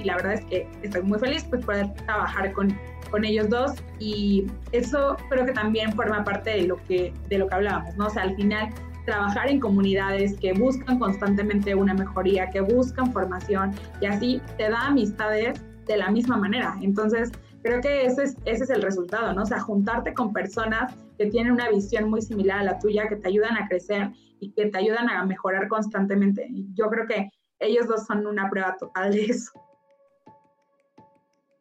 Y 0.00 0.04
la 0.04 0.16
verdad 0.16 0.34
es 0.34 0.44
que 0.46 0.68
estoy 0.82 1.02
muy 1.02 1.18
feliz 1.18 1.44
pues 1.44 1.64
poder 1.64 1.92
trabajar 2.06 2.52
con, 2.52 2.76
con 3.10 3.24
ellos 3.24 3.50
dos 3.50 3.72
y 3.98 4.46
eso 4.72 5.16
creo 5.28 5.44
que 5.44 5.52
también 5.52 5.92
forma 5.92 6.24
parte 6.24 6.50
de 6.50 6.62
lo 6.62 6.76
que, 6.86 7.12
de 7.28 7.38
lo 7.38 7.46
que 7.48 7.54
hablábamos, 7.54 7.96
¿no? 7.96 8.06
O 8.06 8.10
sea, 8.10 8.22
al 8.22 8.34
final 8.36 8.70
trabajar 9.04 9.50
en 9.50 9.60
comunidades 9.60 10.38
que 10.38 10.52
buscan 10.52 10.98
constantemente 10.98 11.74
una 11.74 11.94
mejoría, 11.94 12.48
que 12.50 12.60
buscan 12.60 13.12
formación 13.12 13.72
y 14.00 14.06
así 14.06 14.40
te 14.56 14.70
da 14.70 14.86
amistades 14.86 15.60
de 15.86 15.96
la 15.96 16.10
misma 16.10 16.36
manera. 16.36 16.76
Entonces, 16.80 17.30
creo 17.62 17.80
que 17.80 18.06
ese 18.06 18.24
es, 18.24 18.36
ese 18.44 18.64
es 18.64 18.70
el 18.70 18.82
resultado, 18.82 19.32
¿no? 19.34 19.42
O 19.42 19.46
sea, 19.46 19.60
juntarte 19.60 20.14
con 20.14 20.32
personas 20.32 20.94
que 21.18 21.26
tienen 21.26 21.52
una 21.52 21.68
visión 21.68 22.08
muy 22.08 22.22
similar 22.22 22.60
a 22.60 22.64
la 22.64 22.78
tuya, 22.78 23.08
que 23.08 23.16
te 23.16 23.28
ayudan 23.28 23.56
a 23.56 23.68
crecer 23.68 24.10
y 24.38 24.52
que 24.52 24.66
te 24.66 24.78
ayudan 24.78 25.10
a 25.10 25.24
mejorar 25.24 25.68
constantemente. 25.68 26.48
Yo 26.74 26.88
creo 26.88 27.06
que 27.06 27.30
ellos 27.58 27.86
dos 27.86 28.06
son 28.06 28.26
una 28.26 28.48
prueba 28.48 28.76
total 28.78 29.12
de 29.12 29.24
eso. 29.26 29.52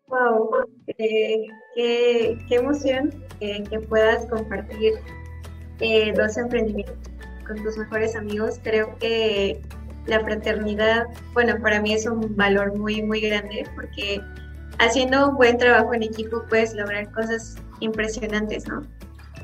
Wow, 0.09 0.49
eh, 0.97 1.45
qué, 1.75 2.37
emoción 2.49 3.13
que 3.39 3.79
puedas 3.87 4.25
compartir 4.25 4.93
eh, 5.81 6.11
dos 6.13 6.35
emprendimientos 6.35 6.97
con 7.45 7.61
tus 7.63 7.77
mejores 7.77 8.15
amigos. 8.15 8.59
Creo 8.63 8.97
que 8.97 9.61
la 10.07 10.19
fraternidad, 10.21 11.05
bueno, 11.33 11.61
para 11.61 11.79
mí 11.79 11.93
es 11.93 12.07
un 12.07 12.35
valor 12.35 12.75
muy, 12.77 13.03
muy 13.03 13.21
grande 13.21 13.65
porque 13.75 14.19
haciendo 14.79 15.29
un 15.29 15.35
buen 15.35 15.57
trabajo 15.59 15.93
en 15.93 16.03
equipo 16.03 16.43
puedes 16.49 16.73
lograr 16.73 17.11
cosas 17.11 17.55
impresionantes, 17.79 18.67
¿no? 18.67 18.81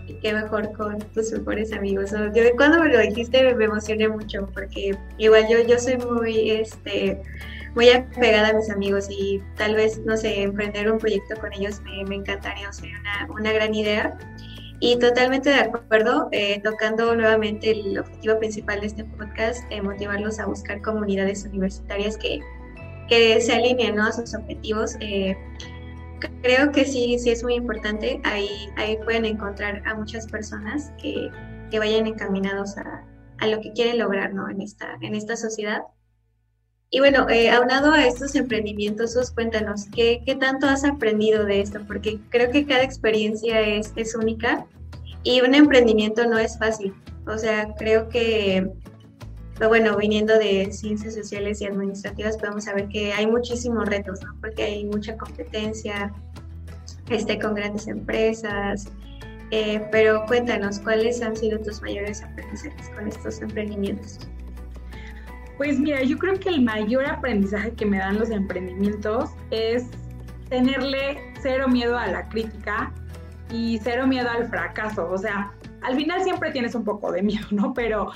Y 0.07 0.15
qué 0.15 0.33
mejor 0.33 0.71
con 0.73 0.97
tus 1.13 1.31
mejores 1.31 1.73
amigos. 1.73 2.11
Yo 2.33 2.43
cuando 2.57 2.81
me 2.81 2.89
lo 2.89 2.99
dijiste 2.99 3.53
me 3.53 3.65
emocioné 3.65 4.07
mucho 4.07 4.47
porque 4.53 4.97
igual 5.19 5.45
yo, 5.47 5.59
yo 5.67 5.77
soy 5.77 5.97
muy, 5.97 6.49
este, 6.49 7.21
muy 7.75 7.89
apegada 7.89 8.49
a 8.49 8.53
mis 8.53 8.69
amigos 8.69 9.07
y 9.09 9.41
tal 9.55 9.75
vez, 9.75 9.99
no 10.05 10.17
sé, 10.17 10.41
emprender 10.41 10.91
un 10.91 10.97
proyecto 10.97 11.35
con 11.39 11.53
ellos 11.53 11.81
me, 11.81 12.03
me 12.05 12.15
encantaría, 12.15 12.69
o 12.69 12.73
sea, 12.73 12.89
una, 12.99 13.33
una 13.33 13.51
gran 13.51 13.75
idea. 13.75 14.17
Y 14.79 14.97
totalmente 14.99 15.49
de 15.49 15.59
acuerdo, 15.59 16.27
eh, 16.31 16.61
tocando 16.63 17.15
nuevamente 17.15 17.71
el 17.71 17.97
objetivo 17.99 18.39
principal 18.39 18.81
de 18.81 18.87
este 18.87 19.05
podcast, 19.05 19.63
eh, 19.69 19.81
motivarlos 19.81 20.39
a 20.39 20.45
buscar 20.45 20.81
comunidades 20.81 21.45
universitarias 21.45 22.17
que 22.17 22.41
que 23.07 23.39
se 23.41 23.53
alineen 23.53 23.99
a 23.99 24.11
sus 24.11 24.33
objetivos. 24.33 24.95
Eh, 24.99 25.37
creo 26.41 26.71
que 26.71 26.85
sí, 26.85 27.17
sí 27.19 27.29
es 27.29 27.43
muy 27.43 27.55
importante. 27.55 28.19
Ahí, 28.23 28.49
ahí 28.77 28.97
pueden 29.03 29.25
encontrar 29.25 29.83
a 29.85 29.95
muchas 29.95 30.27
personas 30.27 30.91
que, 31.01 31.29
que 31.69 31.79
vayan 31.79 32.07
encaminados 32.07 32.77
a, 32.77 33.03
a, 33.39 33.47
lo 33.47 33.61
que 33.61 33.73
quieren 33.73 33.99
lograr 33.99 34.33
¿no? 34.33 34.49
en, 34.49 34.61
esta, 34.61 34.97
en 35.01 35.15
esta 35.15 35.35
sociedad. 35.35 35.81
Y 36.91 36.99
bueno, 36.99 37.27
eh, 37.29 37.49
aunado 37.49 37.91
a 37.91 38.05
estos 38.05 38.35
emprendimientos, 38.35 39.31
cuéntanos, 39.31 39.85
¿qué, 39.93 40.21
¿qué, 40.25 40.35
tanto 40.35 40.67
has 40.67 40.85
aprendido 40.85 41.45
de 41.45 41.61
esto? 41.61 41.79
Porque 41.87 42.19
creo 42.29 42.51
que 42.51 42.65
cada 42.65 42.83
experiencia 42.83 43.59
es, 43.59 43.91
es 43.95 44.15
única 44.15 44.65
y 45.23 45.41
un 45.41 45.55
emprendimiento 45.55 46.25
no 46.27 46.37
es 46.37 46.57
fácil. 46.57 46.93
O 47.27 47.37
sea, 47.37 47.73
creo 47.75 48.07
que 48.09 48.71
pero 49.57 49.69
bueno, 49.69 49.95
viniendo 49.95 50.37
de 50.37 50.71
ciencias 50.71 51.15
sociales 51.15 51.61
y 51.61 51.65
administrativas, 51.65 52.37
podemos 52.37 52.65
saber 52.65 52.89
que 52.89 53.13
hay 53.13 53.25
muchísimos 53.25 53.87
retos, 53.87 54.21
¿no? 54.21 54.35
Porque 54.41 54.63
hay 54.63 54.85
mucha 54.85 55.15
competencia 55.15 56.13
este, 57.09 57.39
con 57.39 57.55
grandes 57.55 57.87
empresas. 57.87 58.91
Eh, 59.51 59.87
pero 59.91 60.25
cuéntanos, 60.25 60.79
¿cuáles 60.79 61.21
han 61.21 61.37
sido 61.37 61.59
tus 61.59 61.81
mayores 61.81 62.21
aprendizajes 62.21 62.89
con 62.89 63.07
estos 63.07 63.41
emprendimientos? 63.41 64.19
Pues 65.57 65.79
mira, 65.79 66.03
yo 66.03 66.17
creo 66.17 66.37
que 66.39 66.49
el 66.49 66.61
mayor 66.61 67.05
aprendizaje 67.05 67.71
que 67.73 67.85
me 67.85 67.97
dan 67.97 68.19
los 68.19 68.29
emprendimientos 68.29 69.29
es 69.51 69.85
tenerle 70.49 71.17
cero 71.41 71.67
miedo 71.67 71.97
a 71.97 72.07
la 72.07 72.27
crítica 72.27 72.93
y 73.51 73.79
cero 73.81 74.05
miedo 74.05 74.29
al 74.29 74.47
fracaso. 74.49 75.09
O 75.09 75.17
sea, 75.17 75.51
al 75.81 75.95
final 75.95 76.23
siempre 76.23 76.51
tienes 76.51 76.75
un 76.75 76.83
poco 76.83 77.11
de 77.11 77.21
miedo, 77.21 77.47
¿no? 77.51 77.73
Pero 77.73 78.11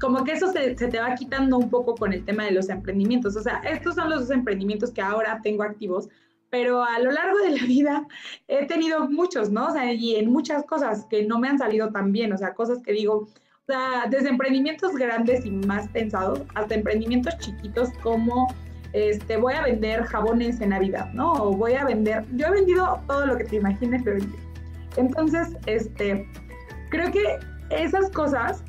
como 0.00 0.24
que 0.24 0.32
eso 0.32 0.50
se, 0.50 0.74
te 0.74 0.98
va 0.98 1.14
quitando 1.14 1.58
un 1.58 1.70
poco 1.70 1.94
con 1.94 2.12
el 2.12 2.24
tema 2.24 2.44
de 2.44 2.52
los 2.52 2.68
emprendimientos. 2.70 3.36
O 3.36 3.42
sea, 3.42 3.58
estos 3.58 3.94
son 3.94 4.10
los 4.10 4.20
dos 4.20 4.30
emprendimientos 4.30 4.90
que 4.90 5.02
ahora 5.02 5.40
tengo 5.42 5.62
activos, 5.62 6.08
pero 6.48 6.82
a 6.82 6.98
lo 6.98 7.12
largo 7.12 7.38
de 7.38 7.50
la 7.50 7.64
vida 7.66 8.08
he 8.48 8.66
tenido 8.66 9.08
muchos, 9.08 9.50
¿no? 9.50 9.68
O 9.68 9.70
sea, 9.70 9.92
y 9.92 10.16
en 10.16 10.30
muchas 10.32 10.64
cosas 10.64 11.06
que 11.08 11.24
no 11.24 11.38
me 11.38 11.48
han 11.48 11.58
salido 11.58 11.90
tan 11.90 12.12
bien, 12.12 12.32
o 12.32 12.38
sea, 12.38 12.54
cosas 12.54 12.82
que 12.82 12.92
digo, 12.92 13.28
sea, 13.70 14.06
desde 14.08 14.28
emprendimientos 14.28 14.94
grandes 14.94 15.44
y 15.44 15.50
más 15.50 15.88
pensados 15.88 16.42
hasta 16.54 16.74
emprendimientos 16.74 17.36
chiquitos 17.38 17.90
como 18.02 18.48
este, 18.92 19.36
voy 19.36 19.54
a 19.54 19.62
vender 19.62 20.04
jabones 20.04 20.60
en 20.60 20.70
Navidad, 20.70 21.12
¿no? 21.12 21.32
O 21.32 21.52
voy 21.52 21.74
a 21.74 21.84
vender, 21.84 22.24
yo 22.32 22.48
he 22.48 22.50
vendido 22.50 23.00
todo 23.06 23.26
lo 23.26 23.36
que 23.36 23.44
te 23.44 23.56
imagines, 23.56 24.02
pero 24.04 24.18
entonces, 24.96 25.56
este, 25.66 26.28
creo 26.90 27.12
que 27.12 27.38
esas 27.70 28.10
cosas 28.10 28.64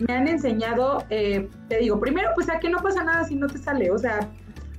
me 0.00 0.12
han 0.12 0.26
enseñado, 0.26 1.04
eh, 1.10 1.48
te 1.68 1.78
digo, 1.78 2.00
primero, 2.00 2.30
pues 2.34 2.48
a 2.50 2.58
que 2.58 2.68
no 2.68 2.78
pasa 2.78 3.04
nada 3.04 3.24
si 3.24 3.36
no 3.36 3.46
te 3.46 3.58
sale, 3.58 3.90
o 3.90 3.98
sea, 3.98 4.28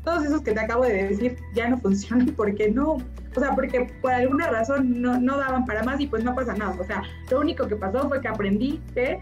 todos 0.03 0.25
esos 0.25 0.41
que 0.41 0.51
te 0.51 0.59
acabo 0.59 0.83
de 0.83 1.07
decir 1.07 1.37
ya 1.53 1.69
no 1.69 1.77
funcionan 1.81 2.27
porque 2.35 2.69
no, 2.69 2.97
o 3.35 3.39
sea, 3.39 3.55
porque 3.55 3.89
por 4.01 4.11
alguna 4.11 4.49
razón 4.49 5.01
no, 5.01 5.17
no 5.17 5.37
daban 5.37 5.65
para 5.65 5.83
más 5.83 5.99
y 6.01 6.07
pues 6.07 6.23
no 6.25 6.35
pasa 6.35 6.53
nada, 6.55 6.75
o 6.77 6.83
sea, 6.83 7.03
lo 7.31 7.39
único 7.39 7.67
que 7.67 7.77
pasó 7.77 8.09
fue 8.09 8.19
que 8.19 8.27
aprendí 8.27 8.81
que 8.93 9.21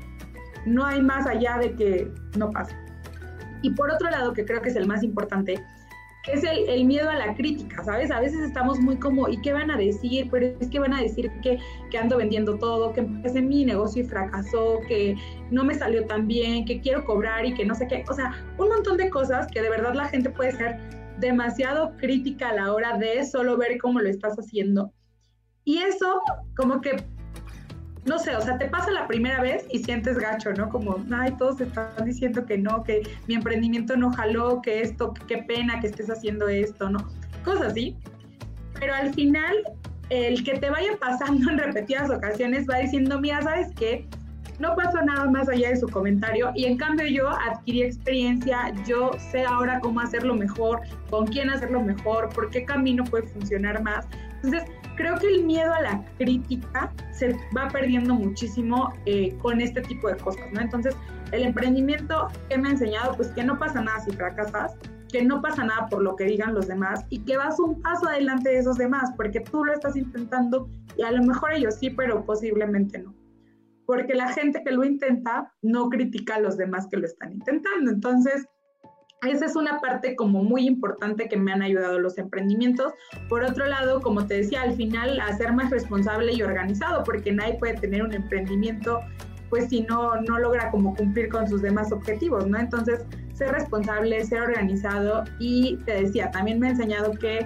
no 0.66 0.86
hay 0.86 1.02
más 1.02 1.28
allá 1.28 1.58
de 1.58 1.74
que 1.74 2.12
no 2.38 2.52
pasa. 2.52 2.76
Y 3.62 3.72
por 3.72 3.92
otro 3.92 4.10
lado, 4.10 4.34
que 4.34 4.46
creo 4.46 4.62
que 4.62 4.70
es 4.70 4.76
el 4.76 4.88
más 4.88 5.04
importante, 5.04 5.64
que 6.24 6.34
es 6.34 6.44
el, 6.44 6.86
miedo 6.86 7.10
a 7.10 7.16
la 7.16 7.34
crítica, 7.36 7.84
¿sabes? 7.84 8.12
A 8.12 8.20
veces 8.20 8.42
estamos 8.42 8.80
muy 8.80 8.98
como, 8.98 9.28
¿y 9.28 9.42
qué 9.42 9.54
van 9.54 9.72
a 9.72 9.78
decir? 9.78 10.28
Pero 10.32 10.48
es 10.60 10.70
que 10.70 10.80
van 10.80 10.94
a 10.94 11.02
decir 11.02 11.32
que, 11.42 11.58
que 11.90 11.98
ando 11.98 12.18
vendiendo 12.18 12.58
todo, 12.58 12.94
que 12.94 13.00
empecé 13.00 13.42
mi 13.42 13.66
negocio 13.66 14.04
y 14.04 14.06
fracasó, 14.06 14.80
que 14.88 15.16
no 15.50 15.64
me 15.64 15.74
salió 15.74 16.06
tan 16.06 16.28
bien, 16.28 16.66
que 16.66 16.80
quiero 16.80 17.06
cobrar 17.06 17.46
y 17.46 17.54
que 17.54 17.66
no 17.66 17.74
sé 17.74 17.88
qué. 17.88 18.04
O 18.08 18.14
sea, 18.14 18.34
un 18.60 18.70
montón 18.70 18.98
de 18.98 19.10
cosas 19.10 19.48
que 19.48 19.62
de 19.62 19.70
verdad 19.70 19.96
la 19.96 20.06
gente 20.06 20.30
puede 20.30 20.52
ser 20.52 20.78
demasiado 21.20 21.96
crítica 21.98 22.50
a 22.50 22.54
la 22.54 22.74
hora 22.74 22.98
de 22.98 23.26
solo 23.26 23.58
ver 23.58 23.78
cómo 23.80 24.00
lo 24.00 24.10
estás 24.10 24.36
haciendo. 24.38 24.92
Y 25.64 25.80
eso 25.80 26.22
como 26.56 26.82
que 26.82 27.04
no 28.06 28.18
sé, 28.18 28.36
o 28.36 28.42
sea, 28.42 28.58
te 28.58 28.68
pasa 28.68 28.90
la 28.92 29.08
primera 29.08 29.42
vez 29.42 29.66
y 29.70 29.80
sientes 29.80 30.18
gacho, 30.18 30.52
¿no? 30.54 30.70
Como, 30.70 31.04
ay, 31.12 31.34
todos 31.38 31.62
están 31.62 32.04
diciendo 32.04 32.46
que 32.46 32.58
no, 32.58 32.84
que 32.84 33.04
mi 33.28 33.36
emprendimiento 33.36 33.96
no 33.96 34.12
jaló, 34.12 34.62
que 34.62 34.82
esto, 34.82 35.14
qué 35.28 35.40
pena 35.40 35.80
que 35.80 35.88
estés 35.88 36.10
haciendo 36.10 36.48
esto, 36.48 36.90
¿no? 36.90 37.08
Cosas 37.46 37.68
así. 37.68 37.96
Pero 38.80 38.96
al 38.96 39.14
final, 39.14 39.56
el 40.10 40.44
que 40.44 40.58
te 40.58 40.70
vaya 40.72 40.98
pasando 41.00 41.52
en 41.52 41.60
repetidas 41.60 42.10
ocasiones 42.10 42.68
va 42.68 42.80
diciendo, 42.80 43.20
mira, 43.20 43.42
¿sabes 43.44 43.68
qué? 43.76 44.08
No 44.58 44.76
pasó 44.76 45.02
nada 45.02 45.26
más 45.26 45.48
allá 45.50 45.70
de 45.70 45.78
su 45.78 45.88
comentario 45.88 46.52
y 46.56 46.66
en 46.66 46.78
cambio 46.78 47.08
yo 47.08 47.30
adquirí 47.30 47.84
experiencia, 47.84 48.72
yo 48.86 49.12
sé 49.32 49.44
ahora 49.44 49.80
cómo 49.80 50.02
hacerlo 50.02 50.36
mejor, 50.36 50.82
con 51.10 51.26
quién 51.26 51.50
hacerlo 51.50 51.82
mejor, 51.82 52.30
por 52.30 52.50
qué 52.52 52.64
camino 52.66 53.04
puede 53.04 53.28
funcionar 53.28 53.82
más. 53.82 54.08
Entonces, 54.44 54.64
creo 54.96 55.18
que 55.18 55.28
el 55.28 55.44
miedo 55.44 55.74
a 55.74 55.82
la 55.82 56.06
crítica 56.18 56.94
se 57.12 57.36
va 57.56 57.68
perdiendo 57.70 58.14
muchísimo 58.14 58.94
eh, 59.06 59.36
con 59.42 59.62
este 59.62 59.82
tipo 59.82 60.08
de 60.08 60.18
cosas, 60.18 60.52
¿no? 60.52 60.62
Entonces, 60.62 60.96
el 61.32 61.44
emprendimiento 61.44 62.28
que 62.50 62.58
me 62.58 62.70
ha 62.70 62.72
enseñado, 62.72 63.16
pues 63.16 63.30
que 63.30 63.44
no 63.44 63.58
pasa 63.58 63.82
nada 63.82 64.00
si 64.02 64.12
fracasas, 64.12 64.76
que 65.12 65.24
no 65.24 65.42
pasa 65.42 65.64
nada 65.64 65.88
por 65.88 66.02
lo 66.02 66.16
que 66.16 66.26
digan 66.26 66.54
los 66.54 66.68
demás 66.68 67.06
y 67.10 67.20
que 67.20 67.38
vas 67.38 67.60
un 67.60 67.82
paso 67.82 68.08
adelante 68.08 68.50
de 68.50 68.60
esos 68.60 68.78
demás, 68.78 69.12
porque 69.18 69.42
tú 69.42 69.64
lo 69.64 69.74
estás 69.74 69.96
intentando 69.96 70.70
y 70.98 71.04
a 71.04 71.12
lo 71.12 71.24
mejor 71.24 71.54
ellos 71.54 71.76
sí, 71.76 71.90
pero 71.90 72.26
posiblemente 72.26 73.00
no. 73.00 73.14
Porque 73.86 74.14
la 74.14 74.30
gente 74.30 74.62
que 74.64 74.72
lo 74.72 74.86
intenta 74.86 75.54
no 75.62 75.90
critica 75.90 76.36
a 76.36 76.40
los 76.40 76.56
demás 76.56 76.88
que 76.90 76.98
lo 76.98 77.06
están 77.06 77.34
intentando. 77.34 77.92
Entonces, 77.92 78.48
esa 79.28 79.46
es 79.46 79.56
una 79.56 79.80
parte 79.80 80.16
como 80.16 80.44
muy 80.44 80.66
importante 80.68 81.30
que 81.30 81.38
me 81.38 81.52
han 81.52 81.62
ayudado 81.62 82.00
los 82.00 82.18
emprendimientos. 82.18 82.94
Por 83.30 83.44
otro 83.44 83.68
lado, 83.68 84.02
como 84.02 84.26
te 84.26 84.36
decía, 84.36 84.64
al 84.64 84.74
final 84.74 85.20
a 85.20 85.36
ser 85.38 85.54
más 85.54 85.70
responsable 85.70 86.34
y 86.34 86.42
organizado, 86.42 87.04
porque 87.04 87.32
nadie 87.32 87.56
puede 87.60 87.76
tener 87.76 88.04
un 88.04 88.14
emprendimiento 88.14 89.00
pues 89.52 89.68
si 89.68 89.82
no, 89.82 90.16
no 90.22 90.40
logra 90.40 90.72
como 90.72 90.96
cumplir 90.96 91.28
con 91.28 91.48
sus 91.48 91.62
demás 91.62 91.92
objetivos, 91.92 92.48
¿no? 92.48 92.58
Entonces, 92.58 93.06
ser 93.34 93.52
responsable, 93.52 94.24
ser 94.24 94.44
organizado 94.44 95.26
y 95.40 95.76
te 95.86 96.04
decía, 96.04 96.32
también 96.32 96.58
me 96.58 96.68
ha 96.68 96.70
enseñado 96.70 97.12
que 97.12 97.46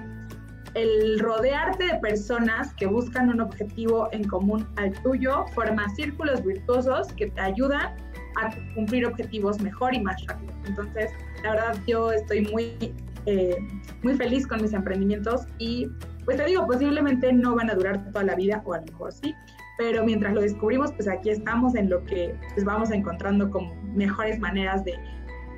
el 0.76 1.20
rodearte 1.20 1.86
de 1.86 1.96
personas 2.00 2.74
que 2.74 2.86
buscan 2.86 3.30
un 3.30 3.40
objetivo 3.40 4.10
en 4.12 4.28
común 4.28 4.68
al 4.76 4.92
tuyo 5.02 5.46
forma 5.54 5.88
círculos 5.96 6.44
virtuosos 6.44 7.08
que 7.14 7.32
te 7.32 7.42
ayudan 7.42 7.96
a 8.42 8.54
cumplir 8.76 9.06
objetivos 9.06 9.60
mejor 9.62 9.94
y 9.96 10.02
más 10.02 10.24
rápido. 10.28 10.54
Entonces, 10.68 11.12
la 11.44 11.52
verdad, 11.52 11.78
yo 11.88 12.12
estoy 12.12 12.42
muy, 12.42 12.94
eh, 13.26 13.56
muy 14.04 14.16
feliz 14.16 14.46
con 14.46 14.62
mis 14.62 14.74
emprendimientos 14.74 15.44
y, 15.58 15.88
pues 16.26 16.38
te 16.38 16.46
digo, 16.46 16.68
posiblemente 16.68 17.32
no 17.32 17.56
van 17.56 17.70
a 17.70 17.76
durar 17.76 18.04
toda 18.12 18.26
la 18.26 18.36
vida, 18.36 18.62
o 18.66 18.74
a 18.74 18.80
lo 18.80 18.86
mejor 18.86 19.14
sí, 19.14 19.34
pero 19.78 20.04
mientras 20.04 20.34
lo 20.34 20.42
descubrimos, 20.42 20.92
pues 20.94 21.08
aquí 21.08 21.30
estamos 21.30 21.76
en 21.76 21.90
lo 21.90 22.04
que 22.04 22.36
pues, 22.54 22.66
vamos 22.66 22.92
encontrando 22.92 23.50
como 23.50 23.74
mejores 23.94 24.40
maneras 24.40 24.84
de, 24.84 24.94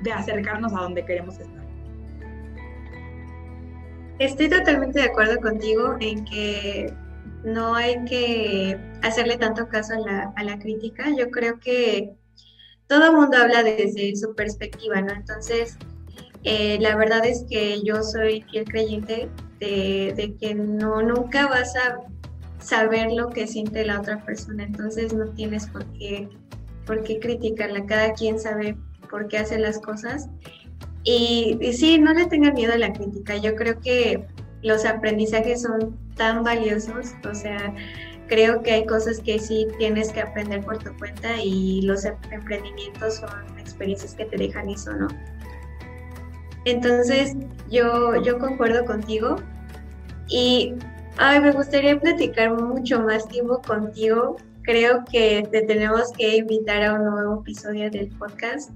de 0.02 0.12
acercarnos 0.12 0.72
a 0.74 0.82
donde 0.82 1.04
queremos 1.04 1.40
estar. 1.40 1.57
Estoy 4.18 4.48
totalmente 4.48 5.00
de 5.00 5.06
acuerdo 5.06 5.40
contigo 5.40 5.96
en 6.00 6.24
que 6.24 6.92
no 7.44 7.74
hay 7.74 8.04
que 8.04 8.78
hacerle 9.02 9.36
tanto 9.36 9.68
caso 9.68 9.94
a 9.94 9.98
la, 10.00 10.32
a 10.34 10.44
la 10.44 10.58
crítica. 10.58 11.04
Yo 11.16 11.30
creo 11.30 11.60
que 11.60 12.14
todo 12.88 13.06
el 13.06 13.12
mundo 13.12 13.36
habla 13.36 13.62
desde 13.62 14.16
su 14.16 14.34
perspectiva, 14.34 15.00
¿no? 15.02 15.12
Entonces, 15.12 15.76
eh, 16.42 16.78
la 16.80 16.96
verdad 16.96 17.24
es 17.26 17.44
que 17.48 17.82
yo 17.84 18.02
soy 18.02 18.42
fiel 18.50 18.64
creyente 18.64 19.28
de, 19.60 20.14
de, 20.16 20.36
que 20.36 20.54
no 20.54 21.02
nunca 21.02 21.46
vas 21.46 21.76
a 21.76 22.00
saber 22.58 23.12
lo 23.12 23.28
que 23.28 23.46
siente 23.46 23.84
la 23.84 24.00
otra 24.00 24.24
persona, 24.24 24.64
entonces 24.64 25.12
no 25.12 25.26
tienes 25.30 25.66
por 25.66 25.84
qué, 25.92 26.28
por 26.86 27.02
qué 27.02 27.18
criticarla, 27.18 27.86
cada 27.86 28.12
quien 28.14 28.38
sabe 28.40 28.76
por 29.10 29.28
qué 29.28 29.38
hace 29.38 29.58
las 29.58 29.78
cosas. 29.78 30.28
Y, 31.10 31.58
sí, 31.72 31.98
no 31.98 32.12
le 32.12 32.26
tengan 32.26 32.52
miedo 32.52 32.74
a 32.74 32.76
la 32.76 32.92
crítica, 32.92 33.34
yo 33.38 33.56
creo 33.56 33.80
que 33.80 34.26
los 34.60 34.84
aprendizajes 34.84 35.62
son 35.62 35.96
tan 36.16 36.44
valiosos, 36.44 37.14
o 37.24 37.34
sea, 37.34 37.74
creo 38.26 38.60
que 38.62 38.72
hay 38.72 38.84
cosas 38.84 39.18
que 39.20 39.38
sí 39.38 39.66
tienes 39.78 40.12
que 40.12 40.20
aprender 40.20 40.60
por 40.60 40.76
tu 40.76 40.94
cuenta 40.98 41.42
y 41.42 41.80
los 41.80 42.04
em-, 42.04 42.14
emprendimientos 42.30 43.14
son 43.14 43.58
experiencias 43.58 44.14
que 44.16 44.26
te 44.26 44.36
dejan 44.36 44.68
eso, 44.68 44.92
¿no? 44.92 45.08
Entonces, 46.66 47.34
yo, 47.70 48.22
yo 48.22 48.38
concuerdo 48.38 48.84
contigo 48.84 49.36
y 50.28 50.74
ay, 51.16 51.40
me 51.40 51.52
gustaría 51.52 51.98
platicar 51.98 52.52
mucho 52.52 53.00
más 53.00 53.26
tiempo 53.28 53.62
contigo. 53.62 54.36
Creo 54.60 55.06
que 55.10 55.48
te 55.50 55.62
tenemos 55.62 56.12
que 56.12 56.36
invitar 56.36 56.82
a 56.82 56.94
un 56.96 57.06
nuevo 57.06 57.40
episodio 57.40 57.90
del 57.90 58.08
podcast, 58.18 58.70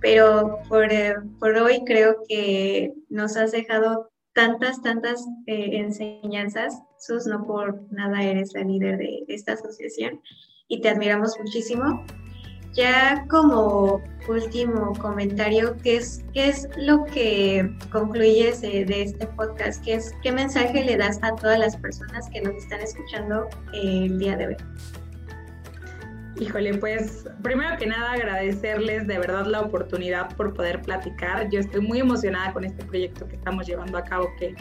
pero 0.00 0.58
por, 0.68 0.92
eh, 0.92 1.16
por 1.38 1.56
hoy 1.56 1.82
creo 1.84 2.16
que 2.28 2.92
nos 3.08 3.36
has 3.36 3.52
dejado 3.52 4.10
tantas, 4.34 4.80
tantas 4.82 5.26
eh, 5.46 5.78
enseñanzas. 5.78 6.80
Sus, 6.98 7.26
no 7.26 7.44
por 7.44 7.80
nada 7.92 8.22
eres 8.22 8.52
la 8.54 8.62
líder 8.62 8.98
de 8.98 9.24
esta 9.28 9.52
asociación 9.52 10.20
y 10.68 10.80
te 10.80 10.88
admiramos 10.88 11.38
muchísimo. 11.38 12.04
Ya 12.74 13.26
como 13.28 14.02
último 14.28 14.92
comentario, 15.00 15.76
¿qué 15.82 15.96
es, 15.96 16.24
qué 16.34 16.48
es 16.48 16.68
lo 16.76 17.04
que 17.06 17.68
concluyes 17.90 18.60
de, 18.60 18.84
este 19.02 19.26
podcast? 19.26 19.82
¿Qué, 19.84 19.94
es, 19.94 20.12
¿Qué 20.22 20.30
mensaje 20.30 20.84
le 20.84 20.96
das 20.96 21.18
a 21.22 21.34
todas 21.34 21.58
las 21.58 21.76
personas 21.76 22.28
que 22.30 22.42
nos 22.42 22.54
están 22.56 22.80
escuchando 22.80 23.48
el 23.72 24.18
día 24.18 24.36
de 24.36 24.48
hoy? 24.48 24.56
Híjole, 26.40 26.74
pues 26.74 27.28
primero 27.42 27.76
que 27.78 27.86
nada 27.86 28.12
agradecerles 28.12 29.08
de 29.08 29.18
verdad 29.18 29.46
la 29.46 29.60
oportunidad 29.60 30.34
por 30.36 30.54
poder 30.54 30.80
platicar. 30.82 31.50
Yo 31.50 31.58
estoy 31.58 31.80
muy 31.80 31.98
emocionada 31.98 32.52
con 32.52 32.64
este 32.64 32.84
proyecto 32.84 33.26
que 33.26 33.34
estamos 33.34 33.66
llevando 33.66 33.98
a 33.98 34.04
cabo, 34.04 34.28
que, 34.38 34.54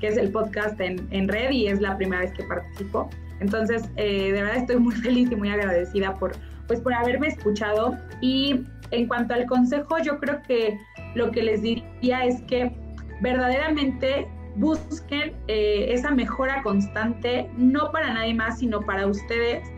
que 0.00 0.06
es 0.06 0.16
el 0.16 0.30
podcast 0.30 0.80
en, 0.80 1.08
en, 1.10 1.26
red 1.26 1.50
y 1.50 1.66
es 1.66 1.80
la 1.80 1.96
primera 1.96 2.22
vez 2.22 2.32
que 2.34 2.44
participo. 2.44 3.10
Entonces, 3.40 3.82
eh, 3.96 4.30
de 4.30 4.42
verdad 4.42 4.58
estoy 4.58 4.76
muy 4.76 4.94
feliz 5.02 5.28
y 5.32 5.34
muy 5.34 5.50
agradecida 5.50 6.16
por, 6.18 6.32
pues, 6.68 6.80
por 6.80 6.94
haberme 6.94 7.26
escuchado. 7.26 7.96
Y 8.20 8.64
en 8.92 9.08
cuanto 9.08 9.34
al 9.34 9.46
consejo, 9.46 9.98
yo 9.98 10.20
creo 10.20 10.40
que 10.46 10.78
lo 11.16 11.32
que 11.32 11.42
les 11.42 11.62
diría 11.62 12.26
es 12.26 12.42
que 12.42 12.72
verdaderamente 13.20 14.28
busquen 14.54 15.34
eh, 15.48 15.86
esa 15.88 16.12
mejora 16.12 16.62
constante, 16.62 17.50
no 17.56 17.90
para 17.90 18.14
nadie 18.14 18.34
más, 18.34 18.60
sino 18.60 18.80
para 18.80 19.08
ustedes 19.08 19.68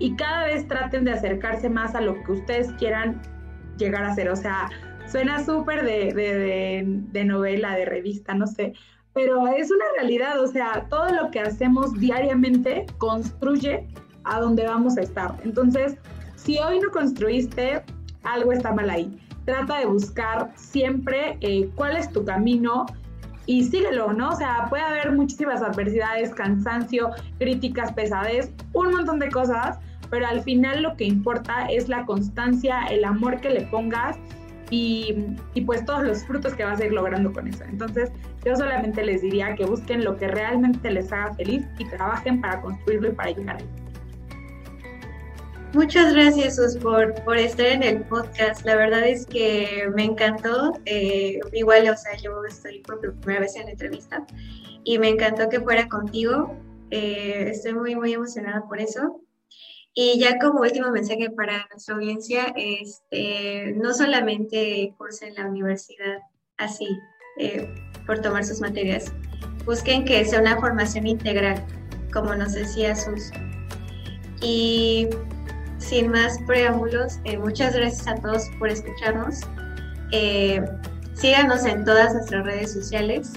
y 0.00 0.16
cada 0.16 0.46
vez 0.46 0.66
traten 0.66 1.04
de 1.04 1.12
acercarse 1.12 1.68
más 1.68 1.94
a 1.94 2.00
lo 2.00 2.20
que 2.24 2.32
ustedes 2.32 2.72
quieran 2.72 3.20
llegar 3.76 4.02
a 4.02 4.14
ser. 4.14 4.30
O 4.30 4.34
sea, 4.36 4.68
suena 5.06 5.44
súper 5.44 5.84
de, 5.84 6.92
de, 7.12 7.24
novela, 7.24 7.76
de 7.76 7.84
revista, 7.84 8.34
no 8.34 8.46
sé, 8.46 8.72
pero 9.12 9.46
es 9.46 9.70
una 9.70 9.84
realidad. 9.98 10.40
O 10.40 10.46
sea, 10.48 10.86
todo 10.88 11.10
lo 11.10 11.30
que 11.30 11.40
hacemos 11.40 11.92
diariamente 12.00 12.86
construye 12.98 13.86
a 14.24 14.40
donde 14.40 14.64
vamos 14.64 14.96
a 14.96 15.02
estar. 15.02 15.34
Entonces, 15.44 15.96
si 16.34 16.58
hoy 16.58 16.80
no 16.80 16.90
construiste, 16.90 17.82
algo 18.22 18.52
está 18.52 18.72
mal 18.72 18.88
ahí. 18.88 19.20
Trata 19.44 19.80
de 19.80 19.86
buscar 19.86 20.50
siempre 20.56 21.36
eh, 21.42 21.68
cuál 21.74 21.96
es 21.96 22.10
tu 22.10 22.24
camino, 22.24 22.86
y 23.46 23.64
síguelo, 23.64 24.12
¿no? 24.12 24.28
O 24.28 24.36
sea, 24.36 24.66
puede 24.68 24.84
haber 24.84 25.10
muchísimas 25.10 25.60
adversidades, 25.60 26.32
cansancio, 26.32 27.10
críticas, 27.40 27.92
pesadez, 27.92 28.52
un 28.74 28.92
montón 28.92 29.18
de 29.18 29.28
cosas, 29.28 29.78
pero 30.10 30.26
al 30.26 30.42
final 30.42 30.82
lo 30.82 30.96
que 30.96 31.04
importa 31.04 31.66
es 31.66 31.88
la 31.88 32.04
constancia, 32.04 32.86
el 32.90 33.04
amor 33.04 33.40
que 33.40 33.50
le 33.50 33.62
pongas 33.62 34.18
y, 34.70 35.36
pues 35.66 35.84
todos 35.84 36.04
los 36.04 36.24
frutos 36.24 36.54
que 36.54 36.64
vas 36.64 36.80
a 36.80 36.84
ir 36.84 36.92
logrando 36.92 37.32
con 37.32 37.48
eso. 37.48 37.64
Entonces, 37.64 38.10
yo 38.44 38.56
solamente 38.56 39.04
les 39.04 39.22
diría 39.22 39.54
que 39.56 39.64
busquen 39.64 40.04
lo 40.04 40.16
que 40.16 40.28
realmente 40.28 40.90
les 40.90 41.12
haga 41.12 41.34
feliz 41.34 41.66
y 41.78 41.84
trabajen 41.86 42.40
para 42.40 42.60
construirlo 42.60 43.08
y 43.08 43.12
para 43.12 43.30
llegar. 43.32 43.58
Muchas 45.72 46.12
gracias, 46.12 46.76
por, 46.78 47.14
por 47.22 47.36
estar 47.36 47.66
en 47.66 47.82
el 47.84 48.02
podcast. 48.02 48.64
La 48.64 48.74
verdad 48.74 49.06
es 49.06 49.24
que 49.26 49.88
me 49.94 50.04
encantó. 50.04 50.72
Eh, 50.84 51.38
igual, 51.52 51.88
o 51.88 51.96
sea, 51.96 52.16
yo 52.16 52.44
estoy 52.44 52.80
por 52.80 53.00
primera 53.00 53.40
vez 53.40 53.54
en 53.54 53.66
la 53.66 53.72
entrevista 53.72 54.26
y 54.82 54.98
me 54.98 55.08
encantó 55.10 55.48
que 55.48 55.60
fuera 55.60 55.88
contigo. 55.88 56.56
Eh, 56.90 57.50
estoy 57.50 57.74
muy, 57.74 57.94
muy 57.94 58.12
emocionada 58.12 58.66
por 58.68 58.80
eso. 58.80 59.20
Y 59.94 60.20
ya 60.20 60.38
como 60.38 60.60
último 60.60 60.90
mensaje 60.90 61.30
para 61.30 61.66
nuestra 61.70 61.96
audiencia, 61.96 62.52
este, 62.56 63.72
no 63.76 63.92
solamente 63.92 64.94
cursen 64.96 65.34
la 65.34 65.46
universidad 65.46 66.18
así, 66.58 66.86
eh, 67.38 67.68
por 68.06 68.20
tomar 68.20 68.44
sus 68.44 68.60
materias, 68.60 69.12
busquen 69.64 70.04
que 70.04 70.24
sea 70.24 70.40
una 70.40 70.60
formación 70.60 71.06
integral, 71.06 71.64
como 72.12 72.34
nos 72.34 72.52
decía 72.52 72.94
Sus. 72.94 73.30
Y 74.42 75.08
sin 75.78 76.10
más 76.10 76.38
preámbulos, 76.46 77.18
eh, 77.24 77.36
muchas 77.38 77.74
gracias 77.74 78.06
a 78.06 78.14
todos 78.16 78.44
por 78.58 78.68
escucharnos. 78.68 79.40
Eh, 80.12 80.64
síganos 81.14 81.64
en 81.64 81.84
todas 81.84 82.14
nuestras 82.14 82.44
redes 82.44 82.72
sociales 82.72 83.32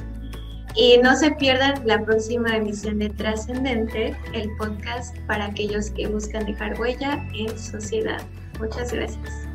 y 0.75 0.97
no 0.97 1.15
se 1.15 1.31
pierdan 1.31 1.85
la 1.85 2.03
próxima 2.03 2.55
emisión 2.55 2.99
de 2.99 3.09
Trascendente, 3.09 4.15
el 4.33 4.55
podcast 4.57 5.17
para 5.27 5.45
aquellos 5.45 5.91
que 5.91 6.07
buscan 6.07 6.45
dejar 6.45 6.79
huella 6.79 7.27
en 7.33 7.57
sociedad. 7.57 8.21
Muchas 8.59 8.91
gracias. 8.91 9.47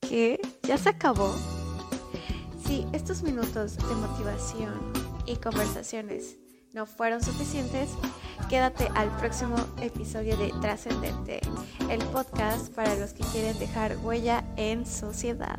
¿Qué? 0.00 0.40
¿Ya 0.62 0.78
se 0.78 0.90
acabó? 0.90 1.34
Si 2.64 2.86
estos 2.92 3.22
minutos 3.22 3.76
de 3.76 3.94
motivación 3.94 4.92
y 5.26 5.36
conversaciones 5.36 6.36
no 6.72 6.86
fueron 6.86 7.22
suficientes, 7.22 7.90
quédate 8.48 8.88
al 8.94 9.14
próximo 9.18 9.56
episodio 9.80 10.36
de 10.38 10.52
Trascendente, 10.62 11.40
el 11.90 12.00
podcast 12.06 12.72
para 12.74 12.94
los 12.94 13.12
que 13.12 13.24
quieren 13.24 13.58
dejar 13.58 13.98
huella 14.02 14.44
en 14.56 14.86
sociedad. 14.86 15.58